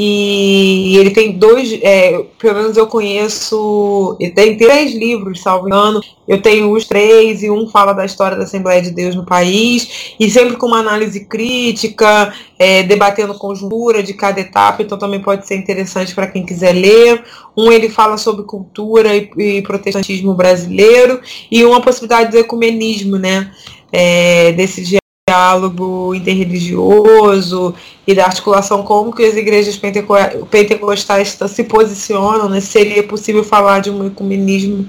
[0.00, 6.00] E ele tem dois, é, pelo menos eu conheço, ele tem três livros, salvo engano.
[6.28, 10.14] Eu tenho os três, e um fala da história da Assembleia de Deus no país,
[10.20, 15.48] e sempre com uma análise crítica, é, debatendo conjuntura de cada etapa, então também pode
[15.48, 17.24] ser interessante para quem quiser ler.
[17.56, 21.20] Um ele fala sobre cultura e, e protestantismo brasileiro,
[21.50, 23.50] e uma possibilidade do ecumenismo, né?
[23.90, 24.84] É, desse
[25.28, 27.74] diálogo interreligioso
[28.06, 30.14] e da articulação como que as igrejas penteco
[30.50, 32.60] pentecostais se posicionam, né?
[32.60, 34.88] seria possível falar de um ecumenismo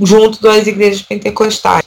[0.00, 1.84] junto das igrejas pentecostais.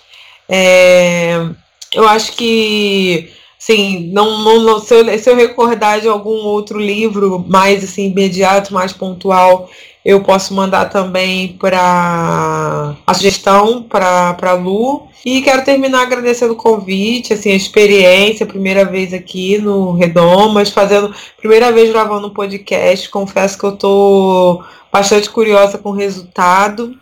[0.48, 1.48] É,
[1.94, 6.80] eu acho que sim, não, não, não se, eu, se eu recordar de algum outro
[6.80, 9.69] livro mais assim imediato, mais pontual,
[10.03, 15.07] eu posso mandar também para a sugestão para Lu.
[15.26, 21.14] E quero terminar agradecendo o convite, assim, a experiência, primeira vez aqui no Redomas, fazendo,
[21.38, 23.10] primeira vez gravando um podcast.
[23.10, 26.95] Confesso que eu estou bastante curiosa com o resultado.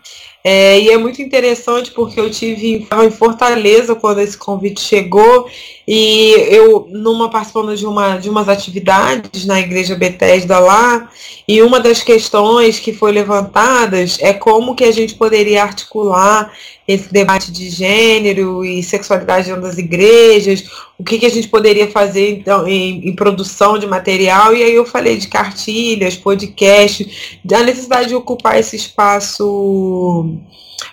[0.44, 5.48] É, e é muito interessante porque eu tive em Fortaleza quando esse convite chegou
[5.86, 11.10] e eu numa participando de uma de umas atividades na igreja Bethesda lá
[11.46, 16.52] e uma das questões que foi levantadas é como que a gente poderia articular
[16.88, 20.64] esse debate de gênero e sexualidade dentro das igrejas,
[20.98, 24.74] o que, que a gente poderia fazer então em, em, produção de material, e aí
[24.74, 30.34] eu falei de cartilhas, podcast, da necessidade de ocupar esse espaço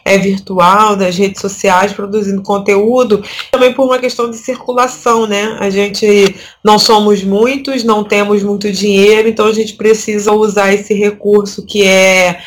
[0.04, 5.56] é, virtual, das redes sociais, produzindo conteúdo, também por uma questão de circulação, né?
[5.62, 10.94] A gente não somos muitos, não temos muito dinheiro, então a gente precisa usar esse
[10.94, 12.42] recurso que é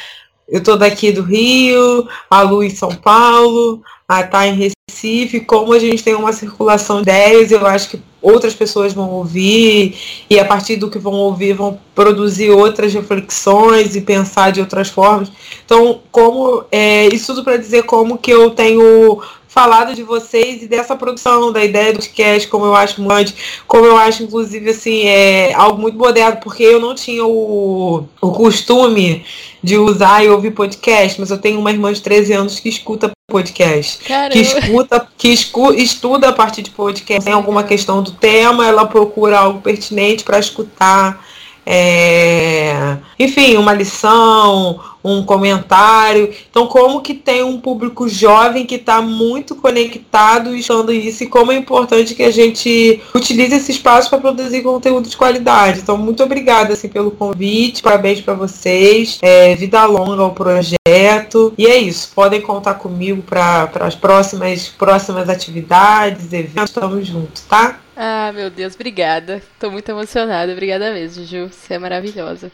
[0.48, 5.40] eu estou daqui do Rio, a Lu em São Paulo, a Tá em Recife.
[5.40, 9.96] Como a gente tem uma circulação de ideias, eu acho que outras pessoas vão ouvir
[10.28, 14.88] e a partir do que vão ouvir vão produzir outras reflexões e pensar de outras
[14.88, 15.30] formas.
[15.64, 19.20] Então, como é, isso tudo para dizer como que eu tenho
[19.58, 23.34] falado de vocês e dessa produção, da ideia do podcast, como eu acho muito,
[23.66, 28.30] como eu acho, inclusive, assim, é algo muito moderno, porque eu não tinha o, o
[28.30, 29.24] costume
[29.60, 33.10] de usar e ouvir podcast, mas eu tenho uma irmã de 13 anos que escuta
[33.28, 33.98] podcast.
[34.04, 34.30] Caramba.
[34.30, 37.24] Que escuta, que escu, estuda a partir de podcast.
[37.24, 41.26] Tem alguma questão do tema, ela procura algo pertinente para escutar.
[41.70, 46.32] É, enfim, uma lição, um comentário.
[46.50, 51.26] Então, como que tem um público jovem que está muito conectado e estando isso, e
[51.26, 55.80] como é importante que a gente utilize esse espaço para produzir conteúdo de qualidade.
[55.80, 61.52] Então, muito obrigada assim, pelo convite, parabéns para vocês, é, vida longa ao projeto.
[61.58, 67.78] E é isso, podem contar comigo para as próximas, próximas atividades, eventos, estamos juntos, tá?
[68.00, 69.42] Ah, meu Deus, obrigada.
[69.58, 70.52] Tô muito emocionada.
[70.52, 71.48] Obrigada mesmo, Ju.
[71.48, 72.52] Você é maravilhosa.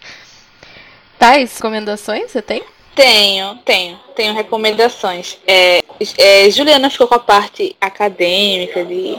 [1.19, 2.63] Tais recomendações você tem?
[2.95, 4.01] Tenho, tenho.
[4.17, 5.37] Tenho recomendações.
[5.47, 5.83] É,
[6.17, 9.19] é, Juliana ficou com a parte acadêmica, de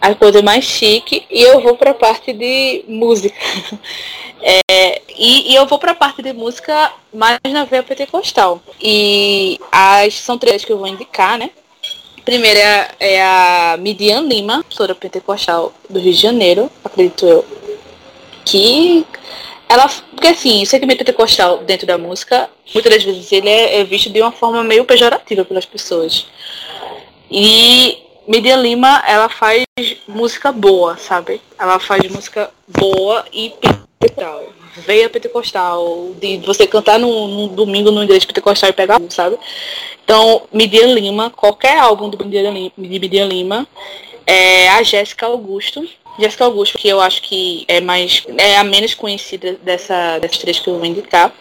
[0.00, 3.36] a coisa mais chique, e eu vou para a parte de música.
[4.46, 8.60] É, e, e, eu vou para a parte de música mais na veia pentecostal.
[8.78, 11.48] E as são três que eu vou indicar, né?
[12.24, 17.44] Primeira é, é a Midian Lima, professora pentecostal do Rio de Janeiro, acredito eu.
[18.44, 19.04] Que
[19.68, 23.84] ela, porque assim, o segmento pentecostal dentro da música, muitas das vezes ele é, é
[23.84, 26.26] visto de uma forma meio pejorativa pelas pessoas.
[27.30, 29.64] E Midia Lima, ela faz
[30.08, 31.42] música boa, sabe?
[31.58, 33.52] Ela faz música boa e
[34.08, 34.44] pentecostal.
[34.76, 39.38] Veia pentecostal, de você cantar num, num domingo no igreja pentecostal e pegar, sabe?
[40.04, 43.66] Então, Midia Lima, qualquer álbum do Midia Lima, de Midia Lima,
[44.26, 45.86] é a Jéssica Augusto,
[46.18, 50.58] Jéssica Augusto, que eu acho que é mais é a menos conhecida dessa dessas três
[50.58, 51.32] que eu vou indicar,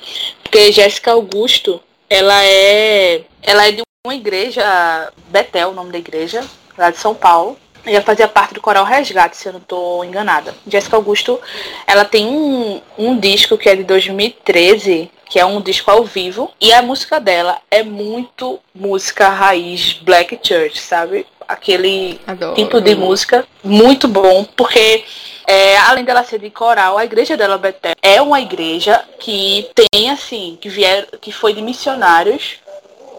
[0.43, 6.43] porque Jéssica Augusto, ela é ela é de uma igreja Betel, o nome da igreja,
[6.77, 7.57] lá de São Paulo.
[7.85, 10.55] Ela fazia parte do Coral Resgate, se eu não estou enganada.
[10.67, 11.39] Jéssica Augusto,
[11.85, 16.51] ela tem um, um disco que é de 2013, que é um disco ao vivo,
[16.61, 21.25] e a música dela é muito música raiz Black Church, sabe?
[21.47, 22.55] aquele Adoro.
[22.55, 25.03] tipo de música muito bom, porque
[25.47, 30.09] é, além dela ser de coral, a igreja dela Betel é uma igreja que tem
[30.09, 32.57] assim, que vier, que foi de missionários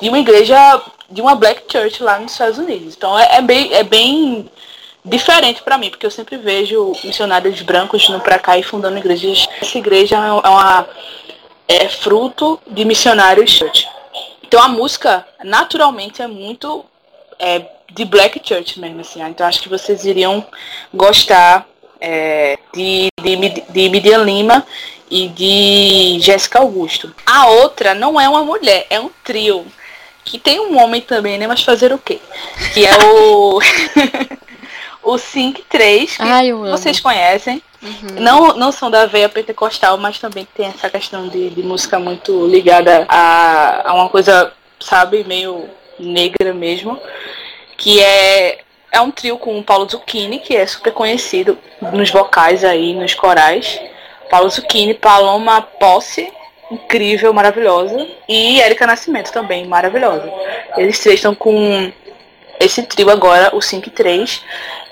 [0.00, 2.94] de uma igreja de uma black church lá nos Estados Unidos.
[2.96, 4.50] Então é, é bem é bem
[5.04, 9.46] diferente para mim, porque eu sempre vejo missionários brancos indo para cá e fundando igrejas.
[9.60, 10.86] Essa igreja é uma
[11.68, 13.88] é fruto de missionários church.
[14.42, 16.84] Então a música naturalmente é muito
[17.38, 17.62] é,
[17.92, 19.22] de Black Church mesmo, assim.
[19.22, 20.44] Então acho que vocês iriam
[20.92, 21.66] gostar
[22.00, 24.66] é, de, de, de Midian Lima
[25.10, 27.14] e de Jéssica Augusto.
[27.26, 29.64] A outra não é uma mulher, é um trio.
[30.24, 31.46] Que tem um homem também, né?
[31.46, 32.18] Mas fazer o quê?
[32.72, 33.60] Que é o.
[35.02, 37.62] o Sync 3, que Ai, vocês conhecem.
[37.82, 38.20] Uhum.
[38.20, 42.46] Não, não são da veia pentecostal, mas também tem essa questão de, de música muito
[42.46, 45.68] ligada a, a uma coisa, sabe, meio
[45.98, 46.98] negra mesmo
[47.76, 48.58] que é,
[48.92, 51.58] é um trio com o Paulo Zucchini, que é super conhecido
[51.92, 53.80] nos vocais aí, nos corais.
[54.30, 56.32] Paulo Zucchini, Paloma Posse,
[56.74, 58.06] incrível, maravilhosa.
[58.28, 60.30] E Erika Nascimento também, maravilhosa.
[60.76, 61.92] Eles três estão com
[62.60, 64.42] esse trio agora, o 5 e 3.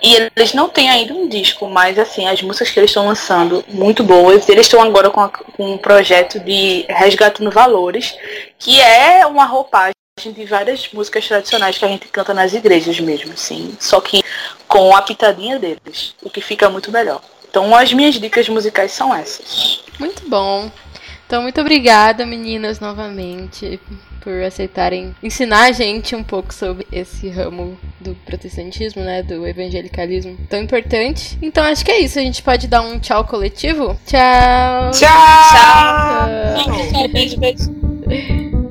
[0.03, 3.65] E eles não têm ainda um disco, mas assim, as músicas que eles estão lançando,
[3.69, 4.49] muito boas.
[4.49, 8.17] Eles estão agora com, a, com um projeto de Resgatando Valores,
[8.59, 9.95] que é uma roupagem
[10.35, 13.77] de várias músicas tradicionais que a gente canta nas igrejas mesmo, sim.
[13.81, 14.23] Só que
[14.69, 17.21] com a pitadinha deles, o que fica muito melhor.
[17.49, 19.83] Então as minhas dicas musicais são essas.
[19.99, 20.71] Muito bom.
[21.33, 23.81] Então muito obrigada, meninas, novamente,
[24.21, 30.37] por aceitarem ensinar a gente um pouco sobre esse ramo do protestantismo, né, do evangelicalismo
[30.47, 31.39] tão importante.
[31.41, 33.99] Então acho que é isso, a gente pode dar um tchau coletivo?
[34.05, 34.91] Tchau.
[34.91, 35.09] Tchau.
[36.65, 37.09] Tchau.
[37.09, 37.55] tchau.
[37.57, 38.62] tchau.